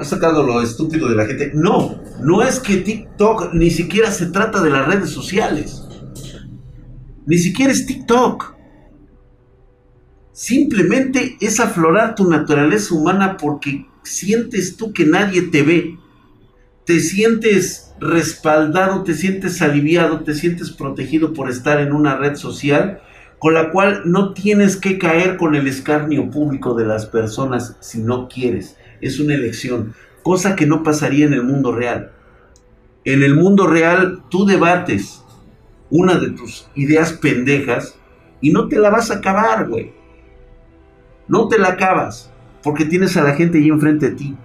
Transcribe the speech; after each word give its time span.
ha 0.00 0.04
sacado 0.04 0.42
lo 0.42 0.62
estúpido 0.62 1.10
de 1.10 1.14
la 1.14 1.26
gente. 1.26 1.52
No, 1.54 2.00
no 2.22 2.42
es 2.42 2.58
que 2.58 2.78
TikTok 2.78 3.52
ni 3.52 3.70
siquiera 3.70 4.10
se 4.10 4.26
trata 4.26 4.62
de 4.62 4.70
las 4.70 4.86
redes 4.86 5.10
sociales. 5.10 5.84
Ni 7.26 7.36
siquiera 7.36 7.70
es 7.70 7.84
TikTok. 7.84 8.54
Simplemente 10.32 11.36
es 11.38 11.60
aflorar 11.60 12.14
tu 12.14 12.30
naturaleza 12.30 12.94
humana 12.94 13.36
porque 13.36 13.86
sientes 14.02 14.78
tú 14.78 14.94
que 14.94 15.04
nadie 15.04 15.42
te 15.42 15.62
ve. 15.62 15.98
Te 16.86 16.98
sientes 17.00 17.92
respaldado, 18.00 19.02
te 19.02 19.12
sientes 19.12 19.60
aliviado, 19.60 20.20
te 20.20 20.32
sientes 20.32 20.70
protegido 20.70 21.34
por 21.34 21.50
estar 21.50 21.78
en 21.78 21.92
una 21.92 22.16
red 22.16 22.36
social 22.36 23.02
con 23.38 23.52
la 23.52 23.70
cual 23.70 24.02
no 24.06 24.32
tienes 24.32 24.76
que 24.76 24.98
caer 24.98 25.36
con 25.36 25.54
el 25.54 25.66
escarnio 25.66 26.30
público 26.30 26.74
de 26.74 26.86
las 26.86 27.04
personas 27.04 27.76
si 27.80 27.98
no 27.98 28.28
quieres. 28.28 28.76
Es 29.00 29.18
una 29.18 29.34
elección, 29.34 29.94
cosa 30.22 30.56
que 30.56 30.66
no 30.66 30.82
pasaría 30.82 31.26
en 31.26 31.32
el 31.32 31.42
mundo 31.42 31.72
real. 31.72 32.12
En 33.04 33.22
el 33.22 33.34
mundo 33.34 33.66
real 33.66 34.22
tú 34.30 34.44
debates 34.44 35.24
una 35.90 36.16
de 36.18 36.30
tus 36.30 36.68
ideas 36.74 37.12
pendejas 37.14 37.98
y 38.40 38.52
no 38.52 38.68
te 38.68 38.78
la 38.78 38.90
vas 38.90 39.10
a 39.10 39.16
acabar, 39.16 39.68
güey. 39.68 39.92
No 41.28 41.48
te 41.48 41.58
la 41.58 41.68
acabas 41.68 42.30
porque 42.62 42.84
tienes 42.84 43.16
a 43.16 43.22
la 43.22 43.34
gente 43.34 43.58
ahí 43.58 43.68
enfrente 43.68 44.10
de 44.10 44.16
ti. 44.16 44.36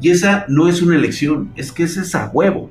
Y 0.00 0.10
esa 0.10 0.44
no 0.48 0.68
es 0.68 0.82
una 0.82 0.96
elección, 0.96 1.52
es 1.56 1.72
que 1.72 1.84
es 1.84 1.96
esa 1.96 2.30
huevo. 2.32 2.70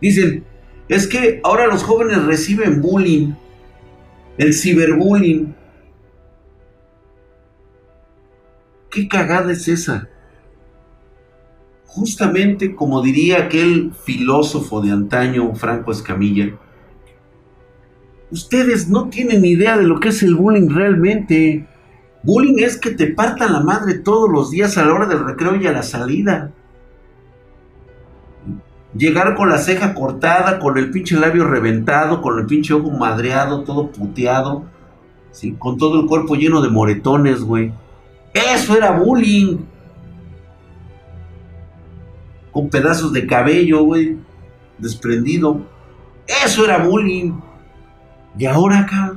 Dicen, 0.00 0.44
es 0.88 1.06
que 1.06 1.40
ahora 1.42 1.66
los 1.66 1.82
jóvenes 1.82 2.24
reciben 2.24 2.80
bullying 2.80 3.34
el 4.38 4.54
ciberbullying. 4.54 5.54
¿Qué 8.90 9.08
cagada 9.08 9.52
es 9.52 9.68
esa? 9.68 10.08
Justamente 11.86 12.74
como 12.74 13.02
diría 13.02 13.44
aquel 13.44 13.92
filósofo 14.04 14.80
de 14.80 14.92
antaño, 14.92 15.54
Franco 15.54 15.92
Escamilla, 15.92 16.54
ustedes 18.30 18.88
no 18.88 19.08
tienen 19.08 19.44
idea 19.44 19.76
de 19.76 19.84
lo 19.84 20.00
que 20.00 20.08
es 20.08 20.22
el 20.22 20.34
bullying 20.34 20.68
realmente. 20.70 21.66
Bullying 22.22 22.58
es 22.58 22.78
que 22.78 22.90
te 22.90 23.08
partan 23.08 23.52
la 23.52 23.60
madre 23.60 23.94
todos 23.94 24.30
los 24.30 24.50
días 24.50 24.76
a 24.76 24.84
la 24.84 24.94
hora 24.94 25.06
del 25.06 25.24
recreo 25.24 25.56
y 25.56 25.66
a 25.66 25.72
la 25.72 25.82
salida 25.82 26.52
llegar 28.96 29.34
con 29.34 29.48
la 29.48 29.58
ceja 29.58 29.94
cortada, 29.94 30.58
con 30.58 30.78
el 30.78 30.90
pinche 30.90 31.16
labio 31.16 31.44
reventado, 31.44 32.22
con 32.22 32.38
el 32.38 32.46
pinche 32.46 32.74
ojo 32.74 32.90
madreado, 32.90 33.62
todo 33.62 33.90
puteado, 33.90 34.64
¿sí? 35.30 35.54
con 35.58 35.76
todo 35.78 36.00
el 36.00 36.06
cuerpo 36.06 36.34
lleno 36.34 36.60
de 36.60 36.70
moretones, 36.70 37.42
güey. 37.42 37.72
Eso 38.38 38.76
era 38.76 38.92
bullying. 38.92 39.58
Con 42.52 42.68
pedazos 42.68 43.12
de 43.12 43.26
cabello, 43.26 43.82
güey, 43.82 44.16
desprendido. 44.78 45.62
Eso 46.44 46.64
era 46.64 46.78
bullying. 46.78 47.32
Y 48.38 48.46
ahora 48.46 48.80
acá. 48.80 49.14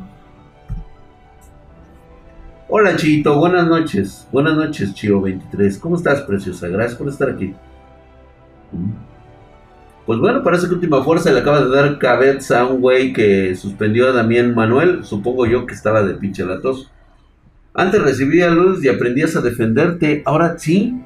Hola, 2.68 2.96
Chito, 2.96 3.38
buenas 3.38 3.68
noches. 3.68 4.28
Buenas 4.32 4.56
noches, 4.56 4.94
Chio 4.96 5.22
23. 5.22 5.78
¿Cómo 5.78 5.98
estás, 5.98 6.22
preciosa? 6.22 6.68
Gracias 6.70 6.98
por 6.98 7.10
estar 7.10 7.30
aquí. 7.30 7.54
Pues 10.06 10.20
bueno, 10.20 10.42
parece 10.42 10.68
que 10.68 10.74
Última 10.74 11.04
Fuerza 11.04 11.32
le 11.32 11.42
acaba 11.42 11.64
de 11.64 11.70
dar 11.70 12.00
cabeza 12.00 12.62
a 12.62 12.66
un 12.66 12.82
güey 12.82 13.14
que 13.14 13.56
suspendió 13.56 14.08
a 14.08 14.14
Damián 14.14 14.56
Manuel. 14.56 15.04
Supongo 15.04 15.46
yo 15.46 15.66
que 15.66 15.74
estaba 15.74 16.02
de 16.02 16.16
pinche 16.16 16.46
latoso. 16.46 16.90
Antes 17.74 18.02
recibía 18.02 18.50
luz 18.50 18.84
y 18.84 18.90
aprendías 18.90 19.36
a 19.36 19.42
defenderte. 19.42 20.22
Ahora 20.26 20.58
sí. 20.58 21.00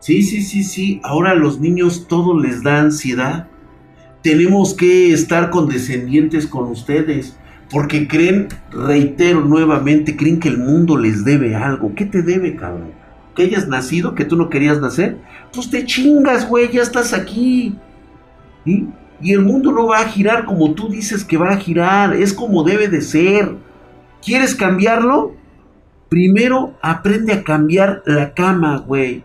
Sí, 0.00 0.22
sí, 0.22 0.42
sí, 0.42 0.64
sí. 0.64 1.00
Ahora 1.04 1.32
a 1.32 1.34
los 1.34 1.60
niños 1.60 2.06
todo 2.08 2.38
les 2.38 2.62
da 2.62 2.80
ansiedad. 2.80 3.48
Tenemos 4.22 4.74
que 4.74 5.12
estar 5.12 5.50
condescendientes 5.50 6.46
con 6.46 6.68
ustedes. 6.70 7.36
Porque 7.70 8.06
creen, 8.08 8.48
reitero 8.70 9.40
nuevamente, 9.44 10.16
creen 10.16 10.40
que 10.40 10.48
el 10.48 10.58
mundo 10.58 10.96
les 10.96 11.24
debe 11.24 11.54
algo. 11.54 11.94
¿Qué 11.94 12.04
te 12.04 12.22
debe, 12.22 12.56
cabrón? 12.56 12.92
¿Que 13.34 13.44
hayas 13.44 13.68
nacido? 13.68 14.14
¿Que 14.14 14.24
tú 14.24 14.36
no 14.36 14.50
querías 14.50 14.80
nacer? 14.80 15.16
pues 15.52 15.70
te 15.70 15.84
chingas, 15.84 16.48
güey, 16.48 16.70
ya 16.72 16.82
estás 16.82 17.12
aquí. 17.12 17.76
Y 18.64 19.32
el 19.32 19.40
mundo 19.40 19.70
no 19.70 19.86
va 19.86 20.00
a 20.00 20.08
girar 20.08 20.44
como 20.44 20.72
tú 20.72 20.88
dices 20.88 21.24
que 21.24 21.36
va 21.36 21.50
a 21.50 21.56
girar, 21.56 22.14
es 22.14 22.32
como 22.32 22.64
debe 22.64 22.88
de 22.88 23.02
ser. 23.02 23.56
¿Quieres 24.24 24.54
cambiarlo? 24.54 25.34
Primero 26.12 26.76
aprende 26.82 27.32
a 27.32 27.42
cambiar 27.42 28.02
la 28.04 28.34
cama, 28.34 28.76
güey. 28.86 29.24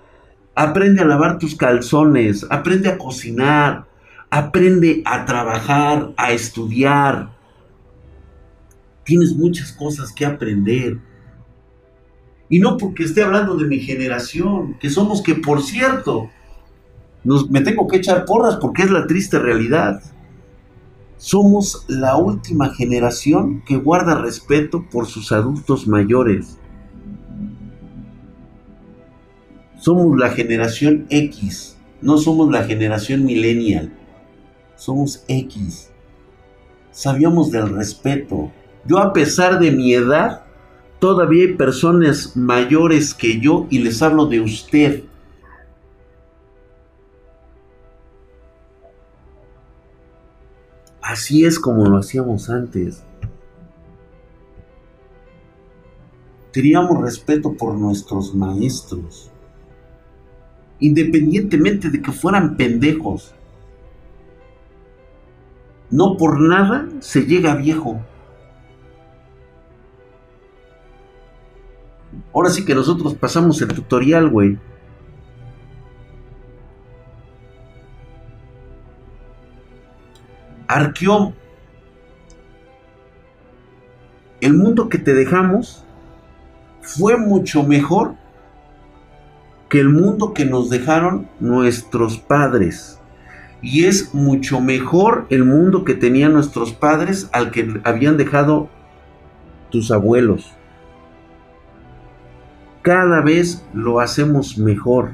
Aprende 0.55 1.01
a 1.01 1.05
lavar 1.05 1.37
tus 1.37 1.53
calzones, 1.53 2.47
aprende 2.49 2.87
a 2.87 2.97
cocinar, 2.97 3.85
aprende 4.29 5.01
a 5.03 5.25
trabajar, 5.25 6.13
a 6.15 6.31
estudiar. 6.31 7.35
Tienes 9.03 9.35
muchas 9.35 9.73
cosas 9.73 10.13
que 10.13 10.25
aprender. 10.25 10.99
Y 12.47 12.59
no 12.59 12.77
porque 12.77 13.03
esté 13.03 13.21
hablando 13.21 13.57
de 13.57 13.65
mi 13.65 13.81
generación, 13.81 14.77
que 14.79 14.89
somos 14.89 15.21
que, 15.21 15.35
por 15.35 15.61
cierto, 15.63 16.29
me 17.49 17.59
tengo 17.59 17.85
que 17.89 17.97
echar 17.97 18.23
porras 18.23 18.55
porque 18.61 18.83
es 18.83 18.91
la 18.91 19.07
triste 19.07 19.39
realidad. 19.39 20.01
Somos 21.17 21.83
la 21.89 22.15
última 22.15 22.73
generación 22.73 23.61
que 23.65 23.75
guarda 23.75 24.21
respeto 24.21 24.85
por 24.89 25.05
sus 25.05 25.33
adultos 25.33 25.85
mayores. 25.85 26.57
Somos 29.79 30.17
la 30.17 30.29
generación 30.29 31.05
X, 31.09 31.77
no 32.01 32.17
somos 32.17 32.51
la 32.51 32.63
generación 32.63 33.25
millennial. 33.25 33.93
Somos 34.75 35.23
X. 35.27 35.91
Sabíamos 36.91 37.51
del 37.51 37.69
respeto. 37.69 38.51
Yo 38.85 38.99
a 38.99 39.13
pesar 39.13 39.59
de 39.59 39.71
mi 39.71 39.93
edad, 39.93 40.47
Todavía 40.99 41.43
hay 41.43 41.53
personas 41.53 42.35
mayores 42.35 43.13
que 43.13 43.39
yo 43.39 43.67
y 43.69 43.79
les 43.79 44.01
hablo 44.01 44.25
de 44.25 44.41
usted. 44.41 45.03
Así 51.01 51.45
es 51.45 51.59
como 51.59 51.85
lo 51.85 51.97
hacíamos 51.97 52.49
antes. 52.49 53.03
Teníamos 56.51 56.99
respeto 56.99 57.53
por 57.53 57.75
nuestros 57.75 58.33
maestros, 58.33 59.29
independientemente 60.79 61.89
de 61.89 62.01
que 62.01 62.11
fueran 62.11 62.55
pendejos. 62.55 63.33
No 65.89 66.17
por 66.17 66.39
nada 66.41 66.87
se 66.99 67.21
llega 67.25 67.55
viejo. 67.55 68.01
Ahora 72.33 72.49
sí 72.49 72.65
que 72.65 72.75
nosotros 72.75 73.15
pasamos 73.15 73.61
el 73.61 73.69
tutorial, 73.69 74.29
güey. 74.29 74.57
Arqueón. 80.67 81.33
El 84.41 84.53
mundo 84.53 84.89
que 84.89 84.99
te 84.99 85.13
dejamos 85.13 85.83
fue 86.81 87.17
mucho 87.17 87.63
mejor 87.63 88.15
que 89.69 89.79
el 89.79 89.89
mundo 89.89 90.33
que 90.33 90.45
nos 90.45 90.69
dejaron 90.69 91.27
nuestros 91.39 92.17
padres. 92.17 92.99
Y 93.61 93.85
es 93.85 94.13
mucho 94.13 94.61
mejor 94.61 95.25
el 95.29 95.43
mundo 95.43 95.83
que 95.83 95.95
tenían 95.95 96.33
nuestros 96.33 96.73
padres 96.73 97.29
al 97.33 97.51
que 97.51 97.81
habían 97.83 98.17
dejado 98.17 98.69
tus 99.71 99.91
abuelos 99.91 100.57
cada 102.87 103.19
vez 103.19 103.67
lo 103.73 103.99
hacemos 103.99 104.57
mejor. 104.57 105.11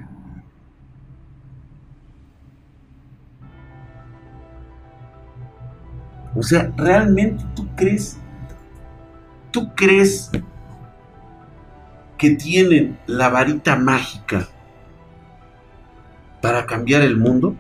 O 6.36 6.44
sea, 6.44 6.72
¿realmente 6.78 7.44
tú 7.56 7.68
crees? 7.76 8.20
¿Tú 9.50 9.74
crees 9.74 10.30
que 12.24 12.32
tienen 12.32 12.98
la 13.06 13.28
varita 13.28 13.76
mágica 13.76 14.48
para 16.42 16.66
cambiar 16.66 17.02
el 17.02 17.18
mundo? 17.18 17.54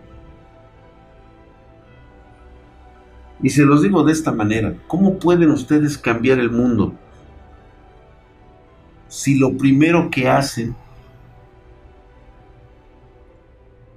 Y 3.41 3.49
se 3.49 3.65
los 3.65 3.81
digo 3.81 4.05
de 4.05 4.13
esta 4.13 4.31
manera, 4.31 4.73
¿cómo 4.87 5.19
pueden 5.19 5.51
ustedes 5.51 5.97
cambiar 5.97 6.39
el 6.39 6.49
mundo? 6.49 6.95
si 9.13 9.37
lo 9.37 9.55
primero 9.55 10.09
que 10.09 10.27
hacen 10.27 10.75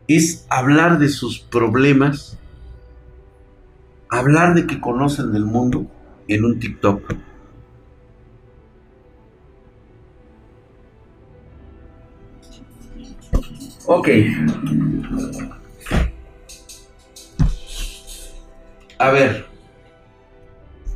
es 0.06 0.46
hablar 0.50 0.98
de 0.98 1.08
sus 1.08 1.38
problemas, 1.38 2.38
hablar 4.10 4.54
de 4.54 4.66
que 4.66 4.78
conocen 4.78 5.34
el 5.34 5.46
mundo 5.46 5.86
en 6.28 6.44
un 6.44 6.58
TikTok. 6.58 7.14
Ok. 13.88 14.08
A 18.98 19.10
ver, 19.10 19.46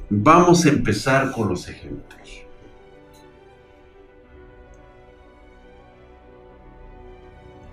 vamos 0.09 0.67
a 0.67 0.71
empezar 0.71 1.31
con 1.31 1.49
los 1.49 1.69
ejemplos. 1.69 2.43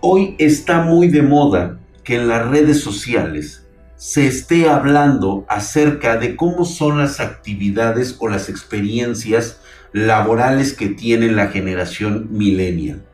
Hoy 0.01 0.35
está 0.37 0.81
muy 0.81 1.07
de 1.07 1.23
moda 1.23 1.79
que 2.03 2.15
en 2.15 2.27
las 2.27 2.47
redes 2.47 2.81
sociales 2.81 3.65
se 3.95 4.27
esté 4.27 4.69
hablando 4.69 5.45
acerca 5.49 6.17
de 6.17 6.35
cómo 6.35 6.63
son 6.63 6.99
las 6.99 7.19
actividades 7.19 8.17
o 8.19 8.27
las 8.27 8.49
experiencias 8.49 9.59
laborales 9.93 10.73
que 10.73 10.89
tiene 10.89 11.31
la 11.31 11.47
generación 11.47 12.27
millennial. 12.29 13.06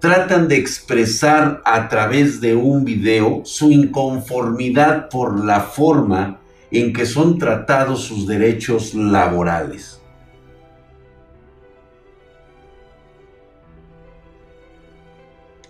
Tratan 0.00 0.48
de 0.48 0.56
expresar 0.56 1.62
a 1.64 1.88
través 1.88 2.40
de 2.40 2.54
un 2.54 2.84
video 2.84 3.42
su 3.44 3.70
inconformidad 3.70 5.08
por 5.10 5.44
la 5.44 5.60
forma 5.60 6.40
en 6.70 6.92
que 6.92 7.04
son 7.04 7.38
tratados 7.38 8.04
sus 8.04 8.26
derechos 8.26 8.94
laborales. 8.94 10.00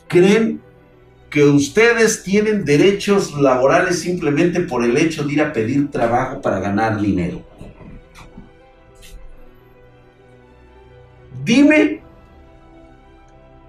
¿Creen 0.06 0.60
que 1.30 1.44
ustedes 1.44 2.24
tienen 2.24 2.64
derechos 2.64 3.32
laborales 3.40 4.00
simplemente 4.00 4.60
por 4.60 4.84
el 4.84 4.96
hecho 4.96 5.22
de 5.24 5.34
ir 5.34 5.40
a 5.40 5.52
pedir 5.52 5.88
trabajo 5.90 6.42
para 6.42 6.58
ganar 6.58 7.00
dinero. 7.00 7.40
Dime 11.44 12.02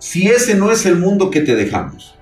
si 0.02 0.28
ese 0.28 0.56
no 0.56 0.72
es 0.72 0.88
el 0.88 0.98
mundo 0.98 1.30
que 1.30 1.42
te 1.42 1.56
dejamos. 1.56 2.18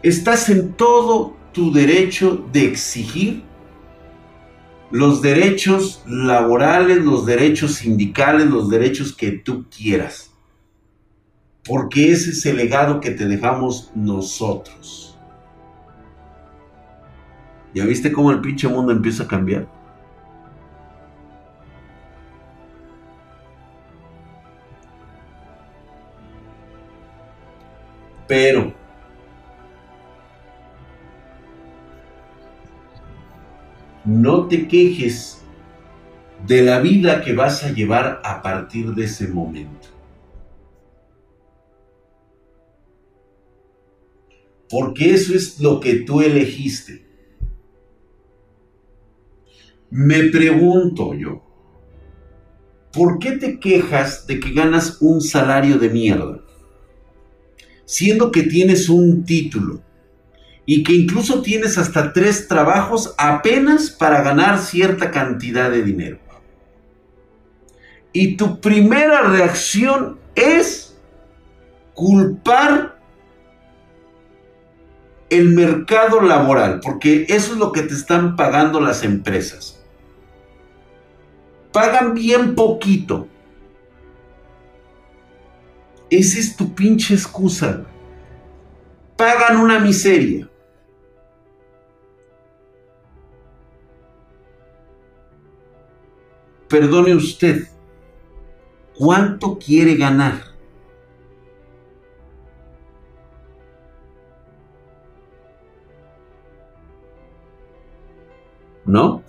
Estás 0.00 0.48
en 0.48 0.74
todo 0.74 1.36
tu 1.52 1.72
derecho 1.72 2.46
de 2.52 2.66
exigir 2.66 3.42
los 4.92 5.20
derechos 5.20 6.04
laborales, 6.06 6.98
los 7.04 7.26
derechos 7.26 7.74
sindicales, 7.74 8.46
los 8.46 8.70
derechos 8.70 9.12
que 9.12 9.32
tú 9.32 9.66
quieras. 9.68 10.32
Porque 11.64 12.12
ese 12.12 12.30
es 12.30 12.46
el 12.46 12.58
legado 12.58 13.00
que 13.00 13.10
te 13.10 13.26
dejamos 13.26 13.90
nosotros. 13.96 15.18
¿Ya 17.74 17.84
viste 17.84 18.12
cómo 18.12 18.30
el 18.30 18.40
pinche 18.40 18.68
mundo 18.68 18.92
empieza 18.92 19.24
a 19.24 19.28
cambiar? 19.28 19.75
Pero 28.26 28.74
no 34.04 34.46
te 34.46 34.68
quejes 34.68 35.42
de 36.46 36.62
la 36.62 36.78
vida 36.80 37.22
que 37.22 37.34
vas 37.34 37.64
a 37.64 37.72
llevar 37.72 38.20
a 38.24 38.40
partir 38.40 38.94
de 38.94 39.04
ese 39.04 39.28
momento. 39.28 39.88
Porque 44.68 45.12
eso 45.12 45.34
es 45.34 45.60
lo 45.60 45.80
que 45.80 45.94
tú 46.00 46.22
elegiste. 46.22 47.06
Me 49.90 50.24
pregunto 50.24 51.14
yo, 51.14 51.42
¿por 52.92 53.18
qué 53.18 53.32
te 53.32 53.60
quejas 53.60 54.26
de 54.26 54.40
que 54.40 54.52
ganas 54.52 55.00
un 55.00 55.20
salario 55.20 55.78
de 55.78 55.90
mierda? 55.90 56.45
Siendo 57.86 58.30
que 58.30 58.42
tienes 58.42 58.90
un 58.90 59.24
título, 59.24 59.80
y 60.66 60.82
que 60.82 60.92
incluso 60.92 61.42
tienes 61.42 61.78
hasta 61.78 62.12
tres 62.12 62.48
trabajos 62.48 63.14
apenas 63.16 63.88
para 63.88 64.22
ganar 64.22 64.58
cierta 64.58 65.12
cantidad 65.12 65.70
de 65.70 65.82
dinero. 65.82 66.18
Y 68.12 68.36
tu 68.36 68.60
primera 68.60 69.22
reacción 69.22 70.18
es 70.34 70.96
culpar 71.94 72.98
el 75.30 75.50
mercado 75.50 76.20
laboral, 76.20 76.80
porque 76.80 77.26
eso 77.28 77.52
es 77.52 77.58
lo 77.58 77.72
que 77.72 77.82
te 77.82 77.94
están 77.94 78.34
pagando 78.36 78.80
las 78.80 79.04
empresas. 79.04 79.80
Pagan 81.72 82.14
bien 82.14 82.54
poquito. 82.54 83.28
Esa 86.10 86.38
es 86.38 86.56
tu 86.56 86.74
pinche 86.74 87.14
excusa. 87.14 87.84
Pagan 89.16 89.58
una 89.58 89.78
miseria. 89.78 90.48
perdone 96.68 97.14
usted, 97.14 97.68
¿cuánto 98.94 99.58
quiere 99.58 99.96
ganar? 99.96 100.34
¿No? 108.84 109.22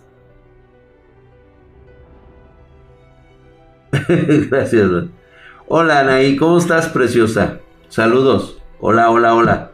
Gracias. 4.49 5.09
Hola 5.69 5.99
Anaí, 5.99 6.37
¿cómo 6.37 6.57
estás, 6.57 6.87
preciosa? 6.87 7.59
Saludos. 7.89 8.57
Hola, 8.79 9.09
hola, 9.11 9.35
hola. 9.35 9.71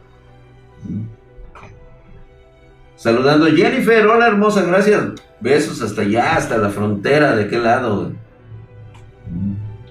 Saludando 2.95 3.45
Jennifer, 3.45 4.07
hola 4.07 4.25
hermosa, 4.25 4.63
gracias. 4.63 5.03
Besos 5.39 5.83
hasta 5.83 6.01
allá, 6.01 6.35
hasta 6.35 6.57
la 6.57 6.69
frontera, 6.69 7.35
¿de 7.35 7.47
qué 7.47 7.59
lado? 7.59 8.11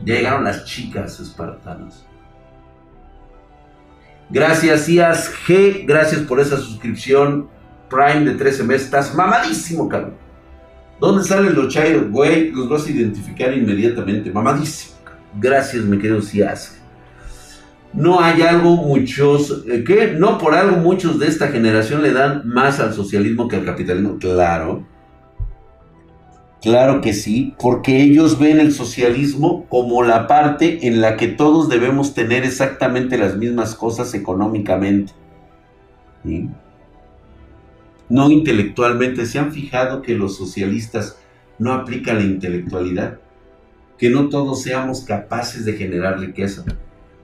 Ya 0.04 0.14
llegaron 0.16 0.42
las 0.42 0.64
chicas 0.64 1.20
espartanas. 1.20 2.04
Gracias, 4.28 4.88
Ias 4.88 5.32
G. 5.46 5.84
Gracias 5.86 6.22
por 6.22 6.40
esa 6.40 6.56
suscripción 6.56 7.48
Prime 7.88 8.24
de 8.24 8.34
13 8.34 8.64
meses. 8.64 8.86
Estás 8.86 9.14
mamadísimo, 9.14 9.88
cabrón. 9.88 10.14
¿Dónde 10.98 11.22
salen 11.22 11.54
los 11.54 11.72
chairos? 11.72 12.10
Güey, 12.10 12.50
los 12.50 12.68
vas 12.68 12.86
a 12.88 12.90
identificar 12.90 13.56
inmediatamente. 13.56 14.32
Mamadísimo. 14.32 14.91
Gracias, 15.38 15.84
mi 15.84 15.98
querido 15.98 16.20
Cias 16.22 16.82
no 17.92 18.20
hay 18.20 18.42
algo 18.42 18.76
muchos, 18.76 19.64
eh, 19.68 19.84
que 19.84 20.12
no 20.12 20.38
por 20.38 20.54
algo 20.54 20.78
muchos 20.78 21.18
de 21.18 21.26
esta 21.26 21.48
generación 21.48 22.02
le 22.02 22.12
dan 22.12 22.42
más 22.46 22.80
al 22.80 22.94
socialismo 22.94 23.48
que 23.48 23.56
al 23.56 23.64
capitalismo. 23.64 24.18
Claro, 24.18 24.86
claro 26.62 27.00
que 27.00 27.12
sí, 27.12 27.54
porque 27.60 28.02
ellos 28.02 28.38
ven 28.38 28.60
el 28.60 28.72
socialismo 28.72 29.66
como 29.68 30.02
la 30.02 30.26
parte 30.26 30.86
en 30.86 31.00
la 31.00 31.16
que 31.16 31.28
todos 31.28 31.68
debemos 31.68 32.14
tener 32.14 32.44
exactamente 32.44 33.18
las 33.18 33.36
mismas 33.36 33.74
cosas 33.74 34.14
económicamente. 34.14 35.12
No 38.08 38.30
intelectualmente. 38.30 39.26
¿Se 39.26 39.38
han 39.38 39.52
fijado 39.52 40.02
que 40.02 40.14
los 40.14 40.36
socialistas 40.36 41.18
no 41.58 41.72
aplican 41.72 42.16
la 42.18 42.24
intelectualidad? 42.24 43.18
Que 44.02 44.10
no 44.10 44.28
todos 44.28 44.62
seamos 44.62 45.02
capaces 45.02 45.64
de 45.64 45.74
generar 45.74 46.18
riqueza. 46.18 46.64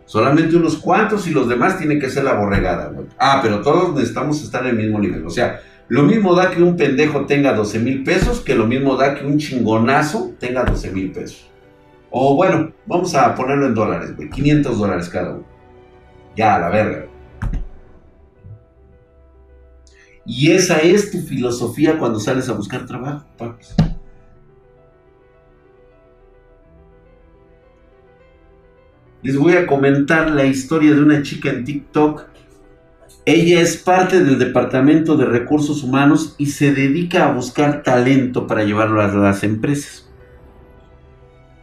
Solamente 0.05 0.55
unos 0.55 0.77
cuantos 0.77 1.27
y 1.27 1.33
los 1.33 1.49
demás 1.49 1.77
tienen 1.77 1.99
que 1.99 2.09
ser 2.09 2.23
la 2.23 2.35
borregada, 2.35 2.93
Ah, 3.19 3.41
pero 3.43 3.63
todos 3.63 3.97
necesitamos 3.97 4.41
estar 4.45 4.63
en 4.63 4.69
el 4.69 4.77
mismo 4.77 5.01
nivel. 5.01 5.27
O 5.27 5.31
sea, 5.31 5.59
lo 5.89 6.05
mismo 6.05 6.37
da 6.37 6.53
que 6.53 6.63
un 6.63 6.77
pendejo 6.77 7.27
tenga 7.27 7.53
12 7.53 7.81
mil 7.81 8.05
pesos 8.05 8.39
que 8.39 8.55
lo 8.55 8.69
mismo 8.69 8.95
da 8.95 9.17
que 9.17 9.27
un 9.27 9.39
chingonazo 9.39 10.35
tenga 10.39 10.63
12 10.63 10.93
mil 10.93 11.11
pesos. 11.11 11.51
O 12.11 12.37
bueno, 12.37 12.71
vamos 12.87 13.13
a 13.17 13.35
ponerlo 13.35 13.67
en 13.67 13.75
dólares, 13.75 14.15
güey. 14.15 14.31
500 14.31 14.79
dólares 14.79 15.09
cada 15.09 15.31
uno. 15.31 15.45
Ya, 16.37 16.55
a 16.55 16.59
la 16.61 16.69
verga. 16.69 17.07
Y 20.25 20.53
esa 20.53 20.79
es 20.79 21.11
tu 21.11 21.19
filosofía 21.23 21.99
cuando 21.99 22.21
sales 22.21 22.49
a 22.49 22.53
buscar 22.53 22.87
trabajo, 22.87 23.27
papis. 23.37 23.75
Les 29.23 29.37
voy 29.37 29.55
a 29.55 29.67
comentar 29.67 30.31
la 30.31 30.45
historia 30.45 30.95
de 30.95 31.03
una 31.03 31.23
chica 31.23 31.51
en 31.51 31.65
TikTok. 31.65 32.27
Ella 33.25 33.61
es 33.61 33.77
parte 33.77 34.25
del 34.25 34.39
Departamento 34.39 35.17
de 35.17 35.27
Recursos 35.27 35.83
Humanos 35.83 36.35
y 36.39 36.47
se 36.47 36.73
dedica 36.73 37.27
a 37.27 37.33
buscar 37.33 37.83
talento 37.83 38.47
para 38.47 38.65
llevarlo 38.65 39.03
a 39.03 39.09
las 39.09 39.43
empresas. 39.43 40.09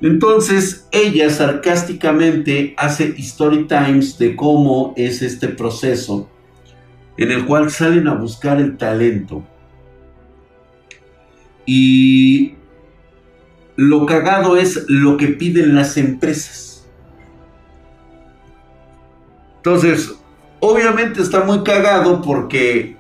Entonces, 0.02 0.88
ella 0.92 1.30
sarcásticamente 1.30 2.76
hace 2.78 3.16
story 3.18 3.66
times 3.68 4.18
de 4.18 4.36
cómo 4.36 4.94
es 4.98 5.22
este 5.22 5.48
proceso 5.48 6.30
en 7.18 7.32
el 7.32 7.46
cual 7.46 7.72
salen 7.72 8.08
a 8.08 8.14
buscar 8.14 8.60
el 8.60 8.78
talento. 8.78 9.48
Y 11.66 12.56
lo 13.76 14.06
cagado 14.06 14.58
es 14.58 14.86
lo 14.88 15.18
que 15.18 15.30
piden 15.30 15.76
las 15.76 15.98
empresas. 15.98 16.65
Entonces, 19.66 20.14
obviamente 20.60 21.24
está 21.24 21.44
muy 21.44 21.64
cagado 21.64 22.22
porque 22.22 22.98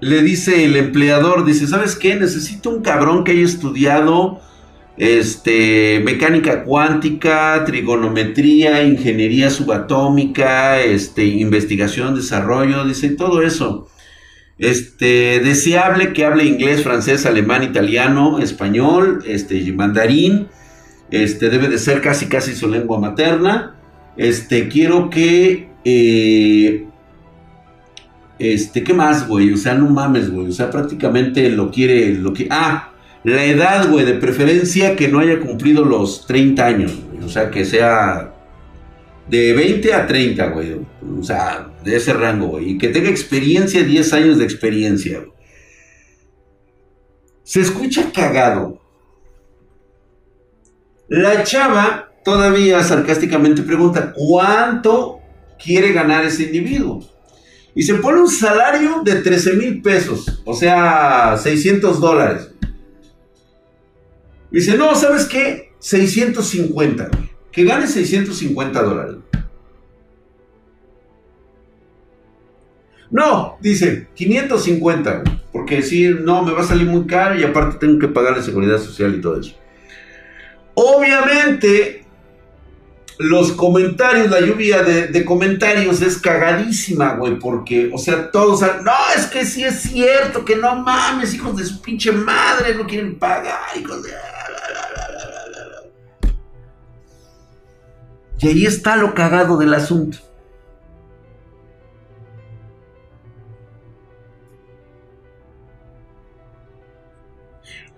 le 0.00 0.22
dice 0.22 0.64
el 0.64 0.74
empleador, 0.74 1.44
dice, 1.44 1.68
¿sabes 1.68 1.94
qué? 1.94 2.16
Necesito 2.16 2.68
un 2.68 2.82
cabrón 2.82 3.22
que 3.22 3.30
haya 3.30 3.44
estudiado 3.44 4.40
este, 4.96 6.02
mecánica 6.04 6.64
cuántica, 6.64 7.62
trigonometría, 7.64 8.82
ingeniería 8.82 9.48
subatómica, 9.50 10.80
este, 10.80 11.24
investigación, 11.24 12.16
desarrollo, 12.16 12.84
dice 12.84 13.10
todo 13.10 13.40
eso. 13.42 13.86
Este, 14.58 15.38
deseable 15.38 16.12
que 16.12 16.24
hable 16.24 16.42
inglés, 16.42 16.82
francés, 16.82 17.24
alemán, 17.24 17.62
italiano, 17.62 18.40
español, 18.40 19.22
este, 19.24 19.72
mandarín, 19.72 20.48
este, 21.12 21.50
debe 21.50 21.68
de 21.68 21.78
ser 21.78 22.00
casi 22.00 22.26
casi 22.26 22.56
su 22.56 22.68
lengua 22.68 22.98
materna. 22.98 23.75
Este, 24.16 24.68
quiero 24.68 25.10
que, 25.10 25.68
eh, 25.84 26.86
este, 28.38 28.82
¿qué 28.82 28.94
más, 28.94 29.28
güey? 29.28 29.52
O 29.52 29.56
sea, 29.56 29.74
no 29.74 29.88
mames, 29.88 30.30
güey. 30.30 30.48
O 30.48 30.52
sea, 30.52 30.70
prácticamente 30.70 31.50
lo 31.50 31.70
quiere, 31.70 32.14
lo 32.14 32.32
que, 32.32 32.48
ah, 32.50 32.92
la 33.24 33.44
edad, 33.44 33.90
güey, 33.90 34.06
de 34.06 34.14
preferencia 34.14 34.96
que 34.96 35.08
no 35.08 35.18
haya 35.18 35.40
cumplido 35.40 35.84
los 35.84 36.26
30 36.26 36.66
años, 36.66 36.92
O 37.24 37.28
sea, 37.28 37.50
que 37.50 37.64
sea 37.64 38.32
de 39.28 39.52
20 39.52 39.92
a 39.92 40.06
30, 40.06 40.46
güey. 40.50 40.76
O 41.18 41.22
sea, 41.22 41.72
de 41.84 41.96
ese 41.96 42.12
rango, 42.12 42.46
güey. 42.48 42.70
Y 42.70 42.78
que 42.78 42.88
tenga 42.88 43.10
experiencia, 43.10 43.82
10 43.82 44.12
años 44.12 44.38
de 44.38 44.44
experiencia, 44.44 45.24
Se 47.42 47.60
escucha 47.60 48.10
cagado. 48.12 48.80
La 51.08 51.44
chava 51.44 52.05
todavía 52.26 52.82
sarcásticamente 52.82 53.62
pregunta, 53.62 54.12
¿cuánto 54.12 55.20
quiere 55.62 55.92
ganar 55.92 56.24
ese 56.24 56.42
individuo? 56.42 57.08
Y 57.72 57.84
se 57.84 57.94
pone 57.94 58.20
un 58.20 58.28
salario 58.28 59.02
de 59.04 59.14
13 59.22 59.52
mil 59.52 59.80
pesos, 59.80 60.42
o 60.44 60.52
sea, 60.52 61.36
600 61.40 62.00
dólares. 62.00 62.50
Dice, 64.50 64.76
no, 64.76 64.92
¿sabes 64.96 65.26
qué? 65.26 65.72
650. 65.78 67.10
Que 67.52 67.64
gane 67.64 67.86
650 67.86 68.82
dólares. 68.82 69.16
No, 73.08 73.56
dice 73.60 74.08
550, 74.14 75.22
porque 75.52 75.80
si 75.80 76.08
no, 76.08 76.42
me 76.42 76.50
va 76.50 76.62
a 76.62 76.66
salir 76.66 76.88
muy 76.88 77.06
caro 77.06 77.38
y 77.38 77.44
aparte 77.44 77.86
tengo 77.86 78.00
que 78.00 78.08
pagar 78.08 78.36
la 78.36 78.42
seguridad 78.42 78.78
social 78.78 79.14
y 79.14 79.20
todo 79.20 79.38
eso. 79.38 79.54
Obviamente, 80.74 82.05
los 83.18 83.52
comentarios, 83.52 84.30
la 84.30 84.40
lluvia 84.40 84.82
de, 84.82 85.24
comentarios 85.24 86.02
es 86.02 86.18
cagadísima, 86.18 87.14
güey, 87.14 87.38
porque, 87.38 87.90
o 87.92 87.98
sea, 87.98 88.30
todos, 88.30 88.60
no, 88.60 88.92
es 89.16 89.26
que 89.26 89.44
sí 89.44 89.64
es 89.64 89.80
cierto, 89.80 90.44
que 90.44 90.56
no 90.56 90.76
mames, 90.76 91.34
hijos 91.34 91.56
de 91.56 91.64
su 91.64 91.80
pinche 91.80 92.12
madre, 92.12 92.74
no 92.74 92.86
quieren 92.86 93.18
pagar, 93.18 93.76
hijos 93.78 94.02
de... 94.02 94.10
Y 98.38 98.48
ahí 98.48 98.66
está 98.66 98.96
lo 98.96 99.14
cagado 99.14 99.56
del 99.56 99.72
asunto. 99.72 100.18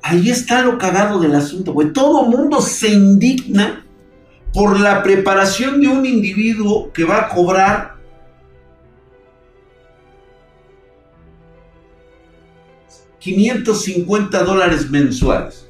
Ahí 0.00 0.30
está 0.30 0.62
lo 0.62 0.78
cagado 0.78 1.18
del 1.18 1.34
asunto, 1.34 1.72
güey. 1.72 1.92
Todo 1.92 2.22
mundo 2.22 2.60
se 2.62 2.88
indigna 2.88 3.84
por 4.52 4.81
la 4.81 5.02
preparación 5.02 5.81
de 5.81 5.88
un 5.88 6.07
individuo 6.07 6.93
que 6.93 7.05
va 7.05 7.19
a 7.19 7.28
cobrar 7.28 7.99
550 13.19 14.43
dólares 14.45 14.90
mensuales. 14.90 15.69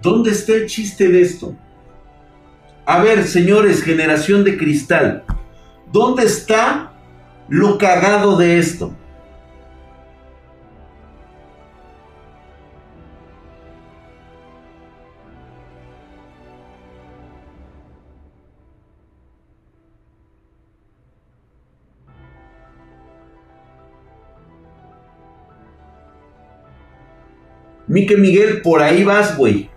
¿Dónde 0.00 0.30
está 0.30 0.52
el 0.52 0.66
chiste 0.66 1.08
de 1.08 1.22
esto? 1.22 1.56
A 2.84 3.02
ver, 3.02 3.26
señores, 3.26 3.82
generación 3.82 4.44
de 4.44 4.56
cristal, 4.56 5.24
¿dónde 5.90 6.22
está 6.22 6.95
lo 7.48 7.78
cagado 7.78 8.36
de 8.36 8.58
esto? 8.58 8.92
Mike 27.88 28.16
Miguel, 28.16 28.62
por 28.62 28.82
ahí 28.82 29.04
vas, 29.04 29.36
güey. 29.36 29.70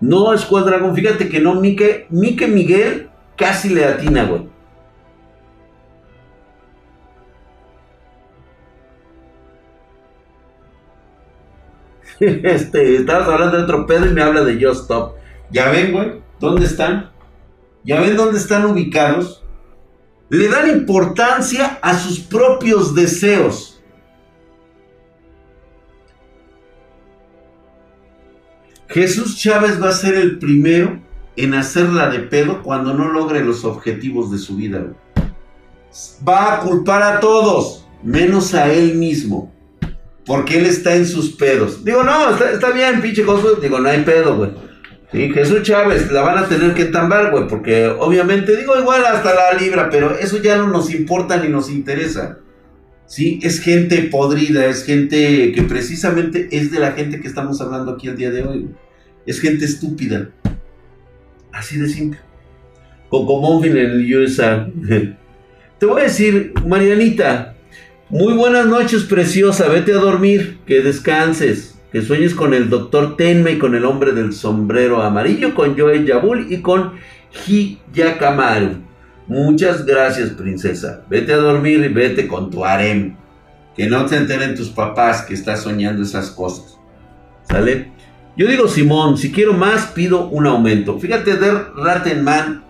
No, 0.00 0.36
Squad 0.38 0.64
Dragon, 0.64 0.94
fíjate 0.94 1.28
que 1.28 1.40
no, 1.40 1.56
Mike, 1.56 2.06
Mike 2.10 2.46
Miguel 2.48 3.10
casi 3.36 3.68
le 3.68 3.84
atina, 3.84 4.24
güey. 4.24 4.51
Este, 12.44 12.96
estabas 12.96 13.28
hablando 13.28 13.56
de 13.56 13.64
otro 13.64 13.86
pedo 13.86 14.06
y 14.06 14.10
me 14.10 14.22
habla 14.22 14.44
de 14.44 14.54
Just 14.54 14.82
Stop. 14.82 15.16
Ya 15.50 15.70
ven, 15.70 15.92
güey, 15.92 16.12
¿dónde 16.38 16.66
están? 16.66 17.10
¿Ya 17.84 18.00
ven 18.00 18.16
dónde 18.16 18.38
están 18.38 18.64
ubicados? 18.64 19.42
Le 20.28 20.48
dan 20.48 20.70
importancia 20.70 21.78
a 21.82 21.98
sus 21.98 22.20
propios 22.20 22.94
deseos. 22.94 23.82
Jesús 28.88 29.38
Chávez 29.38 29.82
va 29.82 29.88
a 29.88 29.92
ser 29.92 30.14
el 30.14 30.38
primero 30.38 31.00
en 31.34 31.54
hacerla 31.54 32.08
de 32.08 32.20
pedo 32.20 32.62
cuando 32.62 32.94
no 32.94 33.10
logre 33.10 33.42
los 33.42 33.64
objetivos 33.64 34.30
de 34.30 34.38
su 34.38 34.56
vida. 34.56 34.92
Va 36.26 36.54
a 36.54 36.60
culpar 36.60 37.02
a 37.02 37.20
todos, 37.20 37.86
menos 38.02 38.54
a 38.54 38.72
él 38.72 38.94
mismo. 38.94 39.51
Porque 40.24 40.58
él 40.58 40.66
está 40.66 40.94
en 40.94 41.06
sus 41.06 41.32
pedos. 41.32 41.84
Digo, 41.84 42.04
no, 42.04 42.30
está, 42.30 42.70
bien, 42.70 43.00
pinche. 43.00 43.24
Digo, 43.60 43.80
no 43.80 43.88
hay 43.88 44.02
pedo, 44.02 44.36
güey. 44.36 44.50
Sí, 45.10 45.30
Jesús 45.30 45.62
Chávez 45.62 46.10
la 46.10 46.22
van 46.22 46.38
a 46.38 46.48
tener 46.48 46.74
que 46.74 46.82
entambar, 46.82 47.30
güey. 47.30 47.48
Porque 47.48 47.86
obviamente, 47.86 48.56
digo, 48.56 48.78
igual 48.78 49.04
hasta 49.04 49.34
la 49.34 49.58
libra, 49.58 49.90
pero 49.90 50.16
eso 50.16 50.40
ya 50.40 50.56
no 50.56 50.68
nos 50.68 50.92
importa 50.94 51.38
ni 51.38 51.48
nos 51.48 51.70
interesa. 51.70 52.38
Sí, 53.06 53.40
es 53.42 53.60
gente 53.60 54.02
podrida, 54.04 54.66
es 54.66 54.84
gente 54.84 55.52
que 55.52 55.62
precisamente 55.62 56.48
es 56.50 56.70
de 56.70 56.78
la 56.78 56.92
gente 56.92 57.20
que 57.20 57.28
estamos 57.28 57.60
hablando 57.60 57.92
aquí 57.92 58.08
el 58.08 58.16
día 58.16 58.30
de 58.30 58.42
hoy. 58.42 58.70
Es 59.26 59.40
gente 59.40 59.64
estúpida. 59.64 60.30
Así 61.52 61.78
de 61.78 61.88
simple. 61.88 62.20
Coco 63.08 63.62
en 63.64 63.76
el 63.76 64.16
USA. 64.16 64.66
Te 65.78 65.86
voy 65.86 66.00
a 66.00 66.04
decir, 66.04 66.54
Marianita, 66.66 67.51
muy 68.12 68.34
buenas 68.34 68.66
noches, 68.66 69.04
preciosa. 69.04 69.68
Vete 69.68 69.92
a 69.92 69.96
dormir, 69.96 70.58
que 70.66 70.82
descanses, 70.82 71.78
que 71.90 72.02
sueñes 72.02 72.34
con 72.34 72.52
el 72.52 72.68
doctor 72.68 73.16
Tenme 73.16 73.52
y 73.52 73.58
con 73.58 73.74
el 73.74 73.86
hombre 73.86 74.12
del 74.12 74.34
sombrero 74.34 75.00
amarillo, 75.00 75.54
con 75.54 75.78
Joe 75.78 76.04
Yabul 76.04 76.52
y 76.52 76.60
con 76.60 76.92
Hiyakamaru. 77.46 78.82
Muchas 79.28 79.86
gracias, 79.86 80.28
princesa. 80.28 81.06
Vete 81.08 81.32
a 81.32 81.38
dormir 81.38 81.82
y 81.82 81.88
vete 81.88 82.28
con 82.28 82.50
tu 82.50 82.66
harem. 82.66 83.16
Que 83.74 83.86
no 83.86 84.04
te 84.04 84.16
enteren 84.18 84.54
tus 84.54 84.68
papás 84.68 85.22
que 85.22 85.32
estás 85.32 85.62
soñando 85.62 86.02
esas 86.02 86.30
cosas. 86.30 86.76
¿Sale? 87.44 87.92
Yo 88.36 88.46
digo, 88.46 88.68
Simón, 88.68 89.16
si 89.16 89.32
quiero 89.32 89.54
más, 89.54 89.86
pido 89.86 90.28
un 90.28 90.46
aumento. 90.46 90.98
Fíjate, 90.98 91.38
Der 91.38 91.68
Rattenman, 91.76 92.62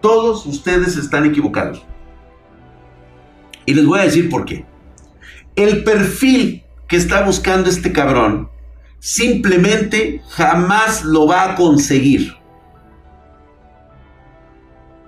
todos 0.00 0.46
ustedes 0.46 0.96
están 0.96 1.26
equivocados. 1.26 1.84
Y 3.66 3.74
les 3.74 3.86
voy 3.86 4.00
a 4.00 4.04
decir 4.04 4.28
por 4.28 4.44
qué. 4.44 4.64
El 5.56 5.84
perfil 5.84 6.64
que 6.88 6.96
está 6.96 7.22
buscando 7.22 7.70
este 7.70 7.92
cabrón 7.92 8.48
simplemente 8.98 10.22
jamás 10.30 11.04
lo 11.04 11.26
va 11.26 11.52
a 11.52 11.54
conseguir 11.54 12.34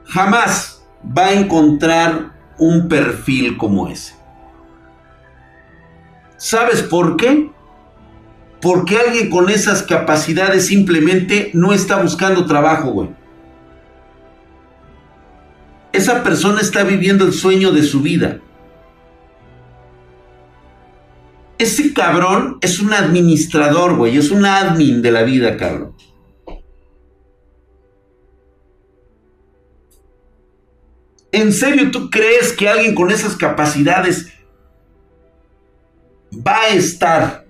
jamás 0.08 0.82
va 1.16 1.26
a 1.26 1.32
encontrar 1.32 2.32
un 2.58 2.88
perfil 2.88 3.56
como 3.56 3.88
ese. 3.88 4.14
¿Sabes 6.36 6.82
por 6.82 7.16
qué? 7.16 7.50
Porque 8.60 8.98
alguien 8.98 9.30
con 9.30 9.50
esas 9.50 9.82
capacidades 9.82 10.66
simplemente 10.66 11.50
no 11.54 11.72
está 11.72 12.00
buscando 12.02 12.46
trabajo, 12.46 12.90
güey. 12.90 13.10
Esa 15.96 16.22
persona 16.22 16.60
está 16.60 16.84
viviendo 16.84 17.24
el 17.24 17.32
sueño 17.32 17.72
de 17.72 17.82
su 17.82 18.02
vida. 18.02 18.40
Ese 21.58 21.94
cabrón 21.94 22.58
es 22.60 22.80
un 22.80 22.92
administrador, 22.92 23.96
güey, 23.96 24.18
es 24.18 24.30
un 24.30 24.44
admin 24.44 25.00
de 25.00 25.10
la 25.10 25.22
vida, 25.22 25.56
cabrón. 25.56 25.94
¿En 31.32 31.52
serio 31.52 31.90
tú 31.90 32.10
crees 32.10 32.52
que 32.52 32.68
alguien 32.68 32.94
con 32.94 33.10
esas 33.10 33.36
capacidades 33.36 34.32
va 36.34 36.60
a 36.60 36.68
estar 36.68 37.46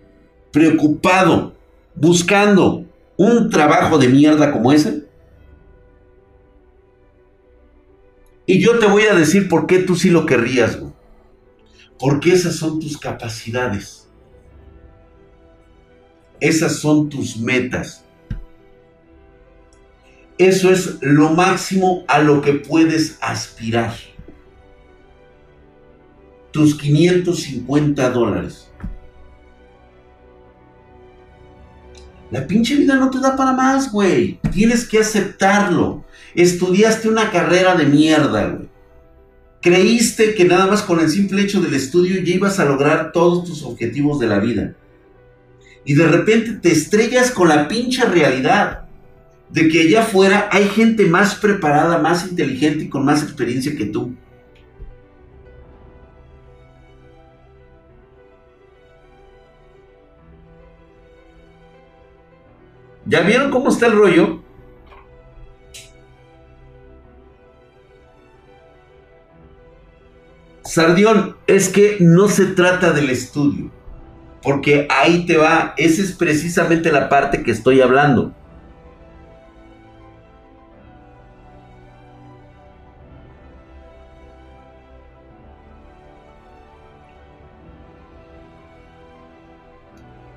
preocupado 0.52 1.54
buscando 1.94 2.84
un 3.16 3.50
trabajo 3.50 3.98
de 3.98 4.08
mierda 4.08 4.52
como 4.52 4.72
ese? 4.72 5.05
Y 8.46 8.60
yo 8.60 8.78
te 8.78 8.86
voy 8.86 9.02
a 9.02 9.14
decir 9.14 9.48
por 9.48 9.66
qué 9.66 9.80
tú 9.80 9.96
sí 9.96 10.08
lo 10.10 10.24
querrías, 10.24 10.78
güey. 10.78 10.92
Porque 11.98 12.32
esas 12.32 12.56
son 12.56 12.78
tus 12.78 12.96
capacidades. 12.96 14.08
Esas 16.38 16.76
son 16.76 17.08
tus 17.08 17.38
metas. 17.38 18.04
Eso 20.38 20.70
es 20.70 20.98
lo 21.00 21.30
máximo 21.30 22.04
a 22.08 22.18
lo 22.20 22.42
que 22.42 22.52
puedes 22.52 23.18
aspirar. 23.20 23.94
Tus 26.52 26.78
550 26.78 28.10
dólares. 28.10 28.70
La 32.30 32.46
pinche 32.46 32.76
vida 32.76 32.96
no 32.96 33.10
te 33.10 33.18
da 33.20 33.36
para 33.36 33.52
más, 33.52 33.90
güey. 33.90 34.38
Tienes 34.52 34.86
que 34.86 34.98
aceptarlo. 34.98 36.04
Estudiaste 36.36 37.08
una 37.08 37.30
carrera 37.30 37.74
de 37.76 37.86
mierda, 37.86 38.48
güey. 38.50 38.68
Creíste 39.62 40.34
que 40.34 40.44
nada 40.44 40.66
más 40.66 40.82
con 40.82 41.00
el 41.00 41.08
simple 41.08 41.40
hecho 41.40 41.62
del 41.62 41.72
estudio 41.72 42.22
ya 42.22 42.34
ibas 42.34 42.60
a 42.60 42.66
lograr 42.66 43.10
todos 43.10 43.44
tus 43.44 43.62
objetivos 43.62 44.20
de 44.20 44.26
la 44.26 44.38
vida. 44.38 44.74
Y 45.86 45.94
de 45.94 46.06
repente 46.06 46.52
te 46.52 46.70
estrellas 46.70 47.30
con 47.30 47.48
la 47.48 47.66
pinche 47.68 48.04
realidad 48.04 48.82
de 49.48 49.66
que 49.68 49.80
allá 49.80 50.02
afuera 50.02 50.50
hay 50.52 50.68
gente 50.68 51.06
más 51.06 51.36
preparada, 51.36 51.98
más 51.98 52.28
inteligente 52.28 52.84
y 52.84 52.88
con 52.90 53.06
más 53.06 53.22
experiencia 53.22 53.74
que 53.74 53.86
tú. 53.86 54.14
¿Ya 63.06 63.22
vieron 63.22 63.50
cómo 63.50 63.70
está 63.70 63.86
el 63.86 63.92
rollo? 63.92 64.45
Sardión, 70.66 71.36
es 71.46 71.68
que 71.68 71.98
no 72.00 72.28
se 72.28 72.46
trata 72.46 72.92
del 72.92 73.10
estudio, 73.10 73.70
porque 74.42 74.88
ahí 74.90 75.24
te 75.24 75.36
va, 75.36 75.74
esa 75.76 76.02
es 76.02 76.12
precisamente 76.12 76.90
la 76.90 77.08
parte 77.08 77.42
que 77.42 77.52
estoy 77.52 77.80
hablando. 77.80 78.34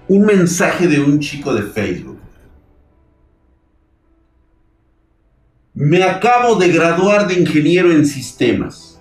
Un 0.08 0.26
mensaje 0.26 0.88
de 0.88 1.00
un 1.00 1.20
chico 1.20 1.54
de 1.54 1.64
Facebook. 1.64 2.20
Me 5.74 6.04
acabo 6.04 6.56
de 6.56 6.70
graduar 6.70 7.28
de 7.28 7.36
ingeniero 7.36 7.92
en 7.92 8.06
sistemas. 8.06 9.00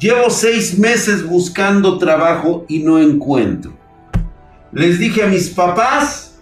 Llevo 0.00 0.30
seis 0.30 0.78
meses 0.78 1.26
buscando 1.26 1.98
trabajo 1.98 2.64
y 2.68 2.78
no 2.78 2.98
encuentro. 2.98 3.72
Les 4.72 4.98
dije 4.98 5.22
a 5.22 5.26
mis 5.26 5.50
papás 5.50 6.38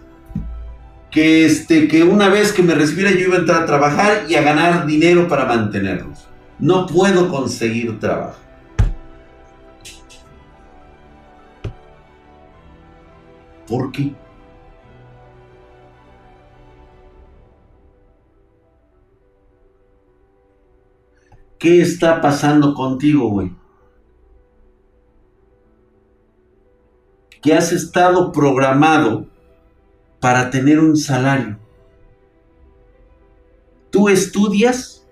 que, 1.11 1.45
este, 1.45 1.89
que 1.89 2.03
una 2.03 2.29
vez 2.29 2.53
que 2.53 2.63
me 2.63 2.73
recibiera 2.73 3.11
yo 3.11 3.27
iba 3.27 3.35
a 3.35 3.39
entrar 3.39 3.63
a 3.63 3.65
trabajar 3.65 4.25
y 4.29 4.35
a 4.35 4.41
ganar 4.41 4.85
dinero 4.85 5.27
para 5.27 5.43
mantenerlos. 5.43 6.25
No 6.57 6.87
puedo 6.87 7.27
conseguir 7.27 7.99
trabajo. 7.99 8.39
¿Por 13.67 13.91
qué? 13.91 14.13
¿Qué 21.59 21.81
está 21.81 22.21
pasando 22.21 22.73
contigo, 22.73 23.29
güey? 23.29 23.53
Que 27.41 27.53
has 27.53 27.73
estado 27.73 28.31
programado 28.31 29.27
para 30.21 30.49
tener 30.51 30.79
un 30.79 30.95
salario. 30.95 31.59
Tú 33.89 34.07
estudias 34.07 35.05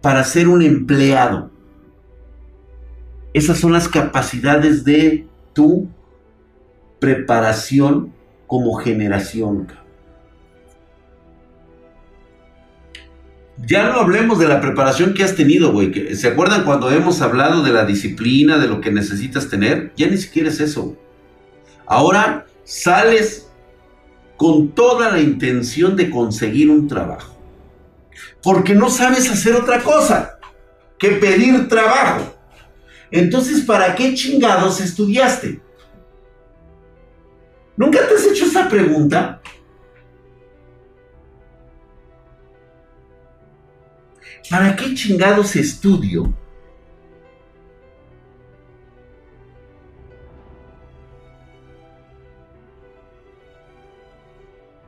para 0.00 0.24
ser 0.24 0.48
un 0.48 0.62
empleado. 0.62 1.50
Esas 3.34 3.58
son 3.58 3.74
las 3.74 3.86
capacidades 3.86 4.82
de 4.82 5.26
tu 5.52 5.88
preparación 7.00 8.14
como 8.46 8.76
generación. 8.76 9.68
Ya 13.66 13.88
no 13.90 14.00
hablemos 14.00 14.38
de 14.38 14.48
la 14.48 14.60
preparación 14.60 15.14
que 15.14 15.24
has 15.24 15.34
tenido, 15.34 15.72
güey. 15.72 16.14
¿Se 16.14 16.28
acuerdan 16.28 16.64
cuando 16.64 16.90
hemos 16.90 17.20
hablado 17.20 17.62
de 17.62 17.72
la 17.72 17.84
disciplina, 17.84 18.58
de 18.58 18.68
lo 18.68 18.80
que 18.80 18.90
necesitas 18.90 19.48
tener? 19.48 19.92
Ya 19.96 20.06
ni 20.06 20.16
siquiera 20.16 20.48
es 20.48 20.60
eso. 20.60 20.96
Ahora 21.86 22.46
sales 22.64 23.48
con 24.36 24.70
toda 24.70 25.10
la 25.10 25.20
intención 25.20 25.96
de 25.96 26.10
conseguir 26.10 26.70
un 26.70 26.86
trabajo. 26.86 27.36
Porque 28.42 28.74
no 28.74 28.88
sabes 28.88 29.28
hacer 29.30 29.54
otra 29.54 29.82
cosa 29.82 30.38
que 30.98 31.10
pedir 31.10 31.68
trabajo. 31.68 32.34
Entonces, 33.10 33.62
¿para 33.62 33.94
qué 33.94 34.14
chingados 34.14 34.80
estudiaste? 34.80 35.60
¿Nunca 37.76 38.06
te 38.06 38.14
has 38.14 38.26
hecho 38.26 38.44
esa 38.44 38.68
pregunta? 38.68 39.37
¿Para 44.50 44.74
qué 44.76 44.94
chingados 44.94 45.56
estudio? 45.56 46.32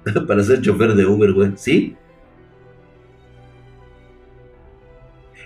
Para 0.27 0.43
ser 0.43 0.63
chofer 0.63 0.95
de 0.95 1.07
Uber, 1.07 1.33
güey. 1.33 1.53
¿Sí? 1.57 1.97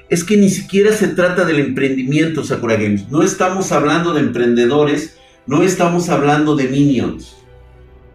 Es 0.09 0.23
que 0.23 0.37
ni 0.37 0.49
siquiera 0.49 0.93
se 0.93 1.09
trata 1.09 1.45
del 1.45 1.61
emprendimiento, 1.61 2.45
Sakura 2.45 2.77
Games. 2.77 3.09
No 3.11 3.23
estamos 3.23 3.73
hablando 3.73 4.12
de 4.12 4.21
emprendedores, 4.21 5.19
no 5.47 5.62
estamos 5.62 6.09
hablando 6.09 6.55
de 6.57 6.69
minions. 6.69 7.37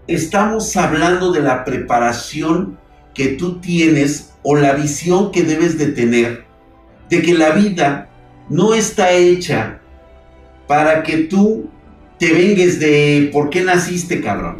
Estamos 0.07 0.75
hablando 0.77 1.31
de 1.31 1.41
la 1.41 1.65
preparación 1.65 2.77
que 3.13 3.29
tú 3.29 3.59
tienes 3.59 4.33
o 4.43 4.55
la 4.55 4.73
visión 4.73 5.31
que 5.31 5.43
debes 5.43 5.77
de 5.77 5.87
tener 5.87 6.49
de 7.09 7.21
que 7.21 7.33
la 7.33 7.51
vida 7.51 8.09
no 8.49 8.73
está 8.73 9.11
hecha 9.11 9.81
para 10.67 11.03
que 11.03 11.17
tú 11.23 11.69
te 12.17 12.31
vengues 12.31 12.79
de 12.79 13.29
por 13.33 13.49
qué 13.49 13.63
naciste, 13.63 14.21
cabrón. 14.21 14.57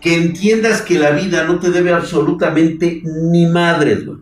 Que 0.00 0.16
entiendas 0.16 0.82
que 0.82 0.98
la 0.98 1.10
vida 1.10 1.44
no 1.44 1.58
te 1.58 1.70
debe 1.70 1.92
absolutamente 1.92 3.02
ni 3.04 3.46
madres, 3.46 4.04
güey. 4.04 4.18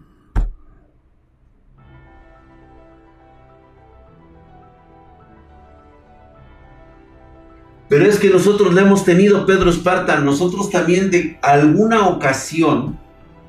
Pero 7.96 8.10
es 8.10 8.18
que 8.18 8.28
nosotros 8.28 8.74
le 8.74 8.82
hemos 8.82 9.06
tenido, 9.06 9.46
Pedro 9.46 9.70
Esparta, 9.70 10.20
nosotros 10.20 10.68
también 10.68 11.10
de 11.10 11.38
alguna 11.40 12.08
ocasión 12.08 12.98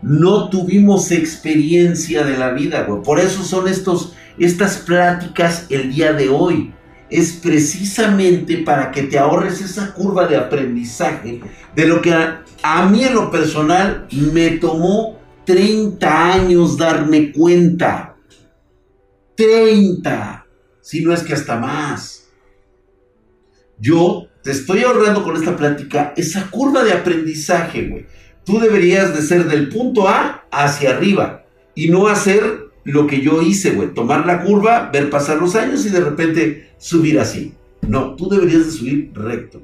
no 0.02 0.50
tuvimos 0.50 1.12
experiencia 1.12 2.24
de 2.24 2.38
la 2.38 2.52
vida, 2.52 2.84
güey. 2.84 3.04
Por 3.04 3.20
eso 3.20 3.44
son 3.44 3.68
estos, 3.68 4.14
estas 4.40 4.78
pláticas 4.78 5.66
el 5.68 5.94
día 5.94 6.14
de 6.14 6.30
hoy. 6.30 6.74
Es 7.10 7.34
precisamente 7.34 8.60
para 8.60 8.90
que 8.90 9.04
te 9.04 9.20
ahorres 9.20 9.60
esa 9.60 9.94
curva 9.94 10.28
de 10.28 10.38
aprendizaje 10.38 11.42
de 11.76 11.86
lo 11.86 12.02
que 12.02 12.14
a, 12.14 12.46
a 12.64 12.88
mí 12.88 13.04
en 13.04 13.16
lo 13.16 13.30
personal 13.30 14.08
me 14.14 14.52
tomó 14.52 15.20
30 15.44 16.34
años 16.34 16.78
darme 16.78 17.34
cuenta. 17.34 18.16
30, 19.36 20.46
si 20.80 21.04
no 21.04 21.14
es 21.14 21.22
que 21.24 21.34
hasta 21.34 21.60
más. 21.60 22.30
Yo 23.78 24.27
te 24.48 24.54
estoy 24.54 24.84
ahorrando 24.84 25.26
con 25.26 25.36
esta 25.36 25.58
plática 25.58 26.14
esa 26.16 26.50
curva 26.50 26.82
de 26.82 26.94
aprendizaje, 26.94 27.90
güey 27.90 28.06
Tú 28.48 28.60
deberías 28.60 29.14
de 29.14 29.24
ser 29.24 29.50
del 29.50 29.68
punto 29.68 30.08
A 30.08 30.46
hacia 30.52 30.92
arriba 30.92 31.44
y 31.76 31.90
no 31.90 32.08
hacer 32.08 32.70
lo 32.86 33.06
que 33.06 33.20
yo 33.20 33.42
hice, 33.42 33.72
güey. 33.72 33.94
Tomar 33.94 34.26
la 34.26 34.42
curva, 34.42 34.90
ver 34.90 35.10
pasar 35.10 35.42
los 35.42 35.54
años 35.56 35.86
y 35.86 35.90
de 35.90 36.00
repente 36.00 36.70
subir 36.78 37.20
así. 37.20 37.54
No, 37.86 38.16
tú 38.16 38.30
deberías 38.30 38.66
de 38.66 38.72
subir 38.72 39.12
recto. 39.14 39.62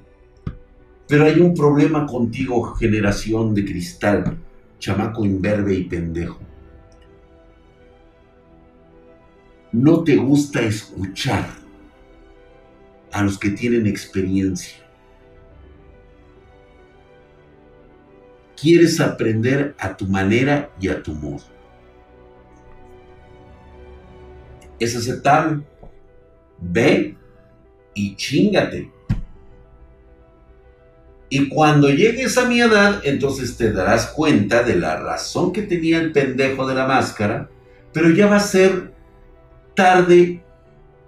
Pero 1.07 1.23
hay 1.23 1.39
un 1.39 1.53
problema 1.53 2.05
contigo, 2.05 2.73
generación 2.73 3.55
de 3.55 3.63
cristal, 3.63 4.37
chamaco 4.79 5.23
imberbe 5.23 5.75
y 5.75 5.85
pendejo. 5.85 6.41
No 9.71 10.03
te 10.03 10.17
gusta 10.17 10.61
escuchar 10.61 11.62
a 13.13 13.23
los 13.23 13.37
que 13.37 13.51
tienen 13.51 13.87
experiencia. 13.87 14.75
Quieres 18.59 18.99
aprender 18.99 19.75
a 19.77 19.95
tu 19.95 20.07
manera 20.07 20.71
y 20.79 20.89
a 20.89 21.01
tu 21.01 21.13
modo. 21.13 21.43
Es 24.79 24.95
aceptable. 24.95 25.63
Ve 26.59 27.15
y 27.93 28.15
chingate. 28.15 28.91
Y 31.29 31.49
cuando 31.49 31.89
llegues 31.89 32.37
a 32.37 32.45
mi 32.45 32.61
edad, 32.61 33.01
entonces 33.03 33.57
te 33.57 33.71
darás 33.71 34.07
cuenta 34.07 34.63
de 34.63 34.75
la 34.75 34.97
razón 34.97 35.51
que 35.51 35.63
tenía 35.63 35.99
el 35.99 36.11
pendejo 36.11 36.67
de 36.67 36.75
la 36.75 36.87
máscara, 36.87 37.49
pero 37.91 38.09
ya 38.11 38.27
va 38.27 38.37
a 38.37 38.39
ser 38.39 38.93
tarde 39.75 40.43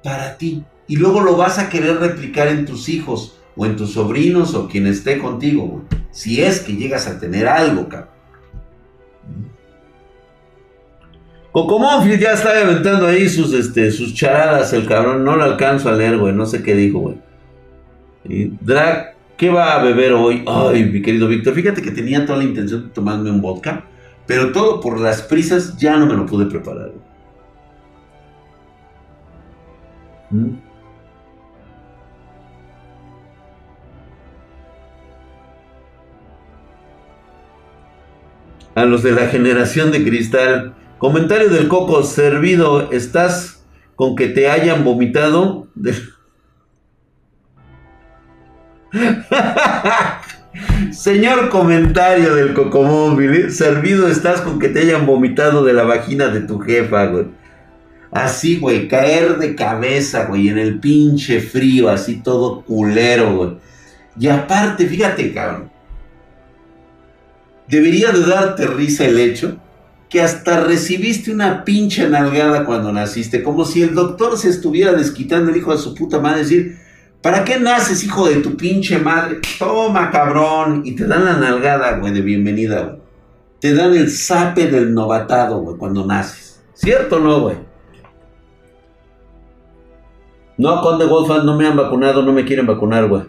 para 0.04 0.38
ti. 0.38 0.64
Y 0.88 0.98
luego 0.98 1.22
lo 1.22 1.36
vas 1.36 1.60
a 1.60 1.70
querer 1.70 1.98
replicar 1.98 2.48
en 2.48 2.66
tus 2.66 2.90
hijos 2.90 3.40
o 3.56 3.66
en 3.66 3.76
tus 3.76 3.94
sobrinos 3.94 4.54
o 4.54 4.68
quien 4.68 4.88
esté 4.88 5.18
contigo, 5.18 5.84
Si 6.12 6.42
es 6.42 6.60
que 6.60 6.76
llegas 6.76 7.08
a 7.08 7.20
tener 7.20 7.48
algo, 7.48 7.90
cabrón. 7.90 8.10
Cocomófil 11.52 12.20
ya 12.20 12.34
está 12.34 12.62
inventando 12.62 13.08
ahí 13.08 13.30
sus, 13.30 13.54
este, 13.54 13.90
sus 13.90 14.14
charadas, 14.14 14.74
el 14.74 14.86
cabrón. 14.86 15.24
No 15.24 15.38
lo 15.38 15.44
alcanzo 15.44 15.88
a 15.88 15.94
leer, 15.94 16.18
güey. 16.18 16.34
No 16.34 16.46
sé 16.46 16.62
qué 16.62 16.76
dijo, 16.76 17.00
güey. 17.00 17.18
Y 18.26 18.52
¿Qué 19.38 19.50
va 19.50 19.76
a 19.76 19.84
beber 19.84 20.14
hoy? 20.14 20.44
Ay, 20.48 20.86
mi 20.86 21.02
querido 21.02 21.28
Víctor, 21.28 21.54
fíjate 21.54 21.82
que 21.82 21.92
tenía 21.92 22.26
toda 22.26 22.38
la 22.38 22.46
intención 22.46 22.84
de 22.84 22.90
tomarme 22.90 23.30
un 23.30 23.42
vodka, 23.42 23.84
pero 24.26 24.52
todo 24.52 24.80
por 24.80 25.00
las 25.00 25.22
prisas 25.22 25.78
ya 25.78 25.98
no 25.98 26.06
me 26.06 26.14
lo 26.14 26.26
pude 26.26 26.46
preparar. 26.46 26.92
A 38.76 38.86
los 38.86 39.04
de 39.04 39.12
la 39.12 39.28
generación 39.28 39.92
de 39.92 40.04
cristal. 40.04 40.76
Comentario 40.98 41.50
del 41.50 41.68
Coco, 41.68 42.04
servido, 42.04 42.92
¿estás 42.92 43.66
con 43.96 44.16
que 44.16 44.28
te 44.28 44.50
hayan 44.50 44.84
vomitado? 44.84 45.68
Señor 50.92 51.50
comentario 51.50 52.36
del 52.36 52.54
cocomóvil, 52.54 53.36
¿eh? 53.36 53.52
servido 53.52 54.08
estás 54.08 54.42
con 54.42 54.60
que 54.60 54.70
te 54.70 54.80
hayan 54.80 55.06
vomitado 55.06 55.66
de 55.66 55.74
la 55.74 55.84
vagina 55.84 56.28
de 56.28 56.42
tu 56.42 56.60
jefa, 56.60 57.06
güey. 57.08 57.26
Así, 58.12 58.60
güey, 58.60 58.88
caer 58.88 59.38
de 59.38 59.56
cabeza, 59.56 60.26
güey, 60.26 60.48
en 60.48 60.58
el 60.58 60.80
pinche 60.80 61.42
frío, 61.42 61.90
así 61.90 62.22
todo 62.22 62.62
culero, 62.62 63.36
güey. 63.36 63.58
Y 64.18 64.30
aparte, 64.30 64.88
fíjate, 64.88 65.34
cabrón. 65.34 65.70
Debería 67.68 68.12
de 68.12 68.26
darte 68.26 68.68
risa 68.68 69.06
el 69.06 69.20
hecho 69.20 69.58
que 70.10 70.22
hasta 70.22 70.64
recibiste 70.64 71.32
una 71.32 71.66
pinche 71.66 72.08
nalgada 72.08 72.64
cuando 72.64 72.92
naciste, 72.94 73.44
como 73.44 73.66
si 73.66 73.82
el 73.82 73.96
doctor 73.96 74.38
se 74.38 74.50
estuviera 74.50 74.94
desquitando 74.94 75.52
el 75.52 75.58
hijo 75.58 75.72
de 75.72 75.80
su 75.80 75.96
puta 75.96 76.20
madre, 76.20 76.40
decir, 76.40 76.78
¿Para 77.26 77.44
qué 77.44 77.60
naces, 77.60 78.04
hijo 78.04 78.30
de 78.30 78.36
tu 78.36 78.56
pinche 78.56 79.00
madre? 79.00 79.40
Toma, 79.58 80.12
cabrón. 80.12 80.84
Y 80.86 80.96
te 80.96 81.08
dan 81.08 81.26
la 81.26 81.34
nalgada, 81.36 81.98
güey, 81.98 82.14
de 82.14 82.22
bienvenida, 82.22 82.84
güey. 82.84 82.98
Te 83.60 83.74
dan 83.74 83.96
el 83.96 84.12
sape 84.12 84.68
del 84.68 84.94
novatado, 84.94 85.60
güey, 85.62 85.76
cuando 85.76 86.06
naces. 86.06 86.62
¿Cierto 86.76 87.16
o 87.16 87.20
no, 87.20 87.42
güey? 87.42 87.56
No, 90.60 90.80
Conde 90.82 91.06
Wolfman, 91.06 91.48
no 91.48 91.58
me 91.58 91.66
han 91.66 91.76
vacunado, 91.76 92.22
no 92.22 92.32
me 92.32 92.46
quieren 92.46 92.68
vacunar, 92.68 93.08
güey. 93.08 93.24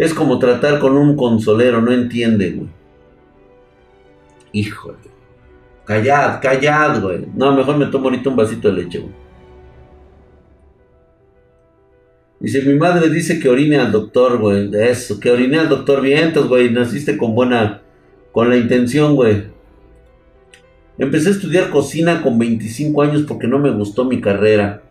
Es 0.00 0.14
como 0.14 0.38
tratar 0.38 0.78
con 0.78 0.96
un 0.96 1.14
consolero, 1.14 1.82
no 1.82 1.92
entiende, 1.92 2.52
güey. 2.52 2.68
Híjole. 4.50 4.96
Callad, 5.84 6.40
callad, 6.40 7.02
güey. 7.02 7.26
No, 7.34 7.54
mejor 7.54 7.76
me 7.76 7.84
tomo 7.84 8.06
ahorita 8.06 8.30
un 8.30 8.36
vasito 8.36 8.68
de 8.68 8.82
leche, 8.82 8.98
güey. 8.98 9.12
Dice, 12.38 12.62
mi 12.62 12.78
madre 12.78 13.10
dice 13.10 13.38
que 13.38 13.50
orine 13.50 13.76
al 13.76 13.92
doctor, 13.92 14.38
güey. 14.38 14.70
Eso, 14.74 15.20
que 15.20 15.30
orine 15.30 15.58
al 15.58 15.68
doctor 15.68 16.00
Vientos, 16.00 16.48
güey. 16.48 16.70
Naciste 16.70 17.18
con 17.18 17.34
buena, 17.34 17.82
con 18.32 18.48
la 18.48 18.56
intención, 18.56 19.14
güey. 19.14 19.48
Empecé 20.96 21.28
a 21.28 21.32
estudiar 21.32 21.68
cocina 21.68 22.22
con 22.22 22.38
25 22.38 23.02
años 23.02 23.24
porque 23.28 23.46
no 23.46 23.58
me 23.58 23.70
gustó 23.70 24.06
mi 24.06 24.18
carrera. 24.18 24.82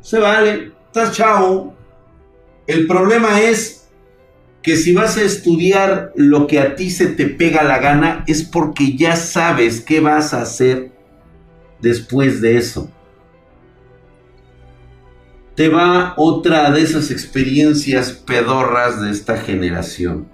Se 0.00 0.18
vale, 0.18 0.72
estás 0.86 1.12
chavo. 1.12 1.83
El 2.66 2.86
problema 2.86 3.40
es 3.40 3.88
que 4.62 4.76
si 4.76 4.94
vas 4.94 5.16
a 5.18 5.22
estudiar 5.22 6.12
lo 6.16 6.46
que 6.46 6.58
a 6.58 6.74
ti 6.74 6.90
se 6.90 7.06
te 7.06 7.26
pega 7.26 7.62
la 7.62 7.78
gana, 7.78 8.24
es 8.26 8.42
porque 8.42 8.96
ya 8.96 9.16
sabes 9.16 9.80
qué 9.80 10.00
vas 10.00 10.32
a 10.32 10.42
hacer 10.42 10.90
después 11.80 12.40
de 12.40 12.56
eso 12.56 12.90
te 15.54 15.68
va 15.68 16.14
otra 16.16 16.70
de 16.70 16.82
esas 16.82 17.10
experiencias 17.10 18.12
pedorras 18.12 19.00
de 19.00 19.10
esta 19.10 19.36
generación. 19.36 20.26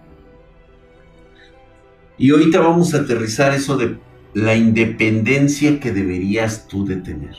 Y 2.17 2.31
ahorita 2.31 2.61
vamos 2.61 2.95
a 2.95 2.99
aterrizar 2.99 3.55
eso 3.55 3.77
de 3.77 3.99
la 4.35 4.55
independencia 4.55 5.81
que 5.81 5.93
deberías 5.93 6.67
tú 6.69 6.87
de 6.87 6.97
tener. 6.97 7.37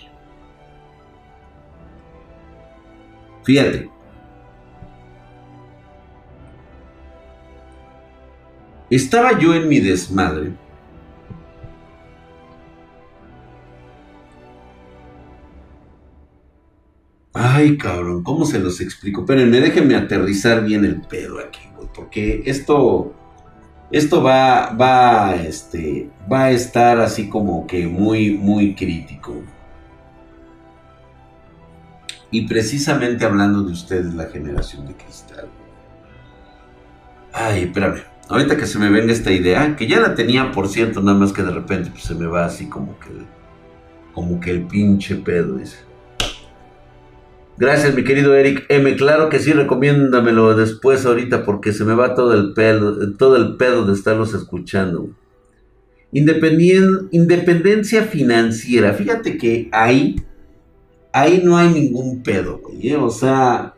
Fíjate. 3.43 3.89
Estaba 8.91 9.39
yo 9.39 9.55
en 9.55 9.67
mi 9.67 9.79
desmadre 9.79 10.51
Ay, 17.33 17.77
cabrón, 17.77 18.23
¿cómo 18.23 18.45
se 18.45 18.59
los 18.59 18.81
explico? 18.81 19.21
Espérenme, 19.21 19.61
déjenme 19.61 19.95
aterrizar 19.95 20.63
bien 20.63 20.83
el 20.83 21.01
pedo 21.01 21.39
aquí, 21.39 21.61
güey, 21.75 21.87
porque 21.93 22.43
esto, 22.45 23.13
esto 23.89 24.21
va, 24.21 24.71
va, 24.73 25.35
este, 25.35 26.09
va 26.31 26.45
a 26.45 26.51
estar 26.51 26.99
así 26.99 27.29
como 27.29 27.65
que 27.67 27.87
muy, 27.87 28.31
muy 28.31 28.75
crítico. 28.75 29.41
Y 32.31 32.47
precisamente 32.47 33.25
hablando 33.25 33.63
de 33.63 33.71
ustedes, 33.71 34.13
la 34.13 34.25
generación 34.25 34.87
de 34.87 34.95
cristal. 34.95 35.47
Ay, 37.33 37.63
espérame. 37.63 38.10
Ahorita 38.31 38.55
que 38.55 38.65
se 38.65 38.79
me 38.79 38.89
venga 38.89 39.11
esta 39.11 39.29
idea, 39.33 39.75
que 39.75 39.87
ya 39.87 39.99
la 39.99 40.15
tenía, 40.15 40.53
por 40.53 40.69
cierto, 40.69 41.01
nada 41.01 41.17
más 41.17 41.33
que 41.33 41.43
de 41.43 41.51
repente 41.51 41.89
pues, 41.91 42.03
se 42.03 42.15
me 42.15 42.27
va 42.27 42.45
así 42.45 42.69
como 42.69 42.97
que, 42.97 43.09
como 44.13 44.39
que 44.39 44.51
el 44.51 44.61
pinche 44.67 45.17
pedo, 45.17 45.57
dice. 45.57 45.79
Gracias, 47.57 47.93
mi 47.93 48.05
querido 48.05 48.33
Eric 48.33 48.67
M. 48.69 48.95
Claro 48.95 49.27
que 49.27 49.39
sí, 49.39 49.51
recomiéndamelo 49.51 50.55
después 50.55 51.05
ahorita 51.05 51.43
porque 51.43 51.73
se 51.73 51.83
me 51.83 51.93
va 51.93 52.15
todo 52.15 52.33
el 52.33 52.53
pedo, 52.53 53.11
todo 53.17 53.35
el 53.35 53.57
pedo 53.57 53.85
de 53.85 53.91
estarlos 53.91 54.33
escuchando. 54.33 55.09
independencia 56.13 58.03
financiera. 58.03 58.93
Fíjate 58.93 59.37
que 59.37 59.67
ahí, 59.73 60.15
ahí 61.11 61.41
no 61.43 61.57
hay 61.57 61.67
ningún 61.67 62.23
pedo, 62.23 62.61
güey. 62.63 62.91
¿eh? 62.91 62.95
O 62.95 63.09
sea, 63.09 63.75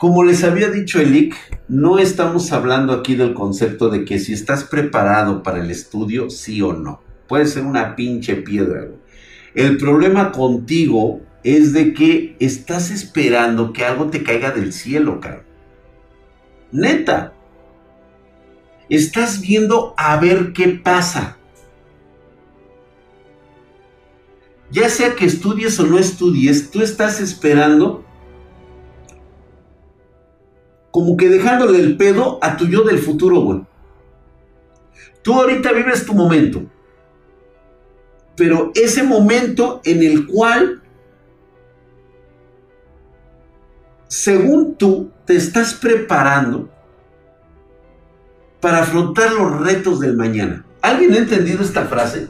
como 0.00 0.24
les 0.24 0.44
había 0.44 0.70
dicho 0.70 0.98
Eric, 0.98 1.36
no 1.68 1.98
estamos 1.98 2.52
hablando 2.52 2.94
aquí 2.94 3.16
del 3.16 3.34
concepto 3.34 3.90
de 3.90 4.06
que 4.06 4.18
si 4.18 4.32
estás 4.32 4.64
preparado 4.64 5.42
para 5.42 5.60
el 5.60 5.70
estudio, 5.70 6.30
sí 6.30 6.62
o 6.62 6.72
no. 6.72 7.02
Puede 7.28 7.44
ser 7.44 7.64
una 7.64 7.96
pinche 7.96 8.36
piedra. 8.36 8.88
El 9.54 9.76
problema 9.76 10.32
contigo 10.32 11.20
es 11.44 11.74
de 11.74 11.92
que 11.92 12.34
estás 12.40 12.90
esperando 12.90 13.74
que 13.74 13.84
algo 13.84 14.06
te 14.06 14.22
caiga 14.22 14.52
del 14.52 14.72
cielo, 14.72 15.20
cabrón. 15.20 15.44
Neta. 16.72 17.34
Estás 18.88 19.42
viendo 19.42 19.92
a 19.98 20.16
ver 20.16 20.54
qué 20.54 20.68
pasa. 20.82 21.36
Ya 24.70 24.88
sea 24.88 25.14
que 25.14 25.26
estudies 25.26 25.78
o 25.78 25.84
no 25.84 25.98
estudies, 25.98 26.70
tú 26.70 26.80
estás 26.80 27.20
esperando 27.20 28.06
como 30.90 31.16
que 31.16 31.28
dejándole 31.28 31.78
el 31.78 31.96
pedo 31.96 32.38
a 32.42 32.56
tu 32.56 32.66
yo 32.66 32.82
del 32.82 32.98
futuro, 32.98 33.40
güey. 33.40 33.62
Tú 35.22 35.34
ahorita 35.34 35.72
vives 35.72 36.06
tu 36.06 36.14
momento. 36.14 36.62
Pero 38.36 38.72
ese 38.74 39.02
momento 39.02 39.80
en 39.84 40.02
el 40.02 40.26
cual, 40.26 40.82
según 44.08 44.76
tú, 44.76 45.10
te 45.26 45.36
estás 45.36 45.74
preparando 45.74 46.70
para 48.60 48.80
afrontar 48.80 49.32
los 49.32 49.60
retos 49.60 50.00
del 50.00 50.16
mañana. 50.16 50.64
¿Alguien 50.82 51.12
ha 51.14 51.18
entendido 51.18 51.62
esta 51.62 51.84
frase? 51.84 52.28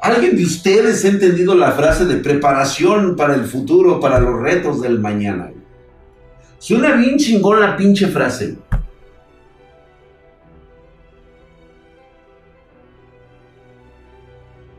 ¿Alguien 0.00 0.36
de 0.36 0.44
ustedes 0.44 1.04
ha 1.04 1.08
entendido 1.08 1.54
la 1.54 1.72
frase 1.72 2.04
de 2.04 2.16
preparación 2.16 3.16
para 3.16 3.34
el 3.34 3.46
futuro, 3.46 4.00
para 4.00 4.20
los 4.20 4.38
retos 4.40 4.82
del 4.82 5.00
mañana? 5.00 5.53
Suena 6.64 6.94
bien 6.94 7.18
chingón 7.18 7.60
la 7.60 7.76
pinche 7.76 8.06
frase. 8.06 8.56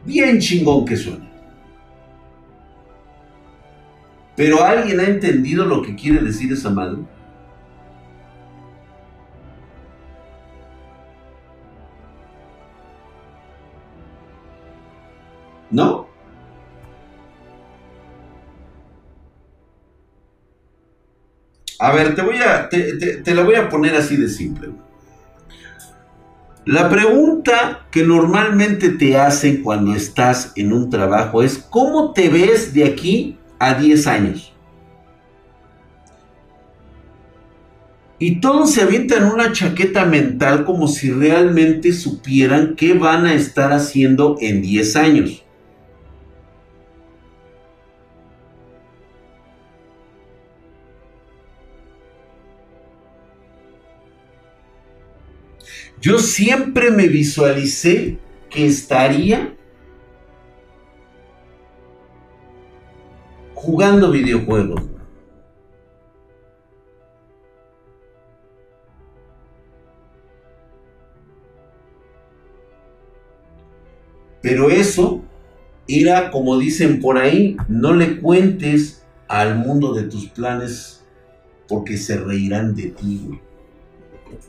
Bien 0.04 0.40
chingón 0.40 0.84
que 0.84 0.98
suena. 0.98 1.30
Pero 4.36 4.64
¿alguien 4.64 5.00
ha 5.00 5.04
entendido 5.04 5.64
lo 5.64 5.84
que 5.84 5.96
quiere 5.96 6.24
decir 6.24 6.52
esa 6.52 6.72
madre? 6.72 7.04
¿No? 15.70 16.15
A 21.80 21.92
ver, 21.92 22.16
te 22.16 22.22
voy 22.22 22.38
a. 22.38 22.70
Te, 22.70 23.34
la 23.34 23.44
voy 23.44 23.56
a 23.56 23.70
poner 23.70 23.96
así 23.96 24.16
de 24.16 24.30
simple. 24.30 24.70
La 26.66 26.90
pregunta 26.90 27.86
que 27.92 28.04
normalmente 28.04 28.90
te 28.90 29.18
hacen 29.18 29.62
cuando 29.62 29.94
estás 29.94 30.54
en 30.56 30.74
un 30.74 30.90
trabajo 30.90 31.44
es: 31.44 31.58
¿cómo 31.70 32.14
te 32.14 32.30
ves 32.30 32.74
de 32.74 32.86
aquí 32.86 33.38
a 33.60 33.74
10 33.76 34.08
años? 34.08 34.52
Y 38.18 38.40
todos 38.40 38.72
se 38.72 38.82
avientan 38.82 39.26
una 39.26 39.52
chaqueta 39.52 40.06
mental 40.06 40.64
como 40.64 40.88
si 40.88 41.12
realmente 41.12 41.92
supieran 41.92 42.76
qué 42.76 42.94
van 42.94 43.26
a 43.26 43.34
estar 43.34 43.74
haciendo 43.74 44.38
en 44.40 44.62
10 44.62 44.96
años. 44.96 45.45
Yo 56.06 56.20
siempre 56.20 56.92
me 56.92 57.08
visualicé 57.08 58.20
que 58.52 58.68
estaría 58.68 59.58
jugando 63.56 64.12
videojuegos. 64.12 64.84
Pero 74.44 74.70
eso 74.70 75.24
era, 75.88 76.30
como 76.30 76.60
dicen 76.60 77.00
por 77.00 77.18
ahí, 77.18 77.58
no 77.68 77.94
le 77.94 78.22
cuentes 78.22 79.04
al 79.28 79.58
mundo 79.58 79.96
de 79.96 80.04
tus 80.04 80.30
planes 80.30 81.04
porque 81.68 81.98
se 81.98 82.18
reirán 82.18 82.76
de 82.76 82.92
ti. 82.92 83.42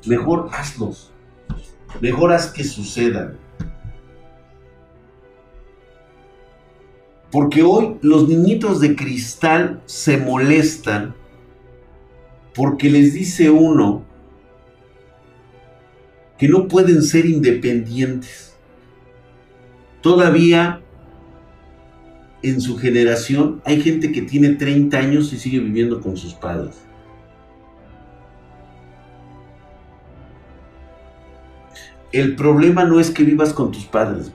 Mejor 0.05 0.51
hazlos. 0.53 1.16
Mejor 2.01 2.33
haz 2.33 2.49
que 2.49 2.65
sucedan. 2.65 3.39
Porque 7.31 7.63
hoy 7.63 7.97
los 8.03 8.29
niñitos 8.29 8.81
de 8.81 8.95
cristal 8.97 9.83
se 9.87 10.17
molestan 10.17 11.15
porque 12.55 12.89
les 12.89 13.13
dice 13.13 13.51
uno 13.51 14.05
que 16.39 16.49
no 16.49 16.69
pueden 16.69 17.03
ser 17.03 17.27
independientes. 17.27 18.55
Todavía 20.01 20.81
en 22.43 22.61
su 22.61 22.77
generación 22.79 23.61
hay 23.65 23.83
gente 23.83 24.13
que 24.13 24.23
tiene 24.23 24.55
30 24.55 24.97
años 24.97 25.33
y 25.33 25.39
sigue 25.39 25.59
viviendo 25.59 26.01
con 26.01 26.17
sus 26.17 26.33
padres. 26.35 26.86
El 32.13 32.37
problema 32.37 32.85
no 32.85 33.01
es 33.01 33.11
que 33.11 33.25
vivas 33.25 33.53
con 33.53 33.73
tus 33.73 33.85
padres. 33.85 34.33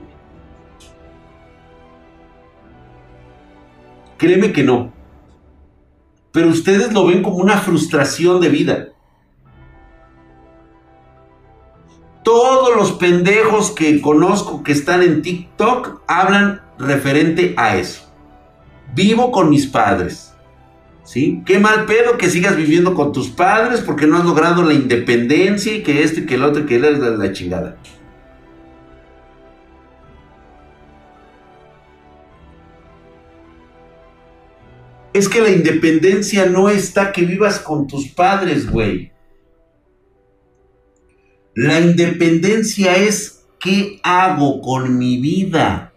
Créeme 4.17 4.51
que 4.51 4.63
no. 4.63 4.91
Pero 6.31 6.49
ustedes 6.49 6.93
lo 6.93 7.07
ven 7.07 7.23
como 7.23 7.37
una 7.37 7.57
frustración 7.57 8.39
de 8.39 8.49
vida. 8.49 8.87
Todos 12.23 12.75
los 12.75 12.91
pendejos 12.93 13.71
que 13.71 13.99
conozco 13.99 14.63
que 14.63 14.73
están 14.73 15.01
en 15.01 15.23
TikTok 15.23 16.01
hablan 16.07 16.61
referente 16.77 17.55
a 17.57 17.77
eso. 17.77 18.13
Vivo 18.93 19.31
con 19.31 19.49
mis 19.49 19.65
padres. 19.65 20.30
¿Sí? 21.03 21.41
Qué 21.45 21.59
mal 21.59 21.85
pedo 21.85 22.17
que 22.17 22.29
sigas 22.29 22.55
viviendo 22.55 22.93
con 22.93 23.11
tus 23.11 23.29
padres 23.29 23.81
porque 23.81 24.07
no 24.07 24.17
has 24.17 24.25
logrado 24.25 24.63
la 24.63 24.73
independencia 24.73 25.73
y 25.73 25.83
que 25.83 26.03
esto 26.03 26.21
y 26.21 26.25
que 26.25 26.35
el 26.35 26.43
otro 26.43 26.63
y 26.63 26.65
que 26.65 26.75
él 26.75 26.85
es 26.85 26.99
la 26.99 27.31
chingada. 27.33 27.77
Es 35.13 35.27
que 35.27 35.41
la 35.41 35.49
independencia 35.49 36.45
no 36.45 36.69
está 36.69 37.11
que 37.11 37.23
vivas 37.23 37.59
con 37.59 37.87
tus 37.87 38.07
padres, 38.07 38.69
güey. 38.69 39.11
La 41.53 41.81
independencia 41.81 42.95
es 42.95 43.43
qué 43.59 43.99
hago 44.03 44.61
con 44.61 44.97
mi 44.97 45.17
vida. 45.17 45.90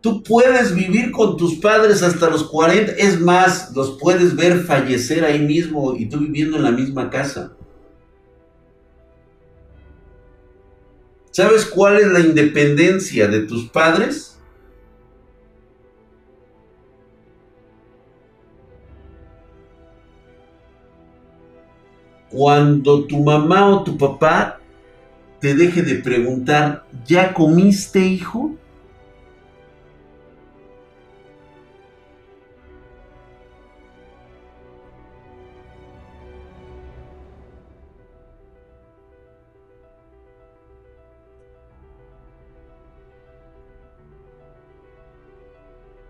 Tú 0.00 0.22
puedes 0.22 0.74
vivir 0.74 1.10
con 1.10 1.36
tus 1.36 1.56
padres 1.56 2.02
hasta 2.02 2.30
los 2.30 2.44
40, 2.44 2.92
es 2.92 3.20
más, 3.20 3.74
los 3.74 3.98
puedes 3.98 4.36
ver 4.36 4.60
fallecer 4.60 5.24
ahí 5.24 5.40
mismo 5.40 5.96
y 5.96 6.06
tú 6.06 6.20
viviendo 6.20 6.56
en 6.56 6.62
la 6.62 6.70
misma 6.70 7.10
casa. 7.10 7.52
¿Sabes 11.32 11.66
cuál 11.66 11.98
es 11.98 12.06
la 12.06 12.20
independencia 12.20 13.26
de 13.26 13.40
tus 13.40 13.68
padres? 13.68 14.38
Cuando 22.30 23.04
tu 23.04 23.22
mamá 23.22 23.68
o 23.68 23.84
tu 23.84 23.96
papá 23.96 24.60
te 25.40 25.54
deje 25.54 25.82
de 25.82 25.96
preguntar, 25.96 26.86
¿ya 27.06 27.32
comiste 27.32 28.00
hijo? 28.00 28.54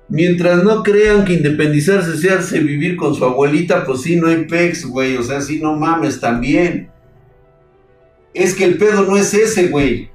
Mientras 0.08 0.64
no 0.64 0.82
crean 0.82 1.24
que 1.24 1.34
independizarse 1.34 2.16
se 2.16 2.30
hace 2.30 2.60
vivir 2.60 2.96
con 2.96 3.14
su 3.14 3.24
abuelita, 3.24 3.84
pues 3.84 4.02
sí, 4.02 4.16
no 4.16 4.28
hay 4.28 4.46
pex, 4.46 4.86
güey. 4.86 5.16
O 5.16 5.22
sea, 5.22 5.40
sí, 5.42 5.60
no 5.60 5.76
mames 5.76 6.18
también. 6.18 6.90
Es 8.32 8.54
que 8.54 8.64
el 8.64 8.78
pedo 8.78 9.02
no 9.02 9.16
es 9.16 9.34
ese, 9.34 9.68
güey. 9.68 10.10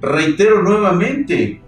Reitero 0.00 0.62
nuevamente. 0.62 1.60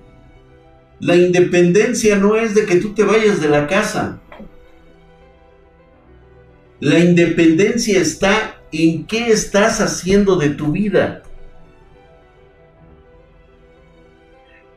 La 1.01 1.15
independencia 1.15 2.17
no 2.17 2.37
es 2.37 2.55
de 2.55 2.65
que 2.65 2.77
tú 2.77 2.95
te 2.95 3.05
vayas 3.05 3.41
de 3.41 3.49
la 3.49 3.67
casa. 3.67 4.21
La 6.81 6.99
independencia 7.01 8.01
está 8.01 8.63
en 8.73 9.05
qué 9.07 9.29
estás 9.29 9.81
haciendo 9.81 10.37
de 10.37 10.51
tu 10.51 10.73
vida. 10.73 11.23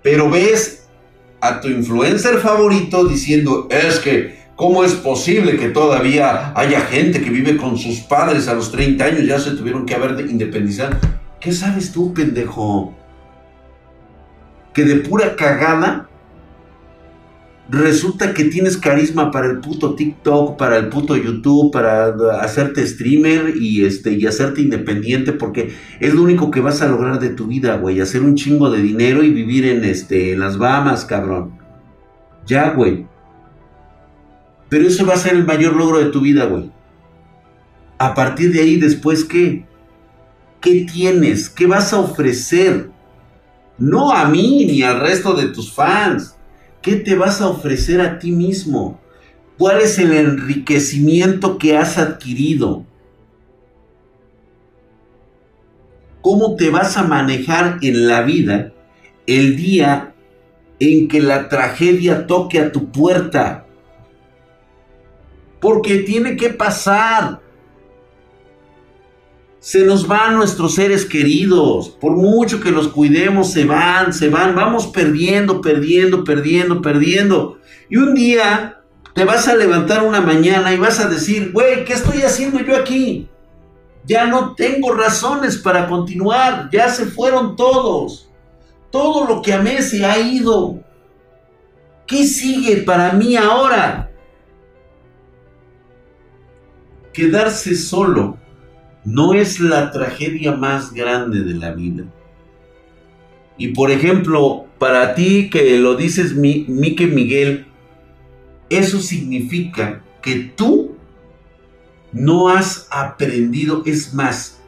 Pero 0.04 0.30
ves 0.30 0.88
a 1.40 1.60
tu 1.60 1.68
influencer 1.68 2.38
favorito 2.40 3.06
diciendo, 3.06 3.68
es 3.70 4.00
que, 4.00 4.40
¿cómo 4.56 4.84
es 4.84 4.94
posible 4.94 5.58
que 5.58 5.70
todavía 5.70 6.54
haya 6.56 6.82
gente 6.82 7.22
que 7.22 7.30
vive 7.30 7.58
con 7.58 7.78
sus 7.78 8.00
padres 8.00 8.48
a 8.48 8.54
los 8.54 8.72
30 8.72 9.04
años, 9.04 9.26
ya 9.26 9.40
se 9.40 9.52
tuvieron 9.52 9.86
que 9.86 9.96
haber 9.96 10.20
independizado? 10.30 10.98
¿Qué 11.40 11.52
sabes 11.52 11.92
tú, 11.92 12.14
pendejo? 12.14 12.94
Que 14.74 14.84
de 14.84 14.98
pura 14.98 15.36
cagada 15.36 16.08
resulta 17.72 18.34
que 18.34 18.46
tienes 18.46 18.76
carisma 18.76 19.32
para 19.32 19.48
el 19.48 19.60
puto 19.60 19.96
TikTok, 19.96 20.58
para 20.58 20.78
el 20.78 20.90
puto 20.90 21.16
YouTube, 21.16 21.72
para 21.72 22.14
hacerte 22.42 22.86
streamer 22.86 23.56
y 23.56 23.86
este 23.86 24.12
y 24.12 24.28
hacerte 24.28 24.62
independiente 24.62 25.32
porque 25.32 25.74
es 26.02 26.14
lo 26.14 26.24
único 26.24 26.52
que 26.52 26.60
vas 26.60 26.82
a 26.82 26.88
lograr 26.88 27.20
de 27.20 27.30
tu 27.30 27.48
vida, 27.48 27.78
güey, 27.78 28.02
hacer 28.02 28.24
un 28.24 28.36
chingo 28.36 28.70
de 28.70 28.82
dinero 28.82 29.24
y 29.24 29.30
vivir 29.30 29.66
en 29.66 29.86
este 29.86 30.34
en 30.34 30.42
las 30.42 30.58
Bahamas, 30.58 31.06
cabrón. 31.06 31.58
Ya, 32.46 32.72
güey. 32.72 33.08
Pero 34.68 34.88
eso 34.88 35.06
va 35.06 35.14
a 35.14 35.18
ser 35.18 35.36
el 35.36 35.46
mayor 35.46 35.76
logro 35.76 36.00
de 36.00 36.12
tu 36.12 36.20
vida, 36.20 36.46
güey. 36.46 36.70
A 37.98 38.14
partir 38.14 38.52
de 38.52 38.62
ahí, 38.62 38.78
después, 38.78 39.24
¿qué? 39.24 39.66
¿Qué 40.60 40.86
tienes? 40.92 41.50
¿Qué 41.50 41.68
vas 41.68 41.94
a 41.94 42.00
ofrecer? 42.00 42.90
No 43.78 44.12
a 44.12 44.28
mí 44.28 44.66
ni 44.66 44.82
al 44.82 45.00
resto 45.00 45.34
de 45.34 45.48
tus 45.48 45.72
fans 45.72 46.36
¿Qué 46.82 46.96
te 46.96 47.16
vas 47.16 47.42
a 47.42 47.48
ofrecer 47.48 48.02
a 48.02 48.18
ti 48.18 48.32
mismo? 48.32 49.00
¿Cuál 49.58 49.82
es 49.82 50.00
el 50.00 50.14
enriquecimiento 50.14 51.60
que 51.60 51.78
has 51.78 52.00
adquirido? 52.00 52.86
¿Cómo 56.22 56.56
te 56.56 56.72
vas 56.72 56.98
a 56.98 57.04
manejar 57.04 57.78
en 57.84 58.08
la 58.08 58.22
vida 58.22 58.74
el 59.28 59.56
día 59.56 60.16
en 60.80 61.08
que 61.08 61.22
la 61.22 61.50
tragedia 61.50 62.26
toque 62.26 62.60
a 62.60 62.72
tu 62.72 62.92
puerta? 62.92 63.68
Porque 65.60 66.00
tiene 66.00 66.36
que 66.36 66.50
pasar. 66.50 67.41
Se 69.62 69.86
nos 69.86 70.08
van 70.08 70.38
nuestros 70.38 70.74
seres 70.74 71.06
queridos. 71.06 71.88
Por 71.88 72.14
mucho 72.14 72.60
que 72.60 72.72
los 72.72 72.88
cuidemos, 72.88 73.52
se 73.52 73.64
van, 73.64 74.12
se 74.12 74.28
van. 74.28 74.56
Vamos 74.56 74.88
perdiendo, 74.88 75.62
perdiendo, 75.62 76.24
perdiendo, 76.24 76.82
perdiendo. 76.82 77.60
Y 77.88 77.98
un 77.98 78.16
día 78.16 78.82
te 79.14 79.24
vas 79.24 79.48
a 79.48 79.56
levantar 79.56 80.04
una 80.04 80.20
mañana 80.20 80.74
y 80.74 80.80
vas 80.80 81.00
a 81.00 81.08
decir, 81.08 81.52
güey, 81.52 81.86
¿qué 81.86 81.94
estoy 81.94 82.24
haciendo 82.24 82.60
yo 82.62 82.76
aquí? 82.76 83.30
Ya 84.04 84.26
no 84.26 84.56
tengo 84.56 84.96
razones 84.96 85.58
para 85.58 85.88
continuar. 85.88 86.72
Ya 86.72 86.90
se 86.90 87.06
fueron 87.06 87.56
todos. 87.56 88.32
Todo 88.90 89.28
lo 89.28 89.44
que 89.44 89.54
amé 89.54 89.84
se 89.84 90.04
ha 90.04 90.18
ido. 90.18 90.80
¿Qué 92.08 92.26
sigue 92.26 92.78
para 92.78 93.14
mí 93.14 93.36
ahora? 93.36 94.10
Quedarse 97.14 97.76
solo 97.76 98.41
no 99.04 99.34
es 99.34 99.60
la 99.60 99.92
tragedia 99.92 100.54
más 100.54 100.94
grande 100.94 101.44
de 101.44 101.54
la 101.54 101.72
vida. 101.72 102.06
Y 103.58 103.70
por 103.70 103.92
ejemplo, 103.92 104.66
para 104.80 105.14
ti 105.16 105.50
que 105.50 105.78
lo 105.78 105.96
dices, 105.96 106.36
Mique 106.36 107.08
Miguel, 107.08 107.68
eso 108.70 109.00
significa 109.00 110.02
que 110.22 110.36
tú 110.56 110.96
no 112.12 112.50
has 112.50 112.88
aprendido, 112.90 113.84
es 113.86 114.14
más, 114.14 114.60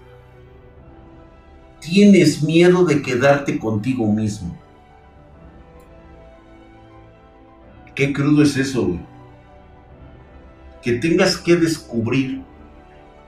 tienes 1.80 2.44
miedo 2.44 2.86
de 2.86 3.02
quedarte 3.02 3.60
contigo 3.60 4.12
mismo. 4.12 4.58
Qué 7.96 8.12
crudo 8.12 8.44
es 8.44 8.58
eso, 8.58 8.88
güey. 8.88 9.00
Que 10.82 10.94
tengas 10.94 11.38
que 11.38 11.56
descubrir 11.56 12.42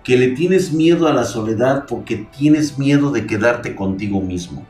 que 0.05 0.15
le 0.15 0.29
tienes 0.29 0.71
miedo 0.71 1.07
a 1.07 1.13
la 1.13 1.23
soledad 1.23 1.85
porque 1.87 2.27
tienes 2.37 2.77
miedo 2.77 3.11
de 3.11 3.25
quedarte 3.25 3.75
contigo 3.75 4.21
mismo. 4.21 4.63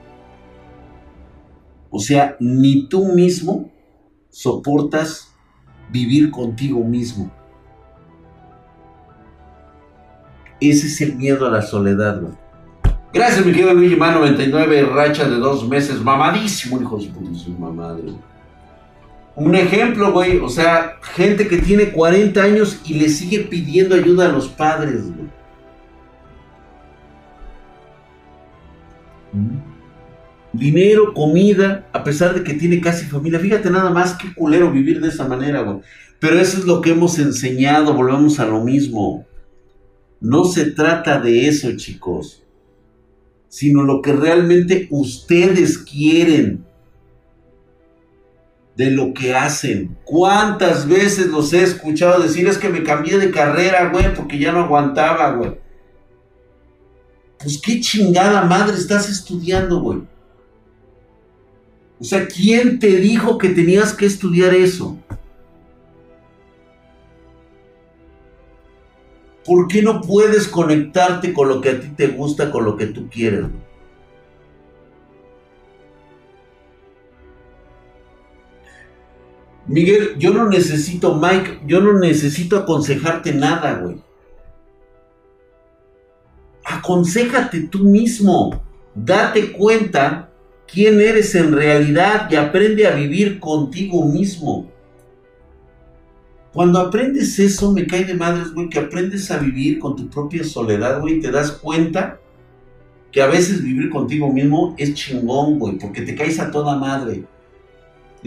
O 1.91 1.99
sea, 1.99 2.37
ni 2.39 2.87
tú 2.87 3.05
mismo 3.07 3.69
soportas 4.29 5.35
vivir 5.91 6.31
contigo 6.31 6.81
mismo. 6.85 7.29
Ese 10.61 10.87
es 10.87 11.01
el 11.01 11.17
miedo 11.17 11.45
a 11.45 11.51
la 11.51 11.61
soledad, 11.61 12.21
güey. 12.21 12.33
Gracias, 13.13 13.45
mi 13.45 13.51
querido 13.51 13.73
Luigi 13.73 13.97
Man 13.97 14.13
99, 14.13 14.83
racha 14.93 15.27
de 15.27 15.35
dos 15.35 15.67
meses, 15.67 16.01
mamadísimo, 16.01 16.81
hijo 16.81 16.97
de 16.97 17.35
su 17.35 17.51
madre. 17.51 18.13
Un 19.35 19.53
ejemplo, 19.53 20.13
güey, 20.13 20.37
o 20.37 20.47
sea, 20.47 20.97
gente 21.01 21.47
que 21.47 21.57
tiene 21.57 21.91
40 21.91 22.41
años 22.41 22.81
y 22.85 22.93
le 22.93 23.09
sigue 23.09 23.39
pidiendo 23.39 23.95
ayuda 23.95 24.27
a 24.27 24.31
los 24.31 24.47
padres, 24.47 25.03
güey. 25.03 25.29
Mm. 29.33 29.75
Dinero, 30.53 31.13
comida, 31.13 31.85
a 31.91 32.01
pesar 32.05 32.33
de 32.33 32.43
que 32.43 32.53
tiene 32.53 32.79
casi 32.79 33.05
familia. 33.05 33.39
Fíjate 33.39 33.69
nada 33.69 33.89
más 33.89 34.13
qué 34.13 34.33
culero 34.33 34.71
vivir 34.71 35.01
de 35.01 35.09
esa 35.09 35.27
manera, 35.27 35.61
güey. 35.63 35.79
Pero 36.19 36.39
eso 36.39 36.57
es 36.57 36.65
lo 36.65 36.79
que 36.79 36.91
hemos 36.91 37.19
enseñado, 37.19 37.93
volvemos 37.93 38.39
a 38.39 38.45
lo 38.45 38.63
mismo. 38.63 39.25
No 40.21 40.45
se 40.45 40.71
trata 40.71 41.19
de 41.19 41.47
eso, 41.47 41.75
chicos. 41.75 42.41
Sino 43.49 43.83
lo 43.83 44.01
que 44.01 44.13
realmente 44.13 44.87
ustedes 44.91 45.77
quieren 45.77 46.64
de 48.75 48.91
lo 48.91 49.13
que 49.13 49.33
hacen. 49.33 49.97
¿Cuántas 50.03 50.87
veces 50.87 51.27
los 51.27 51.53
he 51.53 51.63
escuchado 51.63 52.21
decir 52.21 52.47
es 52.47 52.57
que 52.57 52.69
me 52.69 52.83
cambié 52.83 53.17
de 53.17 53.31
carrera, 53.31 53.89
güey, 53.89 54.13
porque 54.13 54.37
ya 54.37 54.51
no 54.51 54.65
aguantaba, 54.65 55.31
güey? 55.31 55.57
Pues 57.39 57.59
qué 57.61 57.79
chingada 57.79 58.43
madre 58.43 58.75
estás 58.75 59.09
estudiando, 59.09 59.81
güey. 59.81 60.01
O 61.99 62.03
sea, 62.03 62.27
¿quién 62.27 62.79
te 62.79 62.87
dijo 62.97 63.37
que 63.37 63.49
tenías 63.49 63.93
que 63.93 64.05
estudiar 64.05 64.53
eso? 64.53 64.97
¿Por 69.45 69.67
qué 69.67 69.81
no 69.81 70.01
puedes 70.01 70.47
conectarte 70.47 71.31
con 71.31 71.47
lo 71.47 71.61
que 71.61 71.69
a 71.69 71.79
ti 71.79 71.87
te 71.95 72.07
gusta, 72.07 72.51
con 72.51 72.65
lo 72.65 72.75
que 72.75 72.87
tú 72.87 73.07
quieres? 73.09 73.41
Güey? 73.41 73.64
Miguel, 79.67 80.15
yo 80.19 80.31
no 80.31 80.47
necesito, 80.47 81.15
Mike, 81.15 81.61
yo 81.65 81.81
no 81.81 81.97
necesito 81.97 82.57
aconsejarte 82.57 83.33
nada, 83.33 83.79
güey. 83.79 83.97
Aconsejate 86.63 87.61
tú 87.61 87.79
mismo. 87.79 88.61
Date 88.93 89.51
cuenta 89.51 90.29
quién 90.71 91.01
eres 91.01 91.33
en 91.35 91.51
realidad 91.51 92.29
y 92.29 92.35
aprende 92.35 92.87
a 92.87 92.95
vivir 92.95 93.39
contigo 93.39 94.05
mismo. 94.05 94.69
Cuando 96.53 96.79
aprendes 96.79 97.37
eso, 97.39 97.73
me 97.73 97.85
cae 97.85 98.05
de 98.05 98.13
madres, 98.13 98.53
güey, 98.53 98.69
que 98.69 98.79
aprendes 98.79 99.29
a 99.31 99.37
vivir 99.37 99.79
con 99.79 99.95
tu 99.95 100.09
propia 100.09 100.43
soledad, 100.43 101.01
güey, 101.01 101.19
te 101.19 101.29
das 101.29 101.51
cuenta 101.51 102.19
que 103.11 103.21
a 103.21 103.27
veces 103.27 103.61
vivir 103.61 103.89
contigo 103.89 104.31
mismo 104.31 104.75
es 104.77 104.93
chingón, 104.93 105.59
güey, 105.59 105.77
porque 105.77 106.03
te 106.03 106.15
caes 106.15 106.39
a 106.39 106.51
toda 106.51 106.77
madre 106.77 107.25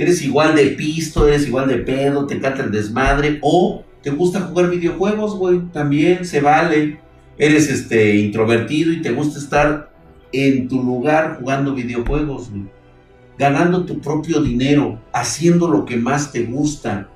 eres 0.02 0.22
igual 0.22 0.54
de 0.54 0.66
pisto, 0.66 1.26
eres 1.26 1.46
igual 1.46 1.68
de 1.68 1.78
pedo, 1.78 2.26
te 2.26 2.40
canta 2.40 2.62
el 2.62 2.70
desmadre, 2.70 3.38
o 3.42 3.84
te 4.02 4.10
gusta 4.10 4.40
jugar 4.40 4.70
videojuegos, 4.70 5.36
güey, 5.36 5.60
también 5.72 6.24
se 6.24 6.40
vale. 6.40 7.00
Eres 7.36 7.68
este 7.68 8.16
introvertido 8.16 8.92
y 8.92 9.02
te 9.02 9.12
gusta 9.12 9.38
estar 9.38 9.92
en 10.32 10.68
tu 10.68 10.82
lugar 10.82 11.38
jugando 11.38 11.74
videojuegos. 11.74 12.50
Ganando 13.38 13.84
tu 13.84 14.00
propio 14.00 14.40
dinero, 14.40 15.00
haciendo 15.12 15.68
lo 15.68 15.84
que 15.84 15.96
más 15.96 16.32
te 16.32 16.44
gusta. 16.44 17.08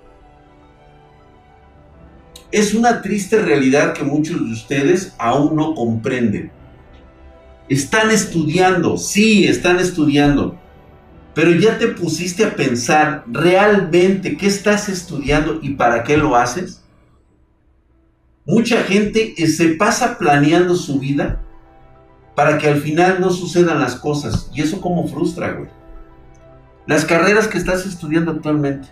Es 2.53 2.75
una 2.75 3.01
triste 3.01 3.41
realidad 3.41 3.95
que 3.95 4.05
muchos 4.05 4.39
de 4.45 4.53
ustedes 4.53 5.15
aún 5.19 5.57
no 5.57 5.75
comprenden. 5.75 6.53
Están 7.69 8.11
estudiando, 8.11 8.99
sí, 8.99 9.47
están 9.47 9.79
estudiando, 9.79 10.61
pero 11.35 11.51
ya 11.53 11.79
te 11.79 11.89
pusiste 11.89 12.45
a 12.45 12.55
pensar 12.55 13.25
realmente 13.27 14.37
qué 14.37 14.47
estás 14.47 14.89
estudiando 14.89 15.59
y 15.63 15.75
para 15.75 16.05
qué 16.05 16.17
lo 16.17 16.37
haces. 16.37 16.83
Mucha 18.45 18.83
gente 18.83 19.35
eh, 19.37 19.47
se 19.47 19.69
pasa 19.71 20.19
planeando 20.19 20.75
su 20.75 20.99
vida 20.99 21.41
para 22.35 22.59
que 22.59 22.69
al 22.69 22.81
final 22.81 23.21
no 23.21 23.31
sucedan 23.31 23.81
las 23.81 23.95
cosas. 23.95 24.51
Y 24.53 24.63
eso 24.63 24.81
como 24.81 25.07
frustra, 25.07 25.53
güey. 25.53 25.69
Las 26.87 27.05
carreras 27.05 27.47
que 27.47 27.59
estás 27.59 27.87
estudiando 27.87 28.33
actualmente. 28.33 28.89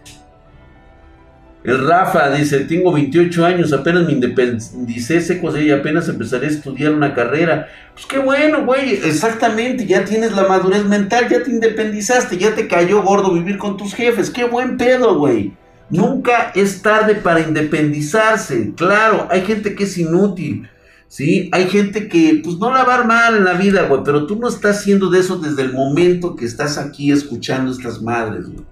El 1.62 1.86
Rafa 1.86 2.30
dice, 2.30 2.60
tengo 2.60 2.90
28 2.90 3.44
años, 3.44 3.72
apenas 3.74 4.06
me 4.06 4.12
independicé 4.12 5.20
seco 5.20 5.56
y 5.58 5.70
apenas 5.70 6.08
empezaré 6.08 6.46
a 6.46 6.50
estudiar 6.50 6.92
una 6.92 7.12
carrera. 7.12 7.68
Pues 7.92 8.06
qué 8.06 8.18
bueno, 8.18 8.64
güey, 8.64 8.94
exactamente, 8.94 9.84
ya 9.84 10.06
tienes 10.06 10.32
la 10.32 10.44
madurez 10.44 10.86
mental, 10.86 11.28
ya 11.28 11.42
te 11.42 11.50
independizaste, 11.50 12.38
ya 12.38 12.54
te 12.54 12.66
cayó 12.66 13.02
gordo 13.02 13.34
vivir 13.34 13.58
con 13.58 13.76
tus 13.76 13.92
jefes, 13.92 14.30
qué 14.30 14.44
buen 14.44 14.78
pedo, 14.78 15.18
güey. 15.18 15.52
Nunca 15.90 16.50
es 16.54 16.80
tarde 16.80 17.16
para 17.16 17.40
independizarse, 17.40 18.72
claro, 18.74 19.28
hay 19.30 19.42
gente 19.42 19.74
que 19.74 19.84
es 19.84 19.98
inútil, 19.98 20.66
¿sí? 21.08 21.50
Hay 21.52 21.66
gente 21.66 22.08
que 22.08 22.40
pues 22.42 22.56
no 22.56 22.72
la 22.72 22.84
va 22.84 23.00
a 23.00 23.36
en 23.36 23.44
la 23.44 23.52
vida, 23.52 23.82
güey, 23.82 24.00
pero 24.02 24.26
tú 24.26 24.36
no 24.36 24.48
estás 24.48 24.78
haciendo 24.78 25.10
de 25.10 25.20
eso 25.20 25.36
desde 25.36 25.60
el 25.60 25.74
momento 25.74 26.36
que 26.36 26.46
estás 26.46 26.78
aquí 26.78 27.12
escuchando 27.12 27.70
estas 27.70 28.00
madres, 28.00 28.46
güey. 28.46 28.64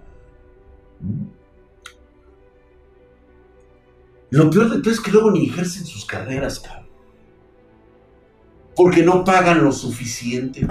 Lo 4.30 4.50
peor 4.50 4.70
de 4.70 4.80
todo 4.80 4.92
es 4.92 5.00
que 5.00 5.10
luego 5.10 5.30
ni 5.30 5.46
ejercen 5.48 5.86
sus 5.86 6.04
carreras, 6.04 6.60
cabrón. 6.60 6.88
Porque 8.76 9.02
no 9.02 9.24
pagan 9.24 9.64
lo 9.64 9.72
suficiente. 9.72 10.66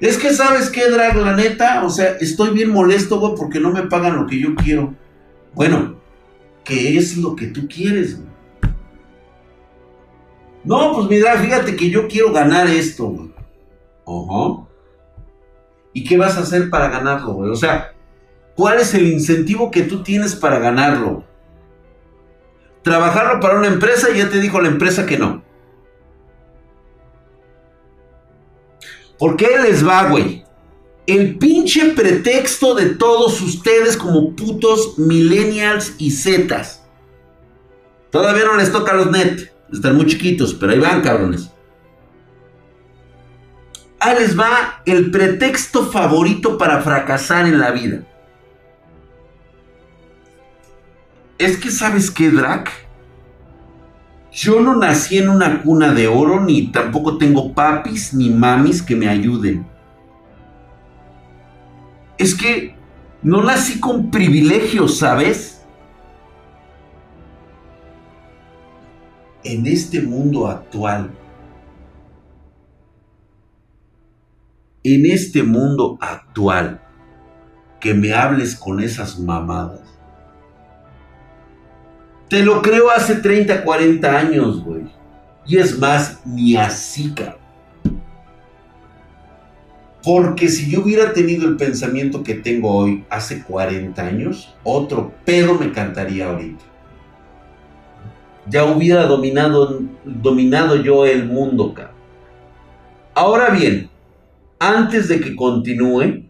Es 0.00 0.16
que, 0.16 0.32
¿sabes 0.32 0.70
qué, 0.70 0.90
Drag? 0.90 1.16
La 1.16 1.36
neta, 1.36 1.84
o 1.84 1.90
sea, 1.90 2.16
estoy 2.20 2.50
bien 2.50 2.70
molesto, 2.70 3.20
güey, 3.20 3.34
porque 3.36 3.60
no 3.60 3.70
me 3.70 3.82
pagan 3.82 4.16
lo 4.16 4.26
que 4.26 4.38
yo 4.38 4.54
quiero. 4.54 4.94
Bueno, 5.54 5.96
¿qué 6.64 6.96
es 6.96 7.16
lo 7.18 7.36
que 7.36 7.48
tú 7.48 7.68
quieres, 7.68 8.16
güey? 8.16 8.32
No, 10.64 10.92
pues 10.94 11.08
mira, 11.08 11.36
fíjate 11.36 11.76
que 11.76 11.90
yo 11.90 12.08
quiero 12.08 12.32
ganar 12.32 12.68
esto, 12.68 13.06
güey. 13.06 13.32
¿Y 15.92 16.04
qué 16.04 16.16
vas 16.16 16.36
a 16.36 16.40
hacer 16.40 16.70
para 16.70 16.88
ganarlo, 16.88 17.34
güey? 17.34 17.50
O 17.50 17.56
sea, 17.56 17.91
¿cuál 18.56 18.80
es 18.80 18.94
el 18.94 19.06
incentivo 19.06 19.70
que 19.70 19.82
tú 19.82 20.02
tienes 20.02 20.34
para 20.34 20.58
ganarlo? 20.58 21.24
Trabajarlo 22.82 23.40
para 23.40 23.58
una 23.58 23.68
empresa 23.68 24.10
y 24.10 24.18
ya 24.18 24.28
te 24.28 24.40
dijo 24.40 24.60
la 24.60 24.68
empresa 24.68 25.06
que 25.06 25.18
no. 25.18 25.42
¿Por 29.18 29.36
qué 29.36 29.56
les 29.62 29.86
va, 29.86 30.08
güey? 30.08 30.44
El 31.06 31.38
pinche 31.38 31.90
pretexto 31.90 32.74
de 32.74 32.86
todos 32.86 33.40
ustedes 33.40 33.96
como 33.96 34.34
putos 34.34 34.98
millennials 34.98 35.94
y 35.98 36.10
zetas. 36.10 36.82
Todavía 38.10 38.44
no 38.44 38.56
les 38.56 38.72
toca 38.72 38.92
a 38.92 38.96
los 38.96 39.10
net. 39.10 39.52
Están 39.72 39.96
muy 39.96 40.06
chiquitos, 40.06 40.54
pero 40.54 40.72
ahí 40.72 40.78
van, 40.78 41.02
cabrones. 41.02 41.50
Ahí 44.00 44.18
les 44.18 44.38
va 44.38 44.82
el 44.84 45.10
pretexto 45.10 45.86
favorito 45.86 46.58
para 46.58 46.82
fracasar 46.82 47.46
en 47.46 47.58
la 47.60 47.70
vida. 47.70 48.02
Es 51.42 51.56
que, 51.56 51.70
¿sabes 51.70 52.10
qué, 52.10 52.30
Drac? 52.30 52.70
Yo 54.32 54.60
no 54.60 54.76
nací 54.76 55.18
en 55.18 55.28
una 55.28 55.62
cuna 55.62 55.92
de 55.92 56.08
oro, 56.08 56.40
ni 56.40 56.68
tampoco 56.68 57.18
tengo 57.18 57.52
papis 57.52 58.14
ni 58.14 58.30
mamis 58.30 58.80
que 58.80 58.96
me 58.96 59.08
ayuden. 59.08 59.66
Es 62.16 62.34
que 62.34 62.76
no 63.22 63.42
nací 63.42 63.80
con 63.80 64.10
privilegios, 64.10 64.98
¿sabes? 64.98 65.52
en 69.44 69.66
este 69.66 70.00
mundo 70.00 70.46
actual, 70.46 71.10
en 74.84 75.06
este 75.06 75.42
mundo 75.42 75.98
actual, 76.00 76.80
que 77.80 77.94
me 77.94 78.12
hables 78.12 78.54
con 78.54 78.80
esas 78.80 79.18
mamadas. 79.18 79.81
Te 82.32 82.42
lo 82.42 82.62
creo 82.62 82.88
hace 82.88 83.16
30, 83.16 83.62
40 83.62 84.18
años, 84.18 84.64
güey. 84.64 84.84
Y 85.46 85.58
es 85.58 85.78
más, 85.78 86.22
ni 86.24 86.56
así, 86.56 87.12
cabrón. 87.12 87.36
Porque 90.02 90.48
si 90.48 90.70
yo 90.70 90.80
hubiera 90.80 91.12
tenido 91.12 91.46
el 91.46 91.58
pensamiento 91.58 92.22
que 92.22 92.32
tengo 92.32 92.74
hoy 92.74 93.04
hace 93.10 93.42
40 93.42 94.02
años, 94.02 94.56
otro 94.64 95.12
pedo 95.26 95.58
me 95.58 95.72
cantaría 95.72 96.30
ahorita 96.30 96.64
ya 98.46 98.64
hubiera 98.64 99.04
dominado, 99.04 99.82
dominado 100.02 100.76
yo 100.76 101.04
el 101.04 101.26
mundo, 101.26 101.74
cabrón. 101.74 101.94
Ahora 103.14 103.50
bien, 103.50 103.90
antes 104.58 105.08
de 105.08 105.20
que 105.20 105.36
continúe, 105.36 106.24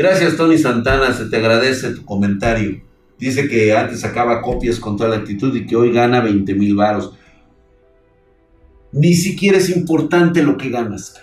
gracias 0.00 0.38
Tony 0.38 0.56
Santana, 0.56 1.12
se 1.12 1.26
te 1.26 1.36
agradece 1.36 1.90
tu 1.90 2.06
comentario. 2.06 2.80
Dice 3.18 3.46
que 3.48 3.76
antes 3.76 4.00
sacaba 4.00 4.40
copias 4.40 4.80
con 4.80 4.96
toda 4.96 5.10
la 5.10 5.16
actitud 5.16 5.54
y 5.54 5.66
que 5.66 5.76
hoy 5.76 5.92
gana 5.92 6.22
20 6.22 6.54
mil 6.54 6.74
varos. 6.74 7.12
Ni 8.92 9.12
siquiera 9.12 9.58
es 9.58 9.68
importante 9.68 10.42
lo 10.42 10.56
que 10.56 10.70
ganas. 10.70 11.20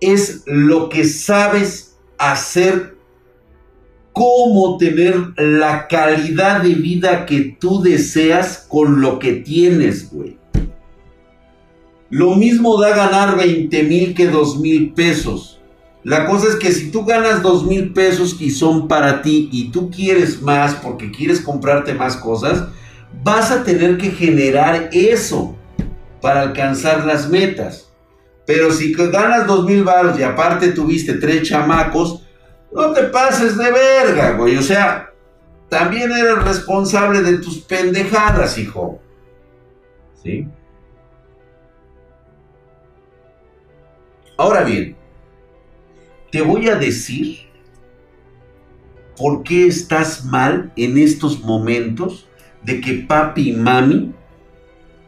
Es 0.00 0.42
lo 0.46 0.88
que 0.88 1.04
sabes 1.04 1.96
hacer 2.18 2.96
cómo 4.12 4.76
tener 4.76 5.34
la 5.36 5.86
calidad 5.86 6.62
de 6.62 6.74
vida 6.74 7.26
que 7.26 7.56
tú 7.60 7.80
deseas 7.80 8.66
con 8.68 9.00
lo 9.00 9.20
que 9.20 9.34
tienes, 9.34 10.10
güey. 10.10 10.36
Lo 12.08 12.34
mismo 12.34 12.80
da 12.80 12.90
ganar 12.90 13.36
20 13.36 13.84
mil 13.84 14.14
que 14.16 14.26
2 14.26 14.58
mil 14.58 14.94
pesos. 14.94 15.59
La 16.02 16.26
cosa 16.26 16.48
es 16.48 16.56
que 16.56 16.72
si 16.72 16.90
tú 16.90 17.04
ganas 17.04 17.42
2 17.42 17.66
mil 17.66 17.92
pesos 17.92 18.36
y 18.40 18.50
son 18.50 18.88
para 18.88 19.20
ti 19.20 19.50
y 19.52 19.70
tú 19.70 19.90
quieres 19.90 20.40
más 20.40 20.74
porque 20.76 21.10
quieres 21.10 21.40
comprarte 21.40 21.92
más 21.92 22.16
cosas, 22.16 22.68
vas 23.22 23.50
a 23.50 23.64
tener 23.64 23.98
que 23.98 24.10
generar 24.10 24.88
eso 24.92 25.56
para 26.20 26.42
alcanzar 26.42 27.04
las 27.04 27.28
metas. 27.28 27.90
Pero 28.46 28.72
si 28.72 28.92
ganas 28.92 29.46
dos 29.46 29.64
mil 29.64 29.84
baros 29.84 30.18
y 30.18 30.22
aparte 30.22 30.72
tuviste 30.72 31.14
tres 31.14 31.48
chamacos, 31.48 32.26
no 32.72 32.92
te 32.92 33.04
pases 33.04 33.56
de 33.56 33.70
verga, 33.70 34.32
güey. 34.32 34.56
O 34.56 34.62
sea, 34.62 35.12
también 35.68 36.10
eres 36.10 36.42
responsable 36.42 37.22
de 37.22 37.38
tus 37.38 37.58
pendejadas, 37.58 38.58
hijo. 38.58 39.00
¿Sí? 40.22 40.48
Ahora 44.36 44.62
bien, 44.62 44.96
te 46.30 46.42
voy 46.42 46.68
a 46.68 46.76
decir 46.76 47.38
por 49.16 49.42
qué 49.42 49.66
estás 49.66 50.24
mal 50.24 50.72
en 50.76 50.96
estos 50.96 51.40
momentos 51.40 52.26
de 52.62 52.80
que 52.80 52.94
papi 52.94 53.50
y 53.50 53.52
mami 53.52 54.12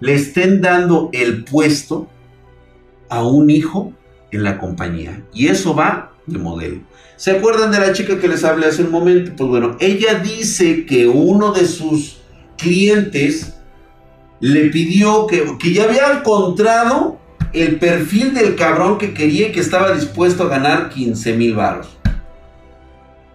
le 0.01 0.15
estén 0.15 0.61
dando 0.61 1.11
el 1.13 1.45
puesto 1.45 2.09
a 3.09 3.25
un 3.25 3.51
hijo 3.51 3.93
en 4.31 4.43
la 4.43 4.59
compañía. 4.59 5.25
Y 5.33 5.47
eso 5.47 5.75
va 5.75 6.13
de 6.27 6.39
modelo. 6.39 6.81
¿Se 7.17 7.31
acuerdan 7.31 7.71
de 7.71 7.79
la 7.79 7.93
chica 7.93 8.19
que 8.19 8.29
les 8.29 8.43
hablé 8.43 8.67
hace 8.67 8.83
un 8.83 8.91
momento? 8.91 9.33
Pues 9.37 9.49
bueno, 9.49 9.77
ella 9.81 10.19
dice 10.19 10.87
que 10.87 11.07
uno 11.07 11.53
de 11.53 11.67
sus 11.67 12.19
clientes 12.59 13.55
le 14.41 14.71
pidió 14.71 15.27
que, 15.27 15.57
que 15.59 15.73
ya 15.73 15.85
había 15.85 16.19
encontrado 16.19 17.19
el 17.53 17.79
perfil 17.79 18.35
del 18.35 18.57
cabrón 18.57 18.99
que 18.99 19.15
quería 19.15 19.49
y 19.49 19.53
que 19.53 19.61
estaba 19.61 19.93
dispuesto 19.93 20.45
a 20.45 20.49
ganar 20.49 20.89
15 20.91 21.35
mil 21.35 21.55
baros. 21.55 21.99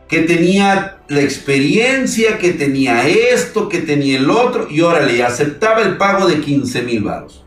Que 0.07 0.22
tenía 0.22 0.97
la 1.07 1.22
experiencia, 1.22 2.38
que 2.38 2.53
tenía 2.53 3.07
esto, 3.07 3.68
que 3.70 3.80
tenía 3.80 4.18
el 4.18 4.30
otro, 4.30 4.68
y 4.70 4.82
órale, 4.82 5.22
aceptaba 5.24 5.82
el 5.82 5.97
pago 5.97 6.28
de 6.28 6.39
15 6.39 6.82
mil 6.84 7.03
baros. 7.03 7.43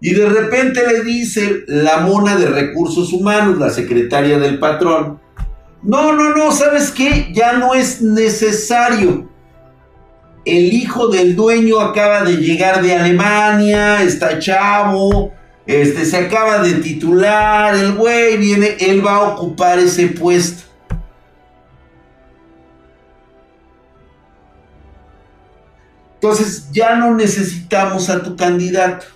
Y 0.00 0.14
de 0.14 0.28
repente 0.28 0.82
le 0.86 1.04
dice 1.04 1.64
la 1.68 1.98
mona 1.98 2.36
de 2.36 2.46
recursos 2.46 3.12
humanos, 3.12 3.58
la 3.58 3.70
secretaria 3.70 4.38
del 4.38 4.58
patrón, 4.58 5.20
no, 5.82 6.12
no, 6.12 6.30
no, 6.36 6.52
¿sabes 6.52 6.92
qué? 6.92 7.32
Ya 7.32 7.54
no 7.54 7.74
es 7.74 8.00
necesario. 8.00 9.28
El 10.44 10.72
hijo 10.72 11.08
del 11.08 11.34
dueño 11.34 11.80
acaba 11.80 12.22
de 12.22 12.36
llegar 12.36 12.82
de 12.82 12.94
Alemania, 12.94 14.02
está 14.02 14.38
chavo, 14.38 15.32
este 15.66 16.04
se 16.04 16.16
acaba 16.16 16.62
de 16.62 16.74
titular, 16.74 17.74
el 17.74 17.94
güey 17.94 18.36
viene, 18.36 18.76
él 18.80 19.04
va 19.04 19.16
a 19.16 19.28
ocupar 19.34 19.78
ese 19.78 20.08
puesto. 20.08 20.64
Entonces 26.14 26.70
ya 26.70 26.96
no 26.96 27.14
necesitamos 27.14 28.08
a 28.08 28.22
tu 28.22 28.36
candidato 28.36 29.06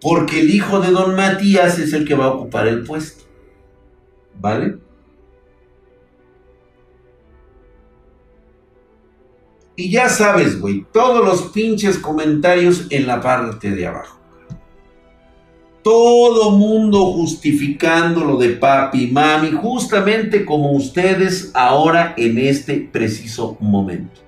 porque 0.00 0.40
el 0.40 0.50
hijo 0.50 0.80
de 0.80 0.90
don 0.90 1.16
Matías 1.16 1.78
es 1.78 1.92
el 1.92 2.06
que 2.06 2.14
va 2.14 2.26
a 2.26 2.32
ocupar 2.32 2.66
el 2.66 2.84
puesto. 2.84 3.24
¿Vale? 4.40 4.78
Y 9.74 9.90
ya 9.90 10.08
sabes, 10.08 10.60
güey, 10.60 10.84
todos 10.92 11.24
los 11.24 11.52
pinches 11.52 11.98
comentarios 11.98 12.86
en 12.90 13.06
la 13.06 13.20
parte 13.20 13.70
de 13.70 13.86
abajo. 13.86 14.17
Todo 15.82 16.50
mundo 16.50 17.12
justificando 17.12 18.24
lo 18.24 18.36
de 18.36 18.50
papi 18.50 19.04
y 19.04 19.10
mami, 19.10 19.52
justamente 19.52 20.44
como 20.44 20.72
ustedes 20.72 21.50
ahora 21.54 22.14
en 22.16 22.38
este 22.38 22.88
preciso 22.92 23.56
momento. 23.60 24.20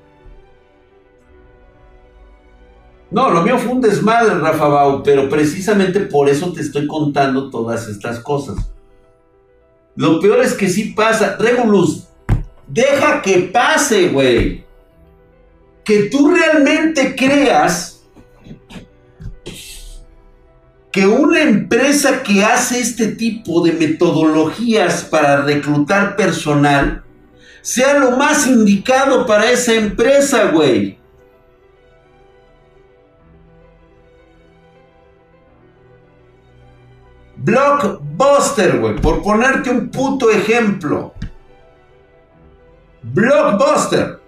No, 3.11 3.29
lo 3.31 3.43
mío 3.43 3.59
fue 3.59 3.73
un 3.73 3.81
desmadre, 3.81 4.39
Rafa 4.39 4.69
Bau, 4.69 5.03
pero 5.03 5.29
precisamente 5.29 6.01
por 6.01 6.29
eso 6.29 6.53
te 6.53 6.61
estoy 6.61 6.87
contando 6.87 7.51
todas 7.51 7.89
estas 7.89 8.21
cosas. 8.21 8.73
Lo 9.97 10.21
peor 10.21 10.41
es 10.41 10.55
que 10.55 10.69
sí 10.69 10.93
pasa. 10.95 11.37
Regulus, 11.37 12.07
deja 12.69 13.21
que 13.21 13.51
pase, 13.53 14.09
güey. 14.09 14.65
Que 15.85 16.05
tú 16.05 16.31
realmente 16.31 17.17
creas 17.17 17.90
que 20.93 21.07
una 21.07 21.43
empresa 21.43 22.23
que 22.23 22.45
hace 22.45 22.81
este 22.81 23.09
tipo 23.09 23.65
de 23.65 23.73
metodologías 23.73 25.05
para 25.05 25.43
reclutar 25.43 26.17
personal 26.17 27.05
sea 27.63 27.99
lo 27.99 28.13
más 28.13 28.47
indicado 28.47 29.27
para 29.27 29.51
esa 29.51 29.75
empresa, 29.75 30.51
güey. 30.51 30.99
Blockbuster, 37.37 38.79
güey, 38.79 38.97
por 38.97 39.23
ponerte 39.23 39.71
un 39.71 39.91
puto 39.91 40.31
ejemplo. 40.31 41.15
Blockbuster. 43.03 44.21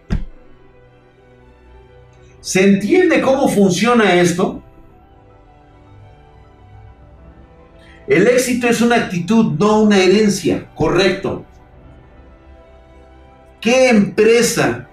¿Se 2.41 2.65
entiende 2.65 3.21
cómo 3.21 3.49
funciona 3.49 4.15
esto? 4.15 4.62
El 8.07 8.27
éxito 8.27 8.69
es 8.69 8.81
una 8.81 8.97
actitud, 8.97 9.53
no 9.59 9.83
una 9.83 9.99
herencia, 9.99 10.69
correcto. 10.75 11.45
¿Qué 13.61 13.91
empresa 13.91 14.89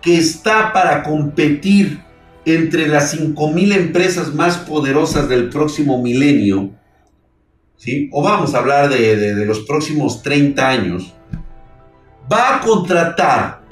que 0.00 0.16
está 0.16 0.72
para 0.72 1.02
competir 1.02 2.00
entre 2.44 2.88
las 2.88 3.16
5.000 3.16 3.76
empresas 3.76 4.34
más 4.34 4.58
poderosas 4.58 5.28
del 5.28 5.48
próximo 5.48 6.02
milenio, 6.02 6.70
¿sí? 7.76 8.08
o 8.12 8.22
vamos 8.22 8.54
a 8.54 8.58
hablar 8.58 8.88
de, 8.88 9.16
de 9.16 9.46
los 9.46 9.60
próximos 9.60 10.22
30 10.22 10.68
años, 10.68 11.14
va 12.32 12.56
a 12.56 12.60
contratar 12.60 13.62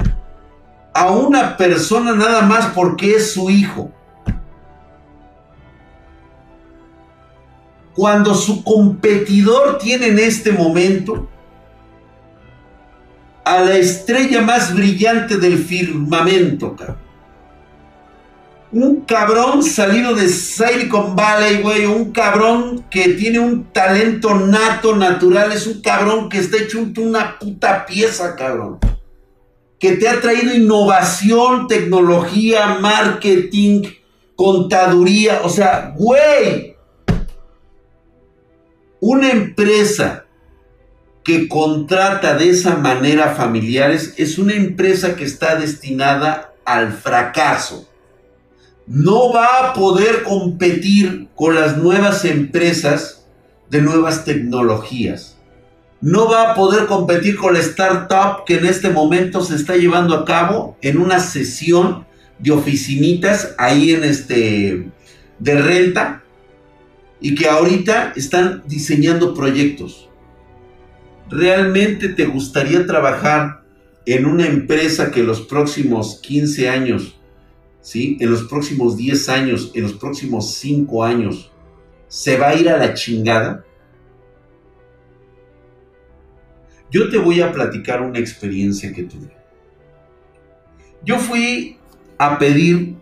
a 0.95 1.11
una 1.11 1.57
persona 1.57 2.15
nada 2.15 2.43
más 2.43 2.67
porque 2.75 3.15
es 3.15 3.33
su 3.33 3.51
hijo? 3.51 3.93
Cuando 7.95 8.35
su 8.35 8.63
competidor 8.63 9.79
tiene 9.79 10.09
en 10.09 10.19
este 10.19 10.53
momento 10.53 11.29
a 13.45 13.61
la 13.61 13.77
estrella 13.77 14.43
más 14.43 14.75
brillante 14.75 15.37
del 15.37 15.59
firmamento, 15.59 16.77
cabrón. 16.77 17.11
Un 18.73 19.01
cabrón 19.01 19.65
salido 19.65 20.15
de 20.15 20.29
Silicon 20.29 21.17
Valley. 21.17 21.85
Un 21.87 22.13
cabrón 22.13 22.85
que 22.89 23.09
tiene 23.15 23.41
un 23.41 23.65
talento 23.73 24.33
nato, 24.35 24.95
natural. 24.95 25.51
Es 25.51 25.67
un 25.67 25.81
cabrón 25.81 26.29
que 26.29 26.39
está 26.39 26.59
hecho 26.59 26.79
una 26.99 27.37
puta 27.37 27.85
pieza, 27.85 28.37
cabrón. 28.37 28.79
Que 29.81 29.97
te 29.97 30.09
ha 30.09 30.21
traído 30.21 30.55
innovación, 30.55 31.67
tecnología, 31.67 32.79
marketing, 32.81 33.83
contaduría. 34.37 35.41
O 35.43 35.49
sea, 35.49 35.93
güey. 35.97 36.70
Una 39.01 39.31
empresa 39.31 40.27
que 41.25 41.49
contrata 41.49 42.37
de 42.37 42.51
esa 42.51 42.77
manera 42.77 43.35
familiares 43.35 44.15
es 44.19 44.37
una 44.37 44.53
empresa 44.53 45.17
que 45.17 45.25
está 45.25 45.57
destinada 45.57 46.53
al 46.67 46.93
fracaso. 46.93 47.89
No 48.87 49.33
va 49.33 49.71
a 49.71 49.73
poder 49.73 50.23
competir 50.23 51.29
con 51.35 51.55
las 51.55 51.79
nuevas 51.79 52.27
empresas 52.27 53.25
de 53.71 53.81
nuevas 53.81 54.25
tecnologías. 54.27 55.37
No 56.03 56.29
va 56.29 56.51
a 56.51 56.55
poder 56.55 56.87
competir 56.87 57.37
con 57.37 57.55
la 57.55 57.61
startup 57.61 58.45
que 58.45 58.57
en 58.57 58.67
este 58.67 58.91
momento 58.91 59.43
se 59.43 59.57
está 59.57 59.77
llevando 59.77 60.15
a 60.15 60.27
cabo 60.27 60.77
en 60.83 60.99
una 60.99 61.21
sesión 61.21 62.07
de 62.39 62.51
oficinitas 62.51 63.55
ahí 63.57 63.93
en 63.93 64.05
este 64.05 64.91
de 65.39 65.63
renta 65.63 66.23
y 67.21 67.35
que 67.35 67.49
ahorita 67.49 68.13
están 68.17 68.63
diseñando 68.67 69.35
proyectos 69.35 70.11
¿Realmente 71.31 72.09
te 72.09 72.27
gustaría 72.27 72.85
trabajar 72.87 73.63
en 74.05 74.27
una 74.27 74.47
empresa 74.47 75.13
que 75.13 75.21
en 75.21 75.27
los 75.29 75.43
próximos 75.43 76.19
15 76.21 76.69
años, 76.69 77.21
¿sí? 77.81 78.17
en 78.21 78.33
los 78.33 78.43
próximos 78.45 78.97
10 78.97 79.29
años, 79.29 79.71
en 79.75 79.85
los 79.85 79.93
próximos 79.93 80.55
5 80.55 81.05
años, 81.05 81.53
se 82.09 82.37
va 82.37 82.49
a 82.49 82.55
ir 82.57 82.69
a 82.69 82.77
la 82.77 82.95
chingada? 82.95 83.65
Yo 86.91 87.09
te 87.09 87.19
voy 87.19 87.41
a 87.41 87.53
platicar 87.53 88.03
una 88.03 88.19
experiencia 88.19 88.93
que 88.93 89.05
tuve. 89.05 89.31
Yo 91.05 91.21
fui 91.21 91.79
a 92.19 92.41
pedir 92.41 92.97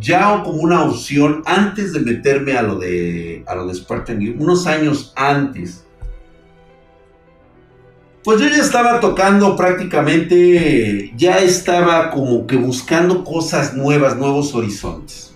ya 0.00 0.42
como 0.42 0.58
una 0.58 0.82
opción 0.84 1.42
antes 1.46 1.92
de 1.92 2.00
meterme 2.00 2.56
a 2.56 2.62
lo 2.62 2.78
de, 2.78 3.44
a 3.46 3.54
lo 3.54 3.66
de 3.66 3.74
Spartan 3.74 4.20
unos 4.38 4.66
años 4.66 5.12
antes 5.16 5.84
pues 8.24 8.40
yo 8.40 8.48
ya 8.48 8.56
estaba 8.56 9.00
tocando 9.00 9.54
prácticamente, 9.54 11.12
ya 11.14 11.40
estaba 11.40 12.10
como 12.10 12.46
que 12.46 12.56
buscando 12.56 13.22
cosas 13.22 13.74
nuevas, 13.74 14.16
nuevos 14.16 14.54
horizontes. 14.54 15.34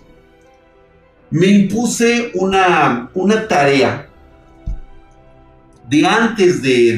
Me 1.30 1.48
impuse 1.48 2.30
una, 2.32 3.10
una 3.12 3.46
tarea 3.46 4.08
de 5.86 6.06
antes 6.06 6.62
de, 6.62 6.96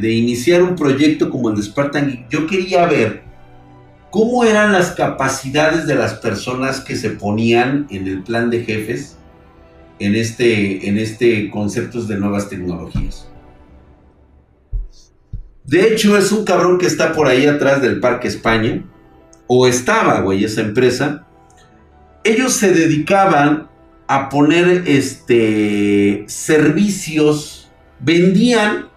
de, 0.00 0.12
iniciar 0.12 0.60
un 0.60 0.74
proyecto 0.74 1.30
como 1.30 1.50
el 1.50 1.56
de 1.56 1.62
Spartan 1.62 2.26
Yo 2.28 2.48
quería 2.48 2.86
ver 2.86 3.22
cómo 4.14 4.44
eran 4.44 4.70
las 4.70 4.92
capacidades 4.92 5.88
de 5.88 5.96
las 5.96 6.14
personas 6.14 6.78
que 6.78 6.94
se 6.94 7.10
ponían 7.10 7.88
en 7.90 8.06
el 8.06 8.22
plan 8.22 8.48
de 8.48 8.62
jefes 8.62 9.16
en 9.98 10.14
este, 10.14 10.88
en 10.88 10.98
este 10.98 11.50
conceptos 11.50 12.06
de 12.06 12.16
nuevas 12.16 12.48
tecnologías. 12.48 13.28
De 15.64 15.88
hecho, 15.88 16.16
es 16.16 16.30
un 16.30 16.44
cabrón 16.44 16.78
que 16.78 16.86
está 16.86 17.12
por 17.12 17.26
ahí 17.26 17.46
atrás 17.46 17.82
del 17.82 17.98
Parque 17.98 18.28
España. 18.28 18.84
O 19.48 19.66
estaba, 19.66 20.20
güey, 20.20 20.44
esa 20.44 20.60
empresa. 20.60 21.26
Ellos 22.22 22.52
se 22.52 22.72
dedicaban 22.72 23.68
a 24.06 24.28
poner 24.28 24.84
este 24.86 26.22
servicios. 26.28 27.68
Vendían 27.98 28.90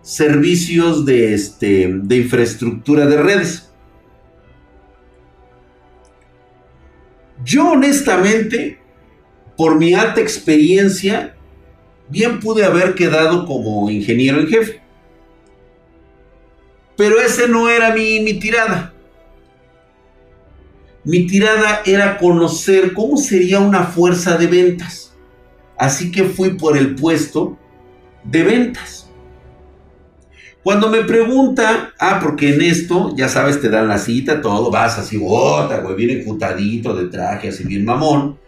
servicios 0.00 1.04
de, 1.04 1.34
este, 1.34 1.92
de 1.92 2.16
infraestructura 2.16 3.04
de 3.04 3.22
redes. 3.22 3.71
Yo 7.44 7.72
honestamente, 7.72 8.78
por 9.56 9.76
mi 9.78 9.94
alta 9.94 10.20
experiencia, 10.20 11.34
bien 12.08 12.40
pude 12.40 12.64
haber 12.64 12.94
quedado 12.94 13.46
como 13.46 13.90
ingeniero 13.90 14.40
en 14.40 14.48
jefe. 14.48 14.82
Pero 16.96 17.20
ese 17.20 17.48
no 17.48 17.68
era 17.68 17.92
mi, 17.94 18.20
mi 18.20 18.34
tirada. 18.34 18.92
Mi 21.04 21.26
tirada 21.26 21.82
era 21.84 22.18
conocer 22.18 22.92
cómo 22.92 23.16
sería 23.16 23.58
una 23.58 23.84
fuerza 23.84 24.36
de 24.36 24.46
ventas. 24.46 25.12
Así 25.76 26.12
que 26.12 26.24
fui 26.24 26.50
por 26.50 26.76
el 26.76 26.94
puesto 26.94 27.58
de 28.22 28.42
ventas. 28.44 29.10
Cuando 30.62 30.88
me 30.88 31.02
pregunta, 31.02 31.92
ah, 31.98 32.20
porque 32.22 32.54
en 32.54 32.62
esto, 32.62 33.12
ya 33.16 33.28
sabes, 33.28 33.60
te 33.60 33.68
dan 33.68 33.88
la 33.88 33.98
cita, 33.98 34.40
todo, 34.40 34.70
vas 34.70 34.96
así, 34.96 35.16
bota, 35.16 35.78
güey, 35.78 35.96
bien 35.96 36.20
encutadito 36.20 36.94
de 36.94 37.06
traje, 37.06 37.48
así 37.48 37.64
bien 37.64 37.84
mamón. 37.84 38.38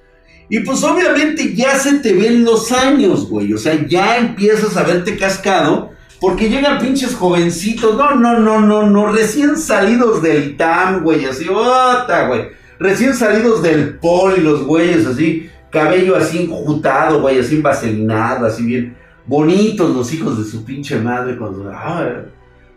Y 0.49 0.61
pues 0.61 0.85
obviamente 0.85 1.55
ya 1.55 1.77
se 1.77 1.99
te 1.99 2.13
ven 2.13 2.45
los 2.45 2.71
años, 2.71 3.29
güey. 3.29 3.53
O 3.53 3.59
sea, 3.59 3.85
ya 3.89 4.19
empiezas 4.19 4.77
a 4.77 4.85
verte 4.85 5.17
cascado 5.17 5.91
porque 6.21 6.49
llegan 6.49 6.79
pinches 6.79 7.15
jovencitos, 7.15 7.97
no, 7.97 8.15
no, 8.15 8.39
no, 8.39 8.61
no, 8.61 8.89
no, 8.89 9.13
recién 9.13 9.57
salidos 9.57 10.23
del 10.23 10.57
TAM, 10.57 11.03
güey, 11.03 11.25
así, 11.25 11.49
ota, 11.49 12.29
güey. 12.29 12.43
Recién 12.79 13.15
salidos 13.15 13.63
del 13.63 13.99
poli, 13.99 14.41
los 14.41 14.65
güeyes, 14.65 15.07
así, 15.07 15.51
cabello 15.71 16.17
así 16.17 16.45
enjutado, 16.45 17.21
güey, 17.21 17.41
así 17.41 17.61
vaselinado, 17.61 18.47
así 18.47 18.65
bien 18.65 18.97
bonitos 19.27 19.95
los 19.95 20.13
hijos 20.13 20.39
de 20.39 20.45
su 20.45 20.65
pinche 20.65 20.99
madre 20.99 21.37
cuando, 21.37 21.65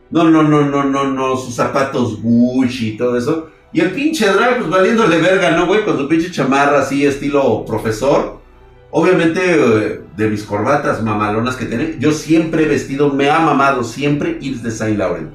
no, 0.09 0.23
no, 0.29 0.43
no, 0.43 0.63
no, 0.63 0.83
no, 0.83 1.11
no, 1.11 1.37
sus 1.37 1.55
zapatos 1.55 2.21
Gucci 2.21 2.89
y 2.89 2.97
todo 2.97 3.17
eso. 3.17 3.49
Y 3.73 3.81
el 3.81 3.91
pinche 3.91 4.25
drag, 4.31 4.59
pues 4.59 4.69
valiéndole 4.69 5.19
verga, 5.19 5.51
¿no, 5.51 5.67
güey? 5.67 5.83
Con 5.83 5.97
su 5.97 6.07
pinche 6.07 6.31
chamarra 6.31 6.79
así, 6.79 7.05
estilo 7.05 7.65
profesor. 7.65 8.39
Obviamente, 8.91 9.41
de 10.15 10.29
mis 10.29 10.43
corbatas 10.43 11.03
mamalonas 11.03 11.57
que 11.57 11.65
tiene, 11.65 11.97
yo 11.99 12.13
siempre 12.13 12.63
he 12.63 12.67
vestido, 12.67 13.11
me 13.11 13.29
ha 13.29 13.39
mamado 13.39 13.83
siempre 13.83 14.37
Yves 14.39 14.63
de 14.63 14.71
Saint 14.71 14.97
Laurent. 14.97 15.31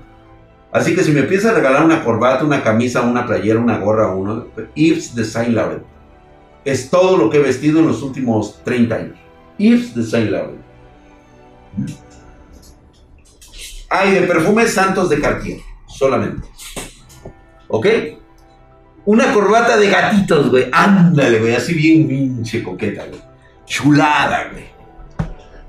Así 0.73 0.95
que 0.95 1.05
si 1.05 1.13
me 1.13 1.21
a 1.21 1.53
regalar 1.53 1.85
una 1.85 2.03
corbata, 2.03 2.45
una 2.45 2.63
camisa, 2.63 3.03
una 3.03 3.27
playera, 3.27 3.61
una 3.61 3.79
gorra, 3.79 4.15
uno, 4.15 4.47
Yves 4.75 5.15
de 5.15 5.25
Saint 5.25 5.55
Laurent. 5.55 5.83
Es 6.65 6.89
todo 6.89 7.19
lo 7.19 7.29
que 7.29 7.37
he 7.37 7.43
vestido 7.43 7.81
en 7.81 7.89
los 7.89 8.03
últimos 8.03 8.63
30 8.65 8.95
años. 8.95 9.19
Yves 9.59 9.95
de 9.95 10.03
Saint 10.03 10.31
Laurent. 10.31 10.72
Hay 13.91 14.13
de 14.13 14.23
perfumes 14.23 14.73
santos 14.73 15.11
de 15.11 15.21
Cartier, 15.21 15.61
solamente. 15.87 16.49
¿Ok? 17.69 17.87
Una 19.05 19.33
corbata 19.33 19.77
de 19.77 19.89
gatitos, 19.89 20.51
güey. 20.51 20.67
Ándale, 20.73 21.41
güey. 21.41 21.55
Así 21.55 21.75
bien 21.75 22.09
pinche 22.09 22.63
coqueta, 22.63 23.05
güey. 23.07 23.21
Chulada, 23.67 24.49
güey. 24.53 24.65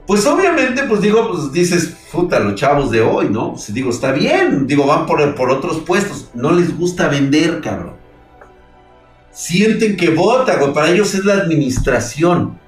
Pues 0.05 0.25
obviamente, 0.25 0.83
pues 0.83 1.01
digo, 1.01 1.31
pues 1.31 1.51
dices, 1.51 1.95
puta, 2.11 2.39
los 2.39 2.55
chavos 2.55 2.91
de 2.91 3.01
hoy, 3.01 3.29
¿no? 3.29 3.53
Pues 3.53 3.73
digo, 3.73 3.89
está 3.89 4.11
bien. 4.11 4.67
Digo, 4.67 4.85
van 4.85 5.05
por, 5.05 5.35
por 5.35 5.49
otros 5.49 5.79
puestos. 5.79 6.29
No 6.33 6.51
les 6.51 6.77
gusta 6.77 7.07
vender, 7.07 7.59
cabrón. 7.61 7.95
Sienten 9.31 9.97
que 9.97 10.11
vota, 10.11 10.57
güey. 10.57 10.73
Para 10.73 10.91
ellos 10.91 11.15
es 11.15 11.25
la 11.25 11.33
administración. 11.33 12.59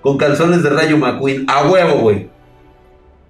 Con 0.00 0.16
calzones 0.16 0.62
de 0.62 0.70
rayo 0.70 0.96
McQueen. 0.96 1.46
A 1.48 1.68
huevo, 1.68 1.98
güey. 2.00 2.28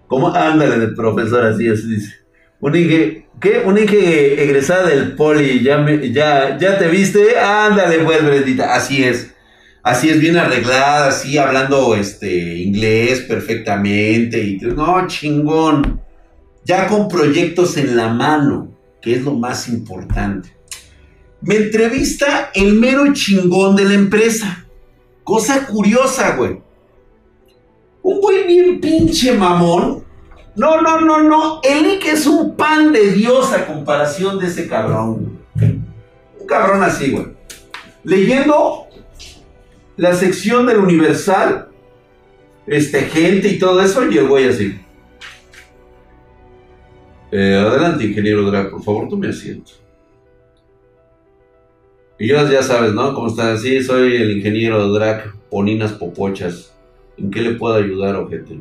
¿Cómo? 0.06 0.34
Ándale, 0.34 0.78
de 0.78 0.88
profesor, 0.88 1.44
así, 1.44 1.68
así 1.68 1.86
dice. 1.86 2.14
Un 2.60 2.74
Inge, 2.74 3.26
¿qué? 3.40 3.62
Un 3.64 3.78
Inge 3.78 4.42
egresada 4.42 4.88
del 4.88 5.14
poli, 5.14 5.62
ya, 5.62 5.86
ya, 6.10 6.58
ya 6.58 6.78
te 6.78 6.88
viste, 6.88 7.38
ándale 7.38 8.00
pues, 8.00 8.24
Brendita, 8.24 8.74
así 8.74 9.04
es. 9.04 9.34
Así 9.82 10.10
es, 10.10 10.20
bien 10.20 10.36
arreglada, 10.36 11.08
así, 11.08 11.38
hablando 11.38 11.94
este, 11.94 12.56
inglés 12.56 13.20
perfectamente. 13.20 14.42
Y, 14.42 14.56
no, 14.56 15.06
chingón. 15.06 16.00
Ya 16.64 16.86
con 16.88 17.08
proyectos 17.08 17.76
en 17.76 17.96
la 17.96 18.08
mano, 18.08 18.76
que 19.00 19.14
es 19.14 19.22
lo 19.22 19.34
más 19.34 19.68
importante. 19.68 20.50
Me 21.40 21.56
entrevista 21.56 22.50
el 22.54 22.74
mero 22.74 23.12
chingón 23.14 23.76
de 23.76 23.84
la 23.84 23.94
empresa. 23.94 24.66
Cosa 25.28 25.66
curiosa, 25.66 26.36
güey. 26.36 26.58
Un 28.02 28.18
güey 28.18 28.46
bien 28.46 28.80
pinche 28.80 29.32
mamón 29.32 30.08
no, 30.56 30.80
no, 30.80 31.00
no, 31.02 31.22
no. 31.22 31.60
El 31.62 31.84
Ike 31.84 32.12
es 32.12 32.26
un 32.26 32.56
pan 32.56 32.92
de 32.92 33.12
Dios 33.12 33.52
a 33.52 33.66
comparación 33.66 34.40
de 34.40 34.46
ese 34.46 34.66
cabrón. 34.66 35.38
Un 35.54 36.46
cabrón 36.48 36.82
así, 36.82 37.12
güey. 37.12 37.26
Leyendo 38.02 38.86
la 39.96 40.14
sección 40.14 40.66
del 40.66 40.78
Universal, 40.78 41.68
este, 42.66 43.02
gente 43.02 43.48
y 43.48 43.58
todo 43.58 43.82
eso, 43.82 44.10
y 44.10 44.16
el 44.16 44.26
güey 44.26 44.48
así. 44.48 44.80
Eh, 47.30 47.54
adelante, 47.54 48.06
ingeniero 48.06 48.50
Drag, 48.50 48.70
por 48.70 48.82
favor, 48.82 49.16
me 49.18 49.28
asiento. 49.28 49.72
Y 52.18 52.28
yo 52.28 52.50
ya 52.50 52.62
sabes, 52.62 52.94
¿no? 52.94 53.14
¿Cómo 53.14 53.28
estás? 53.28 53.62
Sí, 53.62 53.82
soy 53.82 54.16
el 54.16 54.38
ingeniero 54.38 54.92
Drag, 54.92 55.34
Poninas 55.50 55.92
Popochas. 55.92 56.74
¿En 57.16 57.30
qué 57.30 57.42
le 57.42 57.52
puedo 57.52 57.74
ayudar, 57.74 58.16
ojete? 58.16 58.58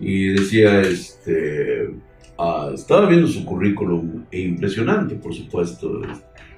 y 0.00 0.28
decía, 0.28 0.80
este, 0.80 1.90
ah, 2.38 2.70
estaba 2.74 3.06
viendo 3.06 3.28
su 3.28 3.44
currículum 3.44 4.24
e 4.30 4.40
impresionante, 4.40 5.14
por 5.14 5.34
supuesto. 5.34 6.00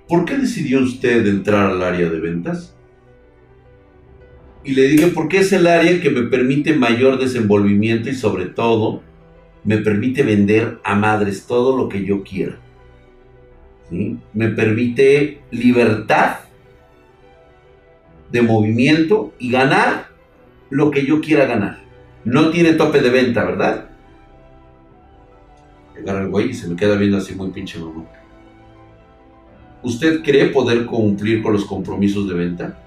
¿Por 0.08 0.24
qué 0.24 0.38
decidió 0.38 0.80
usted 0.80 1.26
entrar 1.26 1.70
al 1.70 1.82
área 1.82 2.08
de 2.08 2.20
ventas? 2.20 2.76
Y 4.64 4.74
le 4.74 4.82
dije, 4.82 5.08
porque 5.08 5.38
es 5.38 5.52
el 5.52 5.66
área 5.66 6.00
que 6.00 6.10
me 6.10 6.22
permite 6.22 6.74
mayor 6.74 7.18
desenvolvimiento 7.18 8.08
y 8.08 8.14
sobre 8.14 8.46
todo 8.46 9.02
me 9.64 9.78
permite 9.78 10.22
vender 10.22 10.78
a 10.84 10.94
madres 10.94 11.46
todo 11.46 11.76
lo 11.76 11.88
que 11.88 12.04
yo 12.04 12.22
quiera. 12.22 12.60
Me 14.32 14.48
permite 14.48 15.42
libertad 15.50 16.38
de 18.30 18.42
movimiento 18.42 19.34
y 19.38 19.50
ganar 19.50 20.06
lo 20.70 20.90
que 20.90 21.04
yo 21.04 21.20
quiera 21.20 21.44
ganar. 21.44 21.80
No 22.24 22.50
tiene 22.50 22.72
tope 22.72 23.00
de 23.00 23.10
venta, 23.10 23.44
¿verdad? 23.44 23.90
Agarra 25.98 26.22
el 26.22 26.30
güey 26.30 26.54
se 26.54 26.68
me 26.68 26.76
queda 26.76 26.96
viendo 26.96 27.18
así 27.18 27.34
muy 27.34 27.50
pinche 27.50 27.78
mamón. 27.78 28.06
¿Usted 29.82 30.22
cree 30.22 30.46
poder 30.46 30.86
cumplir 30.86 31.42
con 31.42 31.52
los 31.52 31.64
compromisos 31.64 32.28
de 32.28 32.34
venta? 32.34 32.78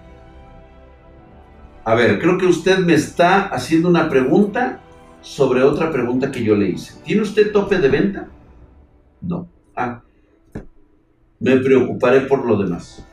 A 1.83 1.93
ver, 1.93 2.19
creo 2.19 2.37
que 2.37 2.47
usted 2.47 2.79
me 2.79 2.95
está 2.95 3.47
haciendo 3.47 3.89
una 3.89 4.09
pregunta 4.09 4.79
sobre 5.21 5.61
otra 5.61 5.91
pregunta 5.91 6.31
que 6.31 6.43
yo 6.43 6.55
le 6.55 6.69
hice. 6.69 6.99
¿Tiene 7.03 7.21
usted 7.21 7.51
tope 7.51 7.77
de 7.77 7.89
venta? 7.89 8.27
No. 9.21 9.47
Ah. 9.75 10.04
Me 11.39 11.57
preocuparé 11.57 12.21
por 12.21 12.45
lo 12.45 12.57
demás. 12.61 13.05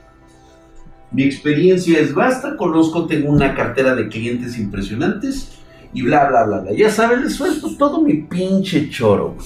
Mi 1.11 1.25
experiencia 1.25 1.99
es 1.99 2.14
vasta, 2.14 2.57
conozco, 2.57 3.07
tengo 3.07 3.31
una 3.31 3.55
cartera 3.55 3.95
de 3.95 4.09
clientes 4.09 4.59
impresionantes 4.59 5.59
y 5.93 6.03
bla, 6.03 6.29
bla, 6.29 6.45
bla, 6.45 6.61
bla. 6.61 6.73
Ya 6.73 6.91
sabes, 6.91 7.20
le 7.20 7.29
suelto 7.29 7.77
todo 7.77 8.01
mi 8.01 8.14
pinche 8.14 8.89
choro. 8.89 9.37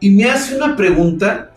Y 0.00 0.10
me 0.10 0.24
hace 0.24 0.56
una 0.56 0.76
pregunta 0.76 1.50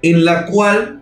en 0.00 0.24
la 0.24 0.46
cual 0.46 0.97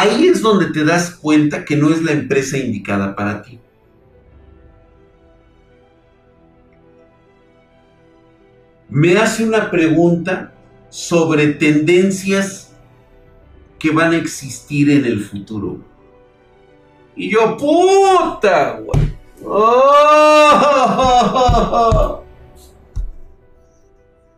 ahí 0.00 0.26
es 0.26 0.42
donde 0.42 0.66
te 0.66 0.84
das 0.84 1.10
cuenta 1.10 1.64
que 1.64 1.76
no 1.76 1.90
es 1.90 2.02
la 2.02 2.12
empresa 2.12 2.58
indicada 2.58 3.14
para 3.14 3.42
ti. 3.42 3.60
me 8.90 9.16
hace 9.16 9.44
una 9.44 9.70
pregunta 9.70 10.52
sobre 10.90 11.46
tendencias 11.54 12.74
que 13.78 13.90
van 13.92 14.12
a 14.12 14.16
existir 14.16 14.90
en 14.90 15.06
el 15.06 15.20
futuro. 15.20 15.78
Y 17.14 17.30
yo, 17.30 17.56
puta, 17.56 18.80
güey. 18.80 19.16
¡Oh! 19.44 20.60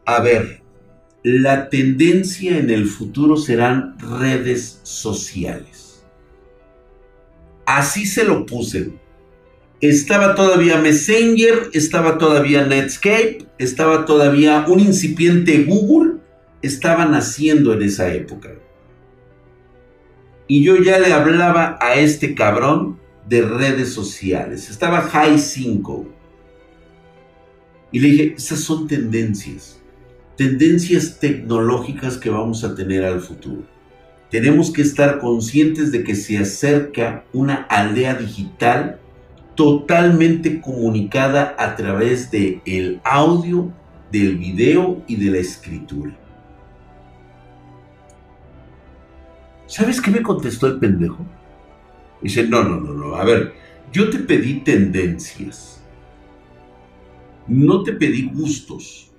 A 0.04 0.20
ver, 0.20 0.61
la 1.22 1.68
tendencia 1.68 2.58
en 2.58 2.70
el 2.70 2.86
futuro 2.86 3.36
serán 3.36 3.96
redes 3.98 4.80
sociales. 4.82 6.04
Así 7.64 8.06
se 8.06 8.24
lo 8.24 8.44
puse 8.44 8.92
estaba 9.82 10.36
todavía 10.36 10.78
Messenger, 10.78 11.70
estaba 11.72 12.16
todavía 12.16 12.64
Netscape, 12.64 13.46
estaba 13.58 14.06
todavía 14.06 14.64
un 14.68 14.78
incipiente 14.78 15.64
Google, 15.64 16.20
estaba 16.62 17.04
naciendo 17.04 17.72
en 17.72 17.82
esa 17.82 18.14
época. 18.14 18.50
Y 20.46 20.62
yo 20.62 20.76
ya 20.76 21.00
le 21.00 21.12
hablaba 21.12 21.78
a 21.80 21.96
este 21.96 22.36
cabrón 22.36 23.00
de 23.28 23.42
redes 23.42 23.92
sociales. 23.92 24.70
Estaba 24.70 25.00
High 25.00 25.40
5. 25.40 26.06
Y 27.90 27.98
le 27.98 28.08
dije, 28.08 28.34
esas 28.36 28.60
son 28.60 28.86
tendencias. 28.86 29.81
Tendencias 30.42 31.20
tecnológicas 31.20 32.18
que 32.18 32.28
vamos 32.28 32.64
a 32.64 32.74
tener 32.74 33.04
al 33.04 33.20
futuro. 33.20 33.62
Tenemos 34.28 34.72
que 34.72 34.82
estar 34.82 35.20
conscientes 35.20 35.92
de 35.92 36.02
que 36.02 36.16
se 36.16 36.36
acerca 36.36 37.22
una 37.32 37.62
aldea 37.70 38.14
digital 38.14 38.98
totalmente 39.54 40.60
comunicada 40.60 41.54
a 41.56 41.76
través 41.76 42.32
de 42.32 42.60
el 42.66 43.00
audio, 43.04 43.72
del 44.10 44.36
video 44.36 45.04
y 45.06 45.14
de 45.14 45.30
la 45.30 45.38
escritura. 45.38 46.18
¿Sabes 49.68 50.00
qué 50.00 50.10
me 50.10 50.22
contestó 50.22 50.66
el 50.66 50.80
pendejo? 50.80 51.24
Dice, 52.20 52.48
no, 52.48 52.64
no, 52.64 52.80
no, 52.80 52.94
no, 52.94 53.14
a 53.14 53.22
ver, 53.22 53.52
yo 53.92 54.10
te 54.10 54.18
pedí 54.18 54.54
tendencias, 54.54 55.80
no 57.46 57.84
te 57.84 57.92
pedí 57.92 58.28
gustos. 58.28 59.11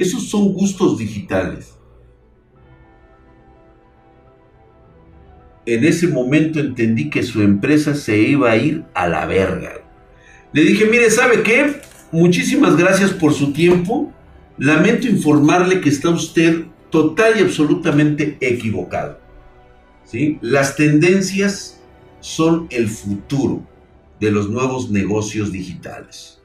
Esos 0.00 0.30
son 0.30 0.54
gustos 0.54 0.96
digitales. 0.96 1.74
En 5.66 5.84
ese 5.84 6.08
momento 6.08 6.58
entendí 6.58 7.10
que 7.10 7.22
su 7.22 7.42
empresa 7.42 7.94
se 7.94 8.16
iba 8.16 8.50
a 8.50 8.56
ir 8.56 8.82
a 8.94 9.06
la 9.06 9.26
verga. 9.26 9.74
Le 10.54 10.62
dije, 10.62 10.86
mire, 10.86 11.10
¿sabe 11.10 11.42
qué? 11.42 11.82
Muchísimas 12.12 12.78
gracias 12.78 13.10
por 13.10 13.34
su 13.34 13.52
tiempo. 13.52 14.10
Lamento 14.56 15.06
informarle 15.06 15.82
que 15.82 15.90
está 15.90 16.08
usted 16.08 16.62
total 16.88 17.34
y 17.38 17.42
absolutamente 17.42 18.38
equivocado. 18.40 19.20
¿Sí? 20.06 20.38
Las 20.40 20.76
tendencias 20.76 21.78
son 22.20 22.68
el 22.70 22.88
futuro 22.88 23.68
de 24.18 24.30
los 24.30 24.48
nuevos 24.48 24.90
negocios 24.90 25.52
digitales. 25.52 26.39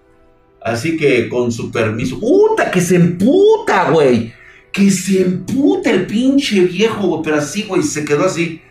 Así 0.66 0.98
que 0.98 1.30
con 1.30 1.52
su 1.52 1.72
permiso. 1.72 2.20
¡Puta! 2.20 2.70
Que 2.70 2.82
se 2.82 2.98
emputa, 2.98 3.92
güey. 3.92 4.34
Que 4.72 4.92
se 4.92 5.22
emputa 5.22 5.92
el 5.92 6.06
pinche 6.06 6.62
viejo, 6.62 7.08
güey. 7.08 7.22
Pero 7.24 7.38
así, 7.38 7.64
güey. 7.64 7.84
Se 7.84 8.04
quedó 8.04 8.26
así. 8.26 8.62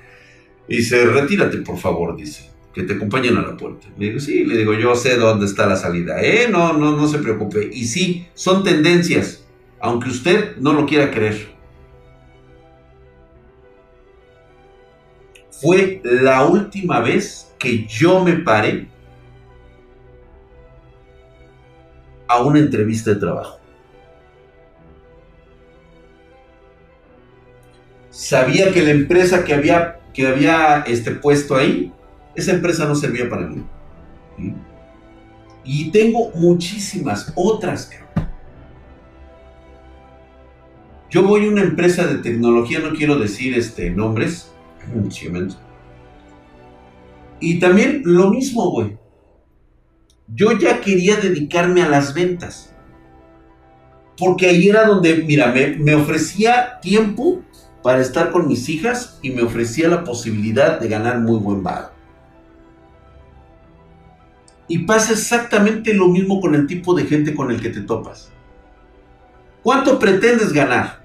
Y 0.68 0.76
dice, 0.78 1.06
retírate, 1.06 1.58
por 1.58 1.78
favor, 1.78 2.16
dice 2.16 2.50
que 2.74 2.82
te 2.82 2.94
acompañen 2.94 3.36
a 3.36 3.42
la 3.42 3.56
puerta. 3.56 3.86
Le 3.96 4.06
digo, 4.06 4.18
sí, 4.18 4.44
le 4.44 4.58
digo, 4.58 4.74
yo 4.74 4.96
sé 4.96 5.16
dónde 5.16 5.46
está 5.46 5.66
la 5.66 5.76
salida. 5.76 6.20
Eh, 6.20 6.48
no, 6.50 6.72
no, 6.72 6.96
no 6.96 7.06
se 7.06 7.18
preocupe. 7.18 7.70
Y 7.72 7.84
sí, 7.84 8.26
son 8.34 8.64
tendencias, 8.64 9.46
aunque 9.80 10.10
usted 10.10 10.56
no 10.56 10.72
lo 10.72 10.84
quiera 10.84 11.12
creer. 11.12 11.54
fue 15.64 16.02
la 16.04 16.44
última 16.44 17.00
vez 17.00 17.50
que 17.58 17.86
yo 17.86 18.22
me 18.22 18.34
paré 18.34 18.86
a 22.28 22.42
una 22.42 22.58
entrevista 22.58 23.10
de 23.10 23.16
trabajo. 23.16 23.58
Sabía 28.10 28.72
que 28.72 28.82
la 28.82 28.90
empresa 28.90 29.44
que 29.44 29.54
había, 29.54 30.00
que 30.12 30.26
había 30.26 30.84
este, 30.86 31.10
puesto 31.12 31.56
ahí, 31.56 31.92
esa 32.34 32.52
empresa 32.52 32.86
no 32.86 32.94
servía 32.94 33.28
para 33.28 33.46
mí. 33.46 33.64
Y 35.64 35.90
tengo 35.90 36.30
muchísimas 36.34 37.32
otras. 37.34 37.90
Yo 41.10 41.22
voy 41.22 41.46
a 41.46 41.48
una 41.48 41.62
empresa 41.62 42.06
de 42.06 42.18
tecnología, 42.18 42.80
no 42.80 42.94
quiero 42.94 43.18
decir 43.18 43.54
este, 43.54 43.90
nombres. 43.90 44.50
Y 47.40 47.58
también 47.58 48.02
lo 48.04 48.30
mismo, 48.30 48.70
güey. 48.70 48.96
Yo 50.26 50.58
ya 50.58 50.80
quería 50.80 51.16
dedicarme 51.16 51.82
a 51.82 51.88
las 51.88 52.14
ventas. 52.14 52.74
Porque 54.16 54.46
ahí 54.46 54.68
era 54.68 54.86
donde, 54.86 55.16
mira, 55.26 55.52
me, 55.52 55.94
ofrecía 55.94 56.80
tiempo 56.80 57.42
para 57.82 58.00
estar 58.00 58.30
con 58.30 58.48
mis 58.48 58.68
hijas 58.68 59.18
y 59.22 59.30
me 59.30 59.42
ofrecía 59.42 59.88
la 59.88 60.04
posibilidad 60.04 60.80
de 60.80 60.88
ganar 60.88 61.20
muy 61.20 61.38
buen 61.38 61.62
bar. 61.62 61.92
Y 64.66 64.78
pasa 64.78 65.12
exactamente 65.12 65.92
lo 65.92 66.08
mismo 66.08 66.40
con 66.40 66.54
el 66.54 66.66
tipo 66.66 66.94
de 66.94 67.04
gente 67.04 67.34
con 67.34 67.50
el 67.50 67.60
que 67.60 67.68
te 67.68 67.82
topas. 67.82 68.32
¿Cuánto 69.62 69.98
pretendes 69.98 70.52
ganar? 70.52 71.03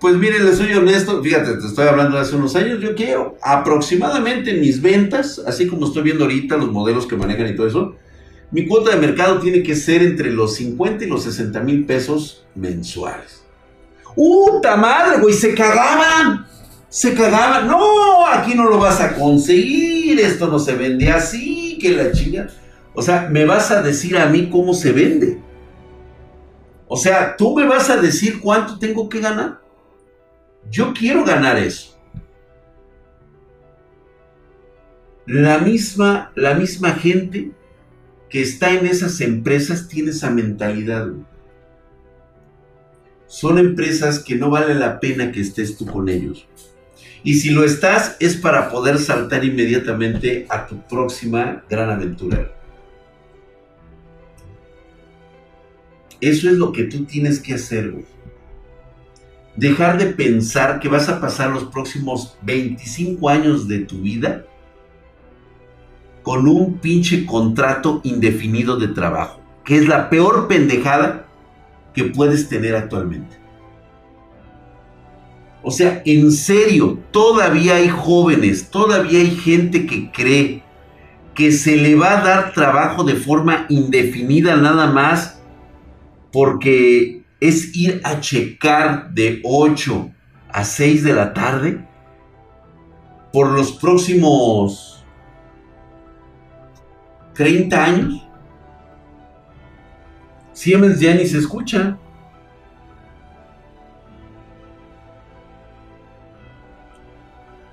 Pues 0.00 0.16
miren, 0.16 0.44
les 0.44 0.58
soy 0.58 0.72
honesto, 0.74 1.22
fíjate, 1.22 1.54
te 1.54 1.66
estoy 1.66 1.86
hablando 1.86 2.16
de 2.16 2.22
hace 2.22 2.36
unos 2.36 2.54
años, 2.56 2.80
yo 2.80 2.94
quiero 2.94 3.36
aproximadamente 3.42 4.52
mis 4.54 4.82
ventas, 4.82 5.40
así 5.46 5.66
como 5.66 5.86
estoy 5.86 6.02
viendo 6.02 6.24
ahorita 6.24 6.56
los 6.56 6.70
modelos 6.70 7.06
que 7.06 7.16
manejan 7.16 7.48
y 7.48 7.56
todo 7.56 7.66
eso, 7.66 7.96
mi 8.50 8.66
cuota 8.66 8.90
de 8.90 8.96
mercado 8.96 9.40
tiene 9.40 9.62
que 9.62 9.74
ser 9.74 10.02
entre 10.02 10.30
los 10.30 10.54
50 10.56 11.04
y 11.04 11.08
los 11.08 11.24
60 11.24 11.60
mil 11.60 11.86
pesos 11.86 12.44
mensuales. 12.54 13.42
¡Uta 14.14 14.76
madre, 14.76 15.20
güey! 15.20 15.34
Se 15.34 15.54
cagaban. 15.54 16.46
Se 16.88 17.14
cagaban. 17.14 17.66
No, 17.66 18.26
aquí 18.26 18.54
no 18.54 18.68
lo 18.68 18.78
vas 18.78 19.00
a 19.00 19.14
conseguir. 19.14 20.20
Esto 20.20 20.46
no 20.46 20.58
se 20.58 20.74
vende 20.74 21.10
así. 21.10 21.78
Que 21.80 21.90
la 21.90 22.12
chinga. 22.12 22.48
O 22.94 23.02
sea, 23.02 23.28
me 23.28 23.44
vas 23.44 23.72
a 23.72 23.82
decir 23.82 24.16
a 24.16 24.26
mí 24.26 24.48
cómo 24.50 24.72
se 24.72 24.92
vende. 24.92 25.40
O 26.86 26.96
sea, 26.96 27.36
tú 27.36 27.56
me 27.56 27.66
vas 27.66 27.90
a 27.90 27.96
decir 27.96 28.40
cuánto 28.40 28.78
tengo 28.78 29.08
que 29.08 29.20
ganar. 29.20 29.60
Yo 30.70 30.92
quiero 30.92 31.24
ganar 31.24 31.58
eso. 31.58 31.94
La 35.26 35.58
misma, 35.58 36.32
la 36.34 36.54
misma 36.54 36.92
gente 36.92 37.52
que 38.28 38.42
está 38.42 38.72
en 38.72 38.86
esas 38.86 39.20
empresas 39.20 39.88
tiene 39.88 40.10
esa 40.10 40.30
mentalidad. 40.30 41.08
Son 43.26 43.58
empresas 43.58 44.18
que 44.18 44.36
no 44.36 44.50
vale 44.50 44.74
la 44.74 45.00
pena 45.00 45.32
que 45.32 45.40
estés 45.40 45.76
tú 45.76 45.86
con 45.86 46.08
ellos. 46.08 46.46
Y 47.22 47.34
si 47.34 47.50
lo 47.50 47.64
estás 47.64 48.16
es 48.20 48.36
para 48.36 48.68
poder 48.68 48.98
saltar 48.98 49.44
inmediatamente 49.44 50.46
a 50.50 50.66
tu 50.66 50.86
próxima 50.86 51.64
gran 51.70 51.90
aventura. 51.90 52.54
Eso 56.20 56.48
es 56.48 56.56
lo 56.56 56.72
que 56.72 56.84
tú 56.84 57.04
tienes 57.04 57.40
que 57.40 57.54
hacer, 57.54 57.90
güey 57.90 58.13
dejar 59.56 59.98
de 59.98 60.06
pensar 60.06 60.80
que 60.80 60.88
vas 60.88 61.08
a 61.08 61.20
pasar 61.20 61.50
los 61.50 61.64
próximos 61.64 62.36
25 62.42 63.28
años 63.28 63.68
de 63.68 63.80
tu 63.80 64.00
vida 64.00 64.44
con 66.22 66.48
un 66.48 66.78
pinche 66.78 67.26
contrato 67.26 68.00
indefinido 68.02 68.78
de 68.78 68.88
trabajo, 68.88 69.40
que 69.64 69.76
es 69.76 69.86
la 69.86 70.08
peor 70.08 70.48
pendejada 70.48 71.26
que 71.92 72.04
puedes 72.04 72.48
tener 72.48 72.74
actualmente. 72.74 73.36
O 75.62 75.70
sea, 75.70 76.02
en 76.04 76.30
serio, 76.32 76.98
todavía 77.10 77.76
hay 77.76 77.88
jóvenes, 77.88 78.70
todavía 78.70 79.20
hay 79.20 79.30
gente 79.30 79.86
que 79.86 80.10
cree 80.10 80.62
que 81.34 81.52
se 81.52 81.76
le 81.76 81.94
va 81.94 82.18
a 82.18 82.24
dar 82.24 82.52
trabajo 82.52 83.04
de 83.04 83.14
forma 83.14 83.66
indefinida 83.68 84.56
nada 84.56 84.86
más 84.86 85.40
porque 86.32 87.13
es 87.48 87.76
ir 87.76 88.00
a 88.04 88.20
checar 88.20 89.10
de 89.10 89.42
8 89.44 90.10
a 90.48 90.64
6 90.64 91.04
de 91.04 91.12
la 91.12 91.34
tarde 91.34 91.86
por 93.34 93.50
los 93.50 93.72
próximos 93.72 95.04
30 97.34 97.84
años. 97.84 98.26
Siemens 100.54 100.98
ya 100.98 101.12
ni 101.12 101.26
se 101.26 101.36
escucha. 101.36 101.98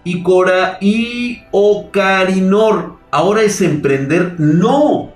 Y 0.04 0.22
Cora 0.22 0.80
y 0.82 1.44
Ocarinor, 1.52 2.98
ahora 3.10 3.44
es 3.44 3.62
emprender. 3.62 4.38
No, 4.38 5.11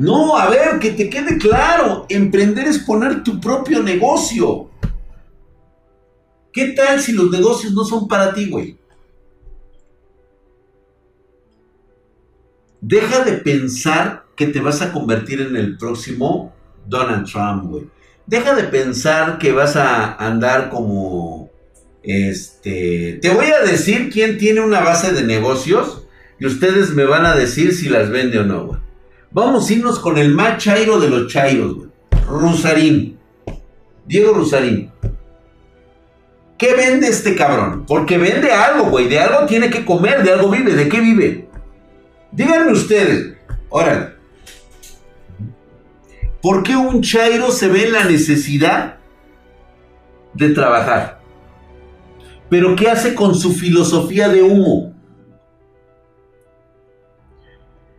no, 0.00 0.34
a 0.34 0.48
ver, 0.48 0.78
que 0.80 0.92
te 0.92 1.10
quede 1.10 1.36
claro, 1.36 2.06
emprender 2.08 2.66
es 2.66 2.78
poner 2.78 3.22
tu 3.22 3.38
propio 3.38 3.82
negocio. 3.82 4.70
¿Qué 6.50 6.68
tal 6.68 7.00
si 7.00 7.12
los 7.12 7.30
negocios 7.30 7.74
no 7.74 7.84
son 7.84 8.08
para 8.08 8.32
ti, 8.32 8.48
güey? 8.48 8.78
Deja 12.80 13.22
de 13.24 13.32
pensar 13.32 14.24
que 14.34 14.46
te 14.46 14.60
vas 14.60 14.80
a 14.80 14.90
convertir 14.90 15.42
en 15.42 15.54
el 15.54 15.76
próximo 15.76 16.54
Donald 16.86 17.30
Trump, 17.30 17.64
güey. 17.64 17.86
Deja 18.24 18.54
de 18.54 18.64
pensar 18.64 19.36
que 19.36 19.52
vas 19.52 19.76
a 19.76 20.14
andar 20.14 20.70
como 20.70 21.50
este, 22.02 23.18
te 23.20 23.28
voy 23.28 23.48
a 23.48 23.60
decir 23.60 24.08
quién 24.10 24.38
tiene 24.38 24.62
una 24.62 24.80
base 24.80 25.12
de 25.12 25.24
negocios 25.24 26.06
y 26.38 26.46
ustedes 26.46 26.94
me 26.94 27.04
van 27.04 27.26
a 27.26 27.36
decir 27.36 27.74
si 27.74 27.90
las 27.90 28.08
vende 28.08 28.38
o 28.38 28.44
no, 28.44 28.66
güey. 28.66 28.89
Vamos 29.32 29.68
a 29.68 29.72
irnos 29.72 29.98
con 30.00 30.18
el 30.18 30.34
más 30.34 30.58
chairo 30.58 30.98
de 30.98 31.08
los 31.08 31.32
chairos. 31.32 31.76
Rusarín. 32.28 33.16
Diego 34.06 34.32
Rusarín. 34.32 34.90
¿Qué 36.58 36.74
vende 36.74 37.08
este 37.08 37.36
cabrón? 37.36 37.84
Porque 37.86 38.18
vende 38.18 38.52
algo, 38.52 38.90
güey. 38.90 39.08
De 39.08 39.20
algo 39.20 39.46
tiene 39.46 39.70
que 39.70 39.84
comer, 39.84 40.22
de 40.24 40.32
algo 40.32 40.50
vive. 40.50 40.74
¿De 40.74 40.88
qué 40.88 41.00
vive? 41.00 41.48
Díganme 42.32 42.72
ustedes. 42.72 43.36
Órale. 43.68 44.14
¿Por 46.42 46.62
qué 46.62 46.74
un 46.74 47.00
chairo 47.02 47.52
se 47.52 47.68
ve 47.68 47.84
en 47.84 47.92
la 47.92 48.04
necesidad 48.04 48.98
de 50.34 50.48
trabajar? 50.50 51.20
Pero 52.48 52.74
¿qué 52.74 52.90
hace 52.90 53.14
con 53.14 53.34
su 53.34 53.52
filosofía 53.52 54.28
de 54.28 54.42
humo? 54.42 54.92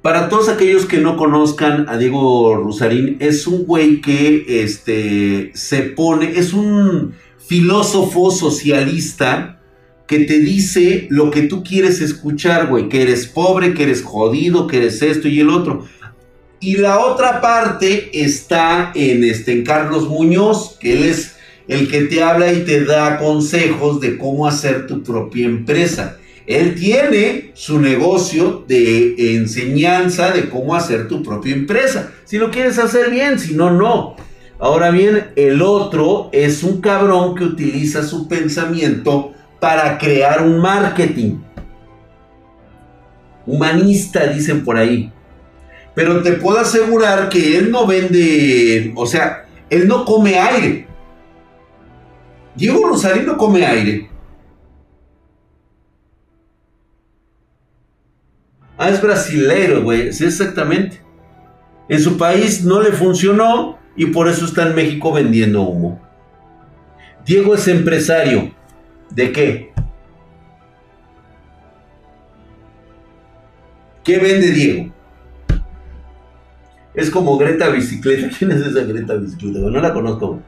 Para 0.02 0.30
todos 0.30 0.50
aquellos 0.50 0.88
que 0.88 0.98
no 0.98 1.16
conozcan 1.16 1.88
a 1.88 1.96
Diego 1.98 2.56
Rusarín, 2.56 3.18
es 3.20 3.46
un 3.46 3.66
güey 3.66 4.02
que 4.02 4.64
este, 4.64 5.52
se 5.54 5.82
pone, 5.84 6.40
es 6.40 6.54
un 6.54 7.14
filósofo 7.38 8.32
socialista 8.32 9.60
que 10.08 10.20
te 10.20 10.40
dice 10.40 11.06
lo 11.12 11.30
que 11.30 11.44
tú 11.44 11.64
quieres 11.64 12.02
escuchar, 12.02 12.68
güey, 12.68 12.90
que 12.90 13.04
eres 13.04 13.28
pobre, 13.28 13.76
que 13.76 13.84
eres 13.84 14.02
jodido, 14.02 14.66
que 14.66 14.78
eres 14.78 15.04
esto 15.04 15.28
y 15.28 15.40
el 15.40 15.50
otro. 15.50 15.86
Y 16.60 16.78
la 16.78 17.00
otra 17.00 17.40
parte 17.40 18.10
está 18.24 18.92
en, 18.96 19.24
este, 19.24 19.52
en 19.52 19.64
Carlos 19.64 20.10
Muñoz, 20.10 20.78
que 20.80 20.94
él 20.94 21.04
es 21.04 21.36
el 21.68 21.88
que 21.90 22.02
te 22.02 22.24
habla 22.24 22.52
y 22.52 22.66
te 22.66 22.86
da 22.86 23.20
consejos 23.20 24.02
de 24.02 24.18
cómo 24.18 24.48
hacer 24.48 24.88
tu 24.88 25.04
propia 25.04 25.46
empresa. 25.46 26.18
Él 26.54 26.76
tiene 26.76 27.52
su 27.54 27.80
negocio 27.80 28.66
de 28.68 29.36
enseñanza 29.36 30.32
de 30.32 30.50
cómo 30.50 30.76
hacer 30.76 31.08
tu 31.08 31.24
propia 31.24 31.54
empresa. 31.54 32.12
Si 32.26 32.38
lo 32.38 32.52
quieres 32.52 32.78
hacer 32.78 33.10
bien, 33.10 33.40
si 33.40 33.54
no, 33.54 33.72
no. 33.72 34.16
Ahora 34.60 34.92
bien, 34.92 35.32
el 35.36 35.62
otro 35.62 36.30
es 36.32 36.64
un 36.64 36.82
cabrón 36.82 37.36
que 37.36 37.46
utiliza 37.46 38.04
su 38.04 38.28
pensamiento 38.28 39.34
para 39.60 39.98
crear 39.98 40.44
un 40.44 40.60
marketing. 40.60 41.40
Humanista, 43.46 44.28
dicen 44.28 44.64
por 44.64 44.78
ahí. 44.78 45.12
Pero 45.96 46.22
te 46.22 46.34
puedo 46.34 46.60
asegurar 46.60 47.30
que 47.30 47.58
él 47.58 47.72
no 47.72 47.88
vende, 47.88 48.94
o 48.96 49.06
sea, 49.06 49.46
él 49.70 49.88
no 49.88 50.06
come 50.06 50.38
aire. 50.38 50.88
Diego 52.56 52.88
Rosario 52.88 53.24
no 53.24 53.38
come 53.38 53.66
aire. 53.66 54.11
Ah, 58.84 58.90
es 58.90 59.00
brasileiro, 59.00 59.84
güey. 59.84 60.12
Sí, 60.12 60.26
exactamente. 60.26 61.00
En 61.88 62.00
su 62.00 62.18
país 62.18 62.66
no 62.66 62.82
le 62.82 62.92
funcionó 62.92 63.78
y 63.96 64.08
por 64.08 64.28
eso 64.28 64.44
está 64.44 64.68
en 64.68 64.74
México 64.74 65.14
vendiendo 65.14 65.62
humo. 65.62 66.02
Diego 67.24 67.54
es 67.54 67.68
empresario. 67.68 68.52
¿De 69.12 69.32
qué? 69.32 69.72
¿Qué 74.04 74.18
vende 74.18 74.50
Diego? 74.50 74.92
Es 76.96 77.12
como 77.12 77.38
Greta 77.38 77.70
Bicicleta. 77.70 78.36
¿Quién 78.40 78.52
es 78.52 78.66
esa 78.66 78.82
Greta 78.82 79.14
Bicicleta? 79.14 79.60
No 79.60 79.80
la 79.80 79.94
conozco. 79.94 80.42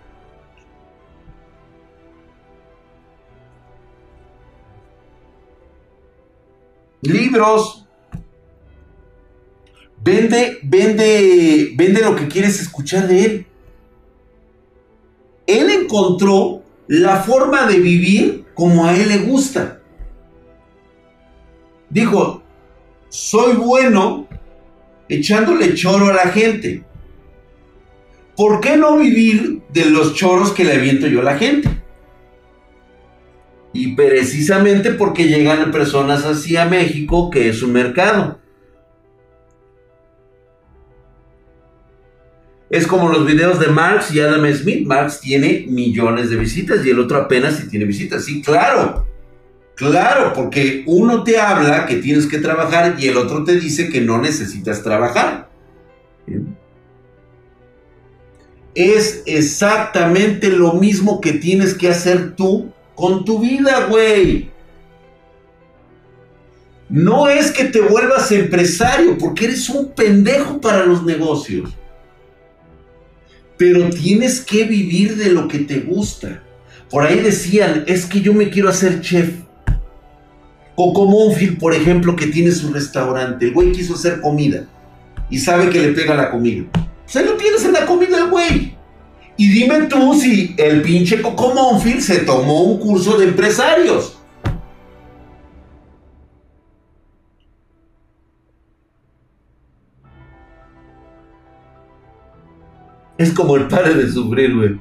Libros. 7.04 7.83
Vende, 10.04 10.60
vende, 10.64 11.72
vende 11.76 12.02
lo 12.02 12.16
que 12.16 12.28
quieres 12.28 12.60
escuchar 12.60 13.08
de 13.08 13.26
él. 13.26 13.46
Él 15.48 15.70
encontró 15.70 16.62
la 16.88 17.18
forma 17.18 17.66
de 17.68 17.80
vivir 17.80 18.46
como 18.54 18.86
a 18.86 18.96
él 18.96 19.08
le 19.08 19.20
gusta. 19.20 19.80
Dijo, 21.90 22.44
soy 23.10 23.54
bueno 23.54 24.28
echándole 25.08 25.74
choro 25.74 26.08
a 26.08 26.14
la 26.14 26.32
gente. 26.32 26.84
¿Por 28.36 28.60
qué 28.60 28.78
no 28.78 28.98
vivir 28.98 29.62
de 29.72 29.86
los 29.86 30.16
choros 30.16 30.52
que 30.52 30.66
le 30.66 30.74
aviento 30.74 31.08
yo 31.08 31.22
a 31.22 31.24
la 31.24 31.38
gente? 31.38 31.70
Y 33.74 33.96
precisamente 33.96 34.92
porque 34.92 35.28
llegan 35.28 35.72
personas 35.72 36.26
así 36.26 36.58
a 36.58 36.66
México, 36.66 37.30
que 37.30 37.50
es 37.50 37.62
un 37.62 37.74
mercado. 37.74 38.43
Es 42.74 42.88
como 42.88 43.08
los 43.08 43.24
videos 43.28 43.60
de 43.60 43.68
Marx 43.68 44.12
y 44.16 44.20
Adam 44.20 44.52
Smith. 44.52 44.88
Marx 44.88 45.20
tiene 45.20 45.68
millones 45.70 46.32
de 46.32 46.38
visitas 46.38 46.84
y 46.84 46.90
el 46.90 46.98
otro 46.98 47.20
apenas 47.20 47.58
si 47.58 47.70
tiene 47.70 47.86
visitas. 47.86 48.26
Sí, 48.26 48.42
claro. 48.42 49.06
Claro, 49.76 50.34
porque 50.34 50.84
uno 50.88 51.24
te 51.24 51.40
habla 51.40 51.86
que 51.86 51.98
tienes 51.98 52.26
que 52.26 52.40
trabajar 52.40 52.96
y 52.98 53.10
el 53.10 53.18
otro 53.18 53.44
te 53.44 53.60
dice 53.60 53.90
que 53.90 54.02
no 54.02 54.20
necesitas 54.20 54.82
trabajar. 54.82 55.52
Es 58.74 59.22
exactamente 59.28 60.50
lo 60.50 60.74
mismo 60.74 61.22
que 61.22 61.34
tienes 61.34 61.76
que 61.76 61.90
hacer 61.90 62.36
tú 62.36 62.74
con 62.96 63.24
tu 63.24 63.38
vida, 63.38 63.86
güey. 63.86 64.50
No 66.90 67.28
es 67.28 67.52
que 67.52 67.66
te 67.66 67.82
vuelvas 67.82 68.32
empresario, 68.32 69.16
porque 69.20 69.46
eres 69.46 69.70
un 69.70 69.92
pendejo 69.92 70.60
para 70.60 70.88
los 70.88 71.04
negocios. 71.04 71.70
Pero 73.58 73.90
tienes 73.90 74.42
que 74.42 74.64
vivir 74.64 75.16
de 75.16 75.30
lo 75.30 75.48
que 75.48 75.60
te 75.60 75.80
gusta. 75.80 76.42
Por 76.90 77.04
ahí 77.04 77.20
decían, 77.20 77.84
es 77.88 78.06
que 78.06 78.22
yo 78.22 78.34
me 78.34 78.50
quiero 78.50 78.70
hacer 78.70 79.02
chef. 79.02 79.30
Coco 80.76 81.06
Monfield, 81.06 81.60
por 81.60 81.74
ejemplo, 81.74 82.16
que 82.16 82.28
tiene 82.28 82.52
su 82.52 82.74
restaurante. 82.74 83.46
El 83.46 83.54
güey 83.54 83.72
quiso 83.72 83.94
hacer 83.94 84.22
comida 84.22 84.66
y 85.30 85.38
sabe 85.40 85.70
que 85.70 85.82
le 85.82 85.94
pega 85.94 86.16
la 86.16 86.32
comida. 86.32 86.66
Ahí 87.16 87.26
lo 87.26 87.36
tienes 87.36 87.64
en 87.66 87.74
la 87.74 87.86
comida 87.86 88.18
el 88.18 88.30
güey. 88.30 88.76
Y 89.38 89.48
dime 89.50 89.88
tú 89.88 90.14
si 90.14 90.56
el 90.58 90.82
pinche 90.82 91.22
Coco 91.22 91.54
Monfield 91.54 92.02
se 92.02 92.20
tomó 92.20 92.64
un 92.64 92.80
curso 92.80 93.18
de 93.18 93.26
empresarios. 93.26 94.13
Es 103.24 103.32
como 103.32 103.56
el 103.56 103.70
padre 103.70 103.94
de 103.94 104.12
sufrir, 104.12 104.54
güey. 104.54 104.78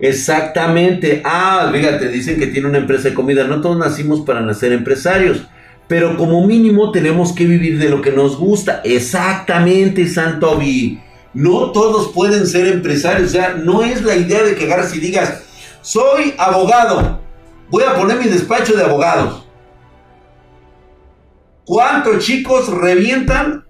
Exactamente. 0.00 1.20
Ah, 1.22 1.70
fíjate, 1.70 2.08
dicen 2.08 2.38
que 2.38 2.46
tiene 2.46 2.66
una 2.66 2.78
empresa 2.78 3.10
de 3.10 3.14
comida. 3.14 3.44
No 3.44 3.60
todos 3.60 3.76
nacimos 3.76 4.22
para 4.22 4.40
nacer 4.40 4.72
empresarios. 4.72 5.46
Pero 5.86 6.16
como 6.16 6.46
mínimo 6.46 6.90
tenemos 6.90 7.34
que 7.34 7.44
vivir 7.44 7.78
de 7.78 7.90
lo 7.90 8.00
que 8.00 8.10
nos 8.10 8.38
gusta. 8.38 8.80
Exactamente, 8.84 10.08
Santobi. 10.08 10.98
No 11.34 11.72
todos 11.72 12.10
pueden 12.12 12.46
ser 12.46 12.68
empresarios. 12.68 13.28
O 13.28 13.32
sea, 13.32 13.52
no 13.52 13.84
es 13.84 14.02
la 14.02 14.16
idea 14.16 14.42
de 14.42 14.54
que 14.54 14.64
agarras 14.64 14.96
y 14.96 15.00
digas, 15.00 15.42
soy 15.82 16.32
abogado. 16.38 17.20
Voy 17.68 17.84
a 17.84 17.94
poner 17.94 18.16
mi 18.18 18.28
despacho 18.28 18.74
de 18.74 18.84
abogados. 18.84 19.46
¿Cuántos 21.66 22.24
chicos 22.24 22.68
revientan 22.68 23.61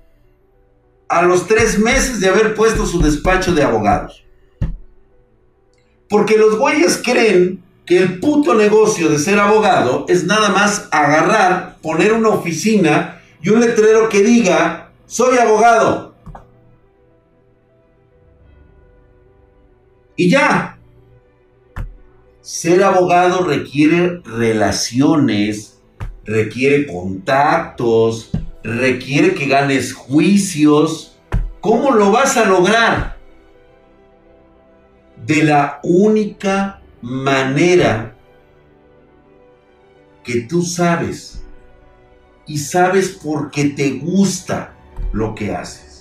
a 1.13 1.23
los 1.23 1.47
tres 1.47 1.79
meses 1.79 2.21
de 2.21 2.29
haber 2.29 2.55
puesto 2.55 2.87
su 2.87 3.01
despacho 3.01 3.55
de 3.55 3.63
abogados? 3.63 4.25
Porque 6.09 6.37
los 6.37 6.59
güeyes 6.59 7.01
creen 7.03 7.63
que 7.87 7.99
el 7.99 8.21
puto 8.21 8.55
negocio 8.55 9.09
de 9.09 9.19
ser 9.19 9.39
abogado 9.39 10.07
es 10.09 10.25
nada 10.25 10.51
más 10.51 10.89
agarrar, 10.91 11.79
poner 11.83 12.13
una 12.13 12.29
oficina 12.29 13.21
y 13.43 13.51
un 13.51 13.61
letrero 13.61 14.09
que 14.09 14.23
diga, 14.23 14.93
soy 15.07 15.39
abogado. 15.39 16.15
Y 20.17 20.31
ya. 20.31 20.79
Ser 22.41 22.83
abogado 22.83 23.45
requiere 23.45 24.21
relaciones, 24.25 25.81
requiere 26.25 26.87
contactos, 26.87 28.31
requiere 28.63 29.35
que 29.35 29.47
ganes 29.47 29.93
juicios. 29.93 31.17
¿Cómo 31.61 31.93
lo 31.93 32.11
vas 32.11 32.37
a 32.37 32.45
lograr? 32.45 33.13
de 35.27 35.45
la 35.45 35.81
única 35.83 36.81
manera 37.01 38.17
que 40.25 40.43
tú 40.43 40.63
sabes 40.63 41.43
y 42.47 42.59
sabes 42.59 43.19
porque 43.23 43.67
te 43.67 43.93
gusta 43.93 44.75
lo 45.13 45.35
que 45.35 45.55
haces. 45.55 45.92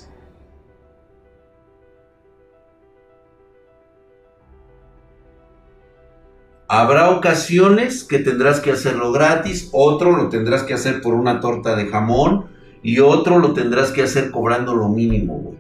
Habrá 6.74 7.10
ocasiones 7.10 8.06
que 8.06 8.18
tendrás 8.20 8.62
que 8.62 8.72
hacerlo 8.72 9.12
gratis, 9.12 9.68
otro 9.74 10.16
lo 10.16 10.30
tendrás 10.30 10.64
que 10.64 10.74
hacer 10.74 11.02
por 11.02 11.16
una 11.16 11.42
torta 11.42 11.76
de 11.76 11.88
jamón 11.88 12.46
y 12.82 13.00
otro 13.00 13.40
lo 13.40 13.52
tendrás 13.52 13.92
que 13.92 14.04
hacer 14.04 14.32
cobrando 14.32 14.74
lo 14.74 14.88
mínimo, 14.88 15.34
güey. 15.38 15.58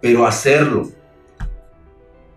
Pero 0.00 0.26
hacerlo 0.26 0.88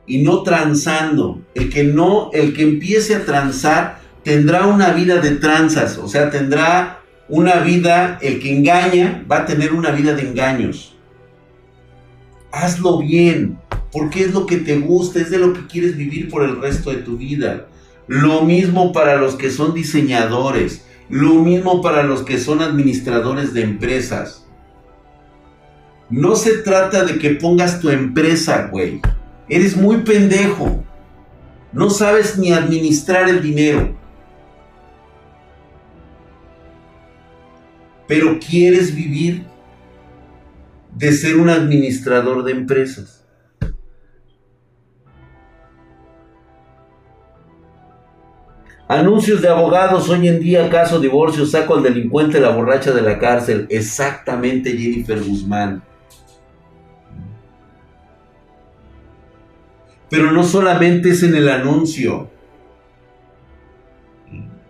y 0.05 0.23
no 0.23 0.43
transando. 0.43 1.39
El 1.53 1.69
que 1.69 1.85
no, 1.85 2.31
el 2.33 2.53
que 2.53 2.63
empiece 2.63 3.15
a 3.15 3.23
transar 3.23 4.01
tendrá 4.25 4.67
una 4.67 4.91
vida 4.91 5.21
de 5.21 5.31
tranzas, 5.31 5.97
o 5.97 6.09
sea, 6.09 6.29
tendrá 6.29 6.99
una 7.29 7.61
vida, 7.61 8.19
el 8.21 8.41
que 8.41 8.57
engaña 8.57 9.23
va 9.31 9.37
a 9.37 9.45
tener 9.45 9.71
una 9.71 9.91
vida 9.91 10.13
de 10.15 10.27
engaños. 10.27 10.97
Hazlo 12.51 12.99
bien, 12.99 13.57
porque 13.93 14.25
es 14.25 14.33
lo 14.33 14.45
que 14.45 14.57
te 14.57 14.79
gusta, 14.79 15.21
es 15.21 15.29
de 15.29 15.37
lo 15.37 15.53
que 15.53 15.65
quieres 15.65 15.95
vivir 15.95 16.29
por 16.29 16.43
el 16.43 16.59
resto 16.59 16.89
de 16.89 16.97
tu 16.97 17.15
vida. 17.15 17.67
Lo 18.07 18.43
mismo 18.43 18.91
para 18.91 19.17
los 19.17 19.35
que 19.35 19.49
son 19.49 19.73
diseñadores, 19.73 20.85
lo 21.09 21.35
mismo 21.35 21.81
para 21.81 22.03
los 22.03 22.23
que 22.23 22.37
son 22.37 22.61
administradores 22.61 23.53
de 23.53 23.63
empresas. 23.63 24.45
No 26.09 26.35
se 26.35 26.59
trata 26.59 27.03
de 27.03 27.17
que 27.17 27.31
pongas 27.31 27.79
tu 27.79 27.89
empresa, 27.89 28.69
güey. 28.71 29.01
Eres 29.49 29.75
muy 29.75 29.97
pendejo. 29.97 30.83
No 31.71 31.89
sabes 31.89 32.37
ni 32.37 32.51
administrar 32.51 33.27
el 33.27 33.41
dinero. 33.41 33.95
Pero 38.07 38.39
quieres 38.39 38.95
vivir 38.95 39.47
de 40.95 41.11
ser 41.11 41.37
un 41.37 41.49
administrador 41.49 42.43
de 42.43 42.51
empresas. 42.51 43.24
Anuncios 48.87 49.41
de 49.41 49.49
abogados 49.49 50.09
hoy 50.09 50.27
en 50.27 50.39
día, 50.39 50.69
caso 50.69 50.99
divorcio, 50.99 51.45
saco 51.47 51.75
al 51.75 51.83
delincuente, 51.83 52.39
la 52.39 52.49
borracha 52.49 52.91
de 52.91 53.01
la 53.01 53.17
cárcel. 53.17 53.65
Exactamente 53.69 54.77
Jennifer 54.77 55.19
Guzmán. 55.23 55.81
Pero 60.07 60.31
no 60.31 60.43
solamente 60.43 61.09
es 61.09 61.23
en 61.23 61.35
el 61.35 61.49
anuncio, 61.49 62.29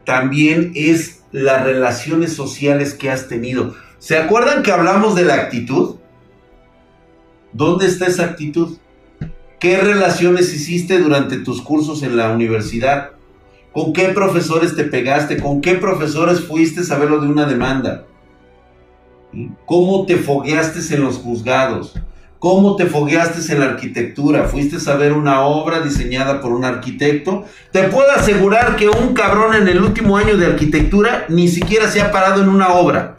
también 0.05 0.71
es 0.75 1.23
las 1.33 1.65
relaciones 1.65 2.33
sociales 2.33 2.93
que 2.93 3.11
has 3.11 3.27
tenido. 3.27 3.75
¿Se 3.99 4.17
acuerdan 4.17 4.63
que 4.63 4.71
hablamos 4.71 5.15
de 5.15 5.25
la 5.25 5.35
actitud? 5.35 5.97
¿Dónde 7.51 7.87
está 7.87 8.05
esa 8.05 8.23
actitud? 8.23 8.77
¿Qué 9.59 9.77
relaciones 9.77 10.53
hiciste 10.53 10.99
durante 10.99 11.37
tus 11.37 11.61
cursos 11.61 12.01
en 12.01 12.15
la 12.15 12.31
universidad? 12.31 13.14
¿Con 13.75 13.91
qué 13.91 14.07
profesores 14.07 14.73
te 14.73 14.85
pegaste? 14.85 15.35
¿Con 15.35 15.59
qué 15.59 15.73
profesores 15.73 16.39
fuiste 16.39 16.81
a 16.93 16.97
ver 16.97 17.09
lo 17.09 17.19
de 17.19 17.27
una 17.27 17.43
demanda? 17.43 18.05
¿Cómo 19.65 20.05
te 20.05 20.15
fogueaste 20.15 20.95
en 20.95 21.03
los 21.03 21.17
juzgados? 21.17 21.93
¿Cómo 22.39 22.77
te 22.77 22.85
fogueaste 22.85 23.51
en 23.51 23.59
la 23.59 23.65
arquitectura? 23.65 24.45
¿Fuiste 24.45 24.77
a 24.89 24.95
ver 24.95 25.11
una 25.11 25.41
obra 25.41 25.81
diseñada 25.81 26.39
por 26.39 26.53
un 26.53 26.63
arquitecto? 26.63 27.43
Te 27.73 27.89
puedo 27.89 28.09
asegurar 28.11 28.77
que 28.77 28.87
un 28.87 29.13
cabrón 29.13 29.53
en 29.55 29.67
el 29.67 29.81
último 29.81 30.15
año 30.15 30.37
de 30.37 30.45
arquitectura 30.45 31.25
ni 31.27 31.49
siquiera 31.49 31.91
se 31.91 31.99
ha 31.99 32.13
parado 32.13 32.41
en 32.41 32.47
una 32.47 32.75
obra. 32.75 33.13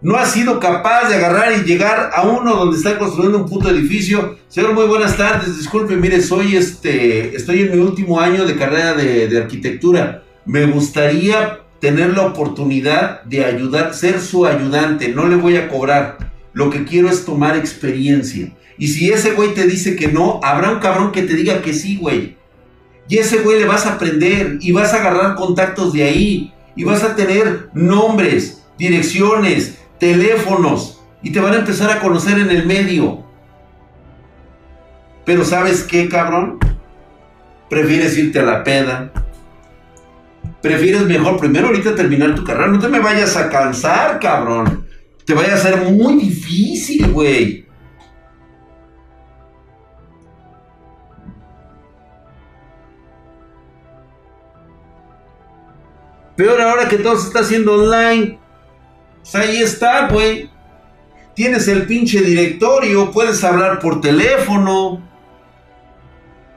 No 0.00 0.16
ha 0.16 0.26
sido 0.26 0.60
capaz 0.60 1.08
de 1.08 1.16
agarrar 1.16 1.52
y 1.52 1.64
llegar 1.64 2.10
a 2.14 2.22
uno 2.22 2.54
donde 2.54 2.76
está 2.76 2.98
construyendo 2.98 3.38
un 3.38 3.48
puto 3.48 3.70
edificio. 3.70 4.36
Señor, 4.48 4.74
muy 4.74 4.86
buenas 4.86 5.16
tardes. 5.16 5.56
Disculpe, 5.56 5.96
mire, 5.96 6.22
soy 6.22 6.56
este, 6.56 7.34
estoy 7.34 7.60
en 7.62 7.72
mi 7.72 7.78
último 7.78 8.20
año 8.20 8.44
de 8.44 8.56
carrera 8.56 8.94
de, 8.94 9.28
de 9.28 9.38
arquitectura. 9.38 10.22
Me 10.44 10.66
gustaría 10.66 11.60
tener 11.80 12.14
la 12.14 12.26
oportunidad 12.26 13.22
de 13.22 13.44
ayudar, 13.44 13.94
ser 13.94 14.20
su 14.20 14.46
ayudante. 14.46 15.08
No 15.08 15.26
le 15.26 15.36
voy 15.36 15.56
a 15.56 15.68
cobrar. 15.68 16.18
Lo 16.52 16.70
que 16.70 16.84
quiero 16.84 17.08
es 17.08 17.24
tomar 17.24 17.56
experiencia. 17.56 18.52
Y 18.78 18.88
si 18.88 19.10
ese 19.10 19.32
güey 19.32 19.54
te 19.54 19.66
dice 19.66 19.96
que 19.96 20.08
no, 20.08 20.40
habrá 20.42 20.70
un 20.70 20.80
cabrón 20.80 21.12
que 21.12 21.22
te 21.22 21.34
diga 21.34 21.62
que 21.62 21.72
sí, 21.72 21.96
güey. 21.96 22.36
Y 23.08 23.18
ese 23.18 23.38
güey 23.38 23.60
le 23.60 23.66
vas 23.66 23.86
a 23.86 23.94
aprender 23.94 24.58
y 24.60 24.72
vas 24.72 24.92
a 24.92 25.00
agarrar 25.00 25.36
contactos 25.36 25.92
de 25.92 26.04
ahí. 26.04 26.52
Y 26.74 26.84
vas 26.84 27.02
a 27.02 27.16
tener 27.16 27.70
nombres, 27.72 28.62
direcciones, 28.78 29.78
teléfonos 29.98 31.02
y 31.22 31.32
te 31.32 31.40
van 31.40 31.54
a 31.54 31.58
empezar 31.58 31.90
a 31.90 32.00
conocer 32.00 32.38
en 32.38 32.50
el 32.50 32.66
medio. 32.66 33.24
Pero 35.24 35.44
¿sabes 35.44 35.82
qué, 35.82 36.08
cabrón? 36.08 36.58
Prefieres 37.68 38.16
irte 38.16 38.38
a 38.38 38.44
la 38.44 38.62
peda. 38.62 39.12
Prefieres 40.62 41.02
mejor 41.02 41.38
primero 41.38 41.66
ahorita 41.68 41.94
terminar 41.94 42.34
tu 42.34 42.44
carrera. 42.44 42.68
No 42.68 42.78
te 42.78 42.88
me 42.88 43.00
vayas 43.00 43.36
a 43.36 43.48
cansar, 43.50 44.20
cabrón. 44.20 44.86
Te 45.24 45.34
vaya 45.34 45.54
a 45.54 45.58
ser 45.58 45.90
muy 45.90 46.14
difícil, 46.14 47.10
güey. 47.10 47.66
Peor 56.36 56.60
ahora 56.60 56.88
que 56.88 56.98
todo 56.98 57.16
se 57.16 57.28
está 57.28 57.40
haciendo 57.40 57.74
online. 57.74 58.38
Pues 59.30 59.34
ahí 59.34 59.56
está, 59.56 60.08
güey. 60.08 60.48
Tienes 61.34 61.66
el 61.66 61.84
pinche 61.86 62.20
directorio, 62.20 63.10
puedes 63.10 63.42
hablar 63.42 63.80
por 63.80 64.00
teléfono, 64.00 65.02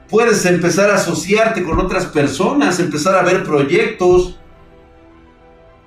puedes 0.07 0.45
empezar 0.45 0.89
a 0.89 0.95
asociarte 0.95 1.63
con 1.63 1.79
otras 1.79 2.05
personas, 2.05 2.79
empezar 2.79 3.15
a 3.15 3.23
ver 3.23 3.43
proyectos. 3.43 4.39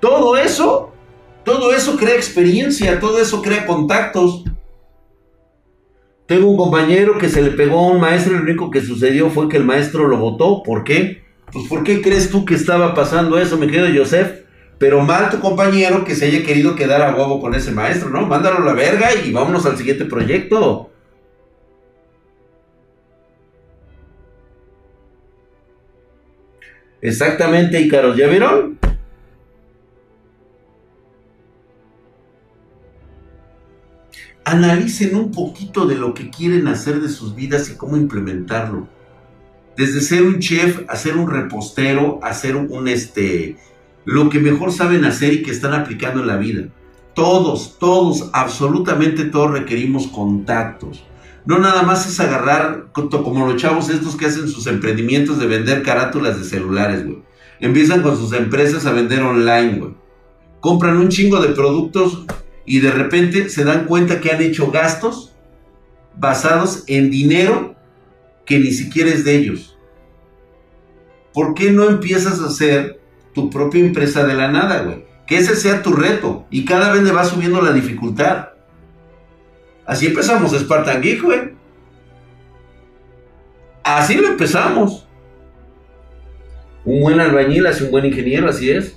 Todo 0.01 0.37
eso, 0.37 0.93
todo 1.45 1.73
eso 1.73 1.97
crea 1.97 2.17
experiencia, 2.17 2.99
todo 2.99 3.21
eso 3.21 3.41
crea 3.41 3.65
contactos. 3.65 4.45
Tengo 6.27 6.51
un 6.51 6.57
compañero 6.57 7.17
que 7.17 7.29
se 7.29 7.43
le 7.43 7.53
pegó 7.53 7.79
a 7.79 7.93
un 7.93 8.01
maestro 8.01 8.35
y 8.35 8.37
lo 8.39 8.43
único 8.43 8.71
que 8.71 8.83
sucedió 8.83 9.31
fue 9.31 9.49
que 9.49 9.57
el 9.57 9.65
maestro 9.65 10.09
lo 10.09 10.19
votó. 10.19 10.63
¿Por 10.63 10.83
qué? 10.85 11.23
Pues 11.53 11.67
¿por 11.69 11.85
qué 11.85 12.03
crees 12.03 12.31
tú 12.31 12.45
que 12.45 12.55
estaba 12.55 12.93
pasando 12.95 13.39
eso, 13.39 13.57
me 13.57 13.69
quedo 13.69 13.87
Joseph? 13.95 14.43
Pero 14.83 15.01
mal 15.01 15.31
tu 15.31 15.39
compañero 15.39 16.05
que 16.05 16.17
se 16.17 16.25
haya 16.25 16.43
querido 16.43 16.75
quedar 16.75 17.03
a 17.03 17.15
huevo 17.15 17.41
con 17.41 17.55
ese 17.55 17.71
maestro, 17.71 18.11
¿no? 18.11 18.27
Mándalo 18.27 18.57
a 18.57 18.65
la 18.65 18.73
verga 18.73 19.15
y 19.15 19.31
vámonos 19.31 19.65
al 19.65 19.79
siguiente 19.79 20.07
proyecto. 20.07 20.91
Exactamente, 27.01 27.81
Icaros, 27.81 28.17
¿ya 28.17 28.27
vieron? 28.27 28.77
Analicen 34.45 35.15
un 35.15 35.31
poquito 35.31 35.87
de 35.87 35.95
lo 35.95 36.13
que 36.13 36.29
quieren 36.29 36.67
hacer 36.67 37.01
de 37.01 37.09
sus 37.09 37.37
vidas 37.37 37.71
y 37.71 37.77
cómo 37.77 37.97
implementarlo. 37.97 38.89
Desde 39.77 40.01
ser 40.01 40.25
un 40.25 40.41
chef, 40.41 40.81
a 40.89 40.97
ser 40.97 41.17
un 41.17 41.31
repostero, 41.31 42.19
a 42.21 42.35
ser 42.35 42.57
un, 42.57 42.89
este, 42.89 43.57
lo 44.05 44.31
que 44.31 44.41
mejor 44.41 44.73
saben 44.73 45.05
hacer 45.05 45.33
y 45.33 45.43
que 45.43 45.51
están 45.51 45.75
aplicando 45.75 46.21
en 46.21 46.27
la 46.27 46.37
vida. 46.37 46.69
Todos, 47.15 47.79
todos, 47.79 48.31
absolutamente 48.33 49.25
todos 49.25 49.51
requerimos 49.51 50.07
contactos. 50.07 51.05
No 51.45 51.59
nada 51.59 51.83
más 51.83 52.07
es 52.07 52.21
agarrar, 52.21 52.93
como 52.93 53.47
los 53.47 53.61
chavos 53.61 53.91
estos 53.91 54.17
que 54.17 54.27
hacen 54.27 54.49
sus 54.49 54.67
emprendimientos 54.67 55.39
de 55.39 55.47
vender 55.47 55.83
carátulas 55.83 56.39
de 56.39 56.45
celulares, 56.45 57.05
güey. 57.05 57.23
Empiezan 57.61 58.03
con 58.03 58.17
sus 58.17 58.33
empresas 58.33 58.87
a 58.87 58.93
vender 58.93 59.23
online, 59.23 59.79
güey. 59.79 59.95
Compran 60.61 60.97
un 60.97 61.09
chingo 61.09 61.41
de 61.41 61.49
productos 61.49 62.25
y 62.65 62.81
de 62.81 62.93
repente 62.93 63.49
se 63.49 63.65
dan 63.65 63.87
cuenta 63.87 64.21
que 64.21 64.31
han 64.31 64.41
hecho 64.41 64.71
gastos 64.71 65.33
basados 66.17 66.85
en 66.87 67.11
dinero 67.11 67.75
que 68.47 68.59
ni 68.59 68.71
siquiera 68.71 69.11
es 69.11 69.25
de 69.25 69.37
ellos. 69.37 69.77
¿Por 71.35 71.55
qué 71.55 71.73
no 71.73 71.89
empiezas 71.89 72.41
a 72.41 72.47
hacer 72.47 73.02
tu 73.35 73.51
propia 73.51 73.81
empresa 73.81 74.25
de 74.25 74.35
la 74.35 74.49
nada, 74.49 74.83
güey. 74.83 75.05
Que 75.27 75.39
ese 75.39 75.57
sea 75.57 75.83
tu 75.83 75.93
reto 75.93 76.47
y 76.51 76.65
cada 76.65 76.93
vez 76.93 77.03
le 77.03 77.13
va 77.13 77.25
subiendo 77.25 77.63
la 77.63 77.73
dificultad. 77.73 78.49
Así 79.87 80.07
empezamos 80.07 80.53
Spartan 80.53 81.01
Geek, 81.01 81.23
güey. 81.23 81.41
Así 83.83 84.15
lo 84.15 84.29
empezamos. 84.29 85.07
Un 86.85 87.01
buen 87.01 87.21
albañil 87.21 87.67
hace 87.67 87.85
un 87.85 87.91
buen 87.91 88.07
ingeniero, 88.07 88.49
así 88.49 88.71
es. 88.71 88.97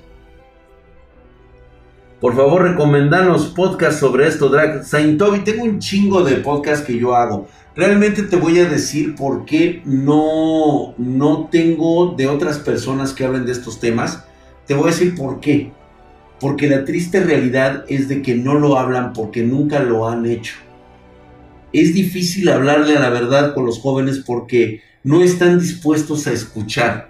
Por 2.19 2.35
favor, 2.35 2.63
recomendanos 2.63 3.47
podcast 3.47 3.99
sobre 3.99 4.27
esto, 4.27 4.49
Drag. 4.49 4.83
Saint 4.83 5.19
Toby, 5.19 5.39
tengo 5.39 5.63
un 5.63 5.79
chingo 5.79 6.23
de 6.23 6.37
podcast 6.37 6.85
que 6.85 6.97
yo 6.97 7.15
hago. 7.15 7.47
Realmente 7.75 8.23
te 8.23 8.37
voy 8.37 8.59
a 8.59 8.69
decir 8.69 9.15
por 9.15 9.43
qué 9.43 9.81
no, 9.83 10.95
no 10.97 11.49
tengo 11.51 12.13
de 12.15 12.27
otras 12.27 12.57
personas 12.59 13.11
que 13.11 13.25
hablen 13.25 13.45
de 13.45 13.51
estos 13.51 13.81
temas. 13.81 14.23
Te 14.65 14.73
voy 14.73 14.85
a 14.85 14.91
decir 14.91 15.15
por 15.15 15.41
qué. 15.41 15.73
Porque 16.39 16.69
la 16.69 16.85
triste 16.85 17.21
realidad 17.21 17.83
es 17.89 18.07
de 18.07 18.21
que 18.21 18.35
no 18.35 18.53
lo 18.53 18.77
hablan 18.77 19.11
porque 19.11 19.43
nunca 19.43 19.81
lo 19.81 20.07
han 20.07 20.25
hecho. 20.25 20.55
Es 21.73 21.93
difícil 21.93 22.47
hablarle 22.47 22.95
a 22.95 23.01
la 23.01 23.09
verdad 23.09 23.53
con 23.53 23.65
los 23.65 23.79
jóvenes 23.79 24.23
porque 24.25 24.81
no 25.03 25.21
están 25.21 25.59
dispuestos 25.59 26.27
a 26.27 26.31
escuchar. 26.31 27.09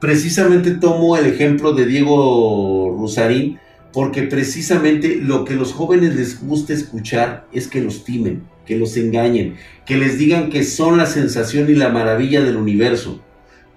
Precisamente 0.00 0.70
tomo 0.70 1.18
el 1.18 1.26
ejemplo 1.26 1.74
de 1.74 1.84
Diego 1.84 2.96
Rosarín 2.98 3.58
porque 3.92 4.22
precisamente 4.22 5.16
lo 5.16 5.44
que 5.44 5.54
los 5.54 5.72
jóvenes 5.72 6.14
les 6.14 6.40
gusta 6.40 6.72
escuchar 6.72 7.46
es 7.52 7.66
que 7.66 7.80
los 7.80 8.04
timen, 8.04 8.44
que 8.64 8.76
los 8.76 8.96
engañen, 8.96 9.56
que 9.84 9.96
les 9.96 10.18
digan 10.18 10.50
que 10.50 10.62
son 10.62 10.96
la 10.96 11.06
sensación 11.06 11.68
y 11.70 11.74
la 11.74 11.88
maravilla 11.88 12.42
del 12.42 12.56
universo, 12.56 13.20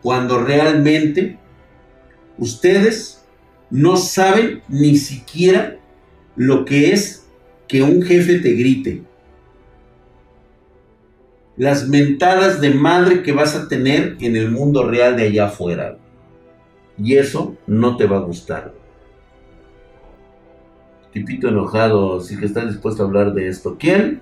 cuando 0.01 0.39
realmente 0.39 1.39
ustedes 2.38 3.24
no 3.70 3.97
saben 3.97 4.61
ni 4.68 4.97
siquiera 4.97 5.78
lo 6.36 6.66
que 6.66 6.91
es 6.91 7.26
que 7.68 7.82
un 7.82 8.03
jefe 8.03 8.39
te 8.39 8.53
grite. 8.53 9.03
Las 11.57 11.88
mentadas 11.88 12.61
de 12.61 12.72
madre 12.72 13.24
que 13.24 13.32
vas 13.32 13.55
a 13.55 13.68
tener 13.68 14.18
en 14.20 14.36
el 14.36 14.51
mundo 14.51 14.88
real 14.88 15.16
de 15.16 15.24
allá 15.24 15.47
afuera. 15.47 15.97
Y 16.97 17.16
eso 17.16 17.55
no 17.66 17.95
te 17.95 18.05
va 18.05 18.18
a 18.18 18.22
gustar 18.22 18.82
tipito 21.14 21.47
enojado, 21.47 22.20
sí 22.20 22.38
que 22.38 22.45
está 22.45 22.66
dispuesto 22.66 23.03
a 23.03 23.05
hablar 23.05 23.34
de 23.34 23.47
esto. 23.47 23.78
¿Quién? 23.80 24.22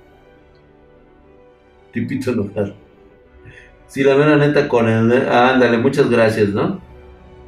Tipito 1.93 2.31
enojado. 2.31 2.75
Sí, 3.87 4.03
la 4.03 4.15
mera 4.15 4.37
neta 4.37 4.67
con 4.67 4.87
el... 4.87 5.27
ándale, 5.29 5.77
muchas 5.77 6.09
gracias, 6.09 6.49
¿no? 6.49 6.79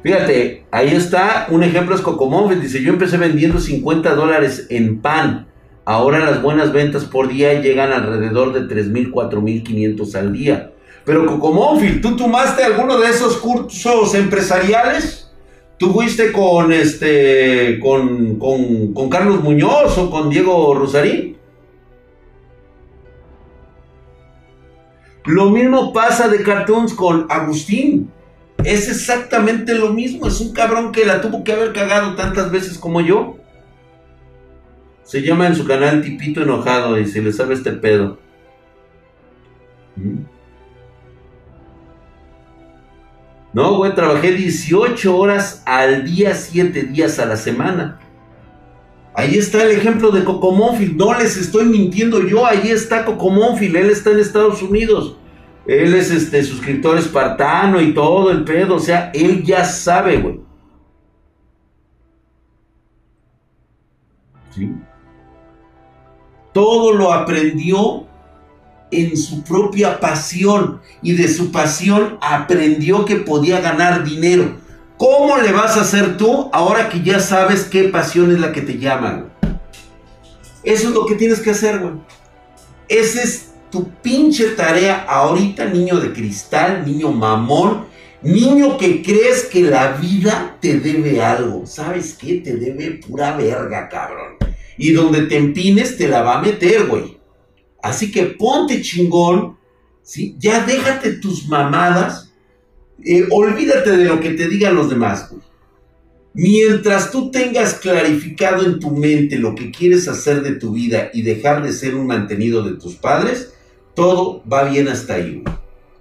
Fíjate, 0.02 0.66
ahí 0.70 0.88
está, 0.88 1.46
un 1.50 1.62
ejemplo 1.62 1.94
es 1.94 2.02
Cocomóvil, 2.02 2.60
dice, 2.60 2.82
yo 2.82 2.90
empecé 2.90 3.16
vendiendo 3.16 3.58
50 3.58 4.14
dólares 4.14 4.66
en 4.68 5.00
pan, 5.00 5.46
ahora 5.86 6.18
las 6.18 6.42
buenas 6.42 6.74
ventas 6.74 7.06
por 7.06 7.28
día 7.28 7.58
llegan 7.62 7.90
alrededor 7.90 8.52
de 8.52 8.62
3.000, 8.62 9.10
4.500 9.10 10.14
al 10.16 10.32
día. 10.34 10.72
Pero 11.06 11.24
Cocomóvil, 11.24 12.02
¿tú 12.02 12.16
tomaste 12.16 12.62
alguno 12.62 12.98
de 12.98 13.08
esos 13.08 13.38
cursos 13.38 14.14
empresariales? 14.14 15.23
¿Tú 15.78 15.92
fuiste 15.92 16.30
con 16.32 16.72
este 16.72 17.80
con, 17.80 18.38
con, 18.38 19.10
Carlos 19.10 19.42
Muñoz 19.42 19.98
o 19.98 20.10
con 20.10 20.30
Diego 20.30 20.74
Rosarín? 20.74 21.36
Lo 25.26 25.50
mismo 25.50 25.92
pasa 25.92 26.28
de 26.28 26.42
cartoons 26.42 26.94
con 26.94 27.26
Agustín. 27.28 28.10
Es 28.62 28.88
exactamente 28.88 29.74
lo 29.74 29.92
mismo. 29.92 30.28
Es 30.28 30.40
un 30.40 30.52
cabrón 30.52 30.92
que 30.92 31.04
la 31.04 31.20
tuvo 31.20 31.42
que 31.42 31.52
haber 31.52 31.72
cagado 31.72 32.14
tantas 32.14 32.52
veces 32.52 32.78
como 32.78 33.00
yo. 33.00 33.36
Se 35.02 35.22
llama 35.22 35.46
en 35.46 35.56
su 35.56 35.66
canal 35.66 36.02
Tipito 36.02 36.42
Enojado 36.42 36.98
y 36.98 37.06
se 37.06 37.20
le 37.20 37.32
sabe 37.32 37.54
este 37.54 37.72
pedo. 37.72 38.18
¿Mm? 39.96 40.33
No, 43.54 43.76
güey, 43.76 43.94
trabajé 43.94 44.32
18 44.32 45.16
horas 45.16 45.62
al 45.64 46.04
día, 46.04 46.34
7 46.34 46.82
días 46.82 47.20
a 47.20 47.26
la 47.26 47.36
semana. 47.36 48.00
Ahí 49.14 49.38
está 49.38 49.62
el 49.62 49.70
ejemplo 49.70 50.10
de 50.10 50.24
Cocomónfil. 50.24 50.96
No 50.96 51.16
les 51.16 51.36
estoy 51.36 51.66
mintiendo 51.66 52.20
yo. 52.26 52.44
Ahí 52.44 52.68
está 52.68 53.04
Cocomónfil. 53.04 53.76
Él 53.76 53.90
está 53.90 54.10
en 54.10 54.18
Estados 54.18 54.60
Unidos. 54.60 55.16
Él 55.66 55.94
es 55.94 56.10
este 56.10 56.42
suscriptor 56.42 56.98
espartano 56.98 57.80
y 57.80 57.94
todo 57.94 58.32
el 58.32 58.42
pedo. 58.42 58.74
O 58.74 58.80
sea, 58.80 59.12
él 59.14 59.44
ya 59.44 59.64
sabe, 59.64 60.16
güey. 60.18 60.40
¿sí? 64.50 64.74
Todo 66.52 66.92
lo 66.92 67.12
aprendió 67.12 68.06
en 69.02 69.16
su 69.16 69.42
propia 69.42 70.00
pasión 70.00 70.80
y 71.02 71.12
de 71.12 71.28
su 71.28 71.50
pasión 71.52 72.18
aprendió 72.20 73.04
que 73.04 73.16
podía 73.16 73.60
ganar 73.60 74.04
dinero. 74.04 74.56
¿Cómo 74.96 75.36
le 75.38 75.52
vas 75.52 75.76
a 75.76 75.82
hacer 75.82 76.16
tú 76.16 76.48
ahora 76.52 76.88
que 76.88 77.02
ya 77.02 77.18
sabes 77.18 77.64
qué 77.64 77.84
pasión 77.84 78.30
es 78.30 78.38
la 78.38 78.52
que 78.52 78.62
te 78.62 78.78
llama? 78.78 79.26
Eso 80.62 80.88
es 80.88 80.94
lo 80.94 81.04
que 81.04 81.16
tienes 81.16 81.40
que 81.40 81.50
hacer, 81.50 81.78
güey. 81.78 81.94
Esa 82.88 83.22
es 83.22 83.50
tu 83.70 83.90
pinche 84.02 84.50
tarea 84.50 85.04
ahorita, 85.08 85.66
niño 85.66 85.98
de 85.98 86.12
cristal, 86.12 86.84
niño 86.86 87.10
mamón, 87.10 87.86
niño 88.22 88.78
que 88.78 89.02
crees 89.02 89.44
que 89.44 89.62
la 89.62 89.92
vida 89.92 90.56
te 90.60 90.78
debe 90.78 91.20
algo. 91.20 91.66
¿Sabes 91.66 92.14
qué? 92.14 92.36
Te 92.36 92.56
debe 92.56 92.92
pura 93.06 93.36
verga, 93.36 93.88
cabrón. 93.88 94.36
Y 94.78 94.92
donde 94.92 95.22
te 95.22 95.36
empines 95.36 95.96
te 95.96 96.08
la 96.08 96.22
va 96.22 96.38
a 96.38 96.42
meter, 96.42 96.86
güey. 96.86 97.13
Así 97.84 98.10
que 98.10 98.24
ponte 98.24 98.80
chingón, 98.80 99.58
¿sí? 100.02 100.34
Ya 100.38 100.64
déjate 100.64 101.12
tus 101.18 101.46
mamadas. 101.48 102.32
Eh, 103.04 103.26
olvídate 103.30 103.98
de 103.98 104.06
lo 104.06 104.20
que 104.20 104.30
te 104.30 104.48
digan 104.48 104.74
los 104.74 104.88
demás, 104.88 105.28
güey. 105.28 105.42
Mientras 106.32 107.10
tú 107.10 107.30
tengas 107.30 107.74
clarificado 107.74 108.64
en 108.64 108.80
tu 108.80 108.90
mente 108.90 109.36
lo 109.36 109.54
que 109.54 109.70
quieres 109.70 110.08
hacer 110.08 110.42
de 110.42 110.52
tu 110.52 110.72
vida 110.72 111.10
y 111.12 111.20
dejar 111.20 111.62
de 111.62 111.74
ser 111.74 111.94
un 111.94 112.06
mantenido 112.06 112.62
de 112.62 112.78
tus 112.78 112.94
padres, 112.94 113.52
todo 113.94 114.42
va 114.50 114.64
bien 114.64 114.88
hasta 114.88 115.16
ahí. 115.16 115.44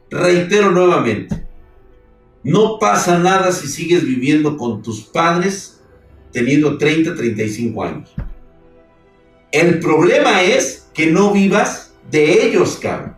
Reitero 0.10 0.72
nuevamente, 0.72 1.46
no 2.44 2.80
pasa 2.80 3.20
nada 3.20 3.52
si 3.52 3.68
sigues 3.68 4.06
viviendo 4.06 4.56
con 4.56 4.82
tus 4.82 5.02
padres 5.02 5.82
teniendo 6.32 6.78
30, 6.78 7.14
35 7.14 7.84
años. 7.84 8.16
El 9.54 9.80
problema 9.80 10.42
es 10.42 10.88
que 10.96 11.12
no 11.12 11.32
vivas 11.32 11.94
de 12.10 12.48
ellos, 12.48 12.80
cabrón. 12.82 13.16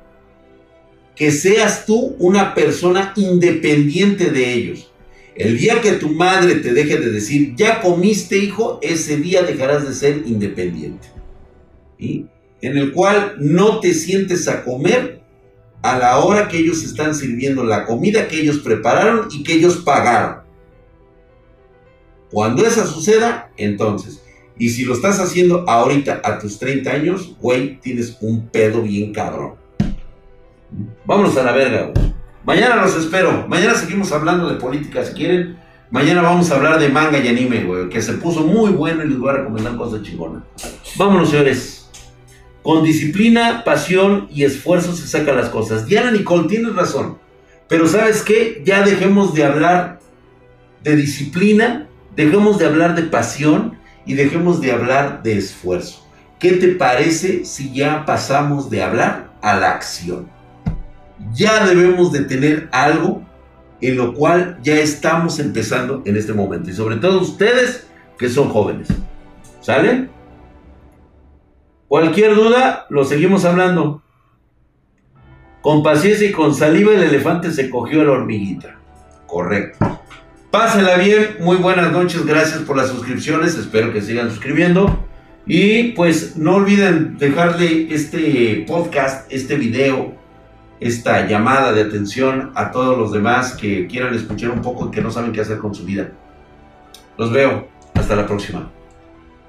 Que 1.15 1.31
seas 1.31 1.85
tú 1.85 2.17
una 2.19 2.53
persona 2.53 3.13
independiente 3.15 4.29
de 4.31 4.53
ellos. 4.53 4.91
El 5.33 5.57
día 5.57 5.79
que 5.79 5.93
tu 5.93 6.09
madre 6.09 6.55
te 6.55 6.73
deje 6.73 6.97
de 6.97 7.09
decir, 7.09 7.55
ya 7.55 7.79
comiste 7.79 8.37
hijo, 8.37 8.79
ese 8.81 9.15
día 9.15 9.43
dejarás 9.43 9.87
de 9.87 9.93
ser 9.93 10.23
independiente. 10.25 11.07
¿Y? 11.97 12.25
En 12.61 12.77
el 12.77 12.91
cual 12.91 13.35
no 13.39 13.79
te 13.79 13.93
sientes 13.93 14.49
a 14.49 14.65
comer 14.65 15.21
a 15.81 15.97
la 15.97 16.17
hora 16.19 16.49
que 16.49 16.57
ellos 16.57 16.83
están 16.83 17.15
sirviendo 17.15 17.63
la 17.63 17.85
comida 17.85 18.27
que 18.27 18.41
ellos 18.41 18.59
prepararon 18.59 19.29
y 19.31 19.41
que 19.41 19.53
ellos 19.53 19.77
pagaron. 19.77 20.41
Cuando 22.29 22.65
eso 22.65 22.85
suceda, 22.85 23.53
entonces, 23.55 24.24
y 24.57 24.69
si 24.69 24.85
lo 24.85 24.93
estás 24.93 25.19
haciendo 25.19 25.69
ahorita 25.69 26.21
a 26.23 26.39
tus 26.39 26.57
30 26.59 26.89
años, 26.89 27.35
güey, 27.41 27.79
tienes 27.79 28.17
un 28.21 28.47
pedo 28.47 28.81
bien 28.81 29.11
cabrón. 29.11 29.55
Vámonos 31.05 31.35
a 31.37 31.43
la 31.43 31.51
verga, 31.51 31.91
güey. 31.93 32.13
Mañana 32.45 32.75
los 32.77 32.95
espero. 32.95 33.45
Mañana 33.47 33.75
seguimos 33.75 34.11
hablando 34.11 34.47
de 34.47 34.55
política 34.55 35.03
si 35.03 35.13
quieren. 35.13 35.57
Mañana 35.91 36.21
vamos 36.21 36.49
a 36.49 36.55
hablar 36.55 36.79
de 36.79 36.89
manga 36.89 37.17
y 37.19 37.27
anime, 37.27 37.63
güey, 37.63 37.89
que 37.89 38.01
se 38.01 38.13
puso 38.13 38.41
muy 38.41 38.71
bueno 38.71 39.03
y 39.03 39.09
les 39.09 39.19
voy 39.19 39.29
a 39.29 39.33
recomendar 39.33 39.75
cosas 39.75 40.03
chingonas. 40.03 40.43
Vámonos, 40.95 41.29
señores. 41.29 41.89
Con 42.61 42.83
disciplina, 42.83 43.63
pasión 43.63 44.27
y 44.31 44.43
esfuerzo 44.43 44.95
se 44.95 45.07
sacan 45.07 45.35
las 45.35 45.49
cosas. 45.49 45.85
Diana 45.85 46.11
Nicole, 46.11 46.47
tienes 46.47 46.75
razón. 46.75 47.17
Pero 47.67 47.87
¿sabes 47.87 48.21
qué? 48.21 48.61
Ya 48.65 48.83
dejemos 48.83 49.33
de 49.33 49.43
hablar 49.43 49.99
de 50.83 50.95
disciplina, 50.95 51.87
dejemos 52.15 52.57
de 52.57 52.65
hablar 52.65 52.95
de 52.95 53.03
pasión 53.03 53.74
y 54.05 54.13
dejemos 54.13 54.61
de 54.61 54.71
hablar 54.71 55.23
de 55.23 55.37
esfuerzo. 55.37 56.07
¿Qué 56.39 56.53
te 56.53 56.69
parece 56.69 57.45
si 57.45 57.73
ya 57.73 58.05
pasamos 58.05 58.69
de 58.69 58.83
hablar 58.83 59.31
a 59.41 59.55
la 59.55 59.71
acción? 59.71 60.35
ya 61.33 61.65
debemos 61.65 62.11
de 62.11 62.21
tener 62.21 62.69
algo 62.71 63.23
en 63.81 63.97
lo 63.97 64.13
cual 64.13 64.57
ya 64.63 64.75
estamos 64.75 65.39
empezando 65.39 66.01
en 66.05 66.17
este 66.17 66.33
momento. 66.33 66.69
Y 66.69 66.73
sobre 66.73 66.97
todo 66.97 67.21
ustedes 67.21 67.87
que 68.17 68.29
son 68.29 68.49
jóvenes. 68.49 68.87
¿Sale? 69.61 70.09
Cualquier 71.87 72.35
duda, 72.35 72.85
lo 72.89 73.03
seguimos 73.03 73.45
hablando. 73.45 74.01
Con 75.61 75.83
paciencia 75.83 76.29
y 76.29 76.31
con 76.31 76.53
saliva 76.53 76.93
el 76.93 77.03
elefante 77.03 77.51
se 77.51 77.69
cogió 77.69 78.01
a 78.01 78.05
la 78.05 78.11
hormiguita. 78.11 78.77
Correcto. 79.25 80.01
Pásela 80.55 80.95
bien, 80.95 81.35
muy 81.41 81.57
buenas 81.57 81.91
noches, 81.91 82.25
gracias 82.25 82.59
por 82.59 82.77
las 82.77 82.87
suscripciones, 82.87 83.57
espero 83.57 83.91
que 83.91 84.01
sigan 84.01 84.29
suscribiendo. 84.29 85.05
Y 85.45 85.91
pues 85.91 86.37
no 86.37 86.55
olviden 86.55 87.17
dejarle 87.17 87.93
este 87.93 88.63
podcast, 88.65 89.29
este 89.29 89.57
video, 89.57 90.15
esta 90.79 91.27
llamada 91.27 91.73
de 91.73 91.81
atención 91.81 92.53
a 92.55 92.71
todos 92.71 92.97
los 92.97 93.11
demás 93.11 93.51
que 93.51 93.85
quieran 93.87 94.13
escuchar 94.13 94.51
un 94.51 94.61
poco 94.61 94.87
y 94.87 94.91
que 94.91 95.01
no 95.01 95.11
saben 95.11 95.33
qué 95.33 95.41
hacer 95.41 95.57
con 95.57 95.75
su 95.75 95.83
vida. 95.83 96.13
Los 97.17 97.33
veo. 97.33 97.67
Hasta 97.93 98.15
la 98.15 98.25
próxima. 98.25 98.71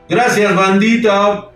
Gracias, 0.09 0.57
bandita. 0.57 1.53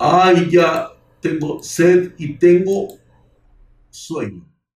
Ay, 0.00 0.48
ya 0.50 0.88
tengo 1.20 1.62
sed 1.62 2.14
y 2.18 2.34
tengo 2.34 2.96
sueño. 3.90 4.42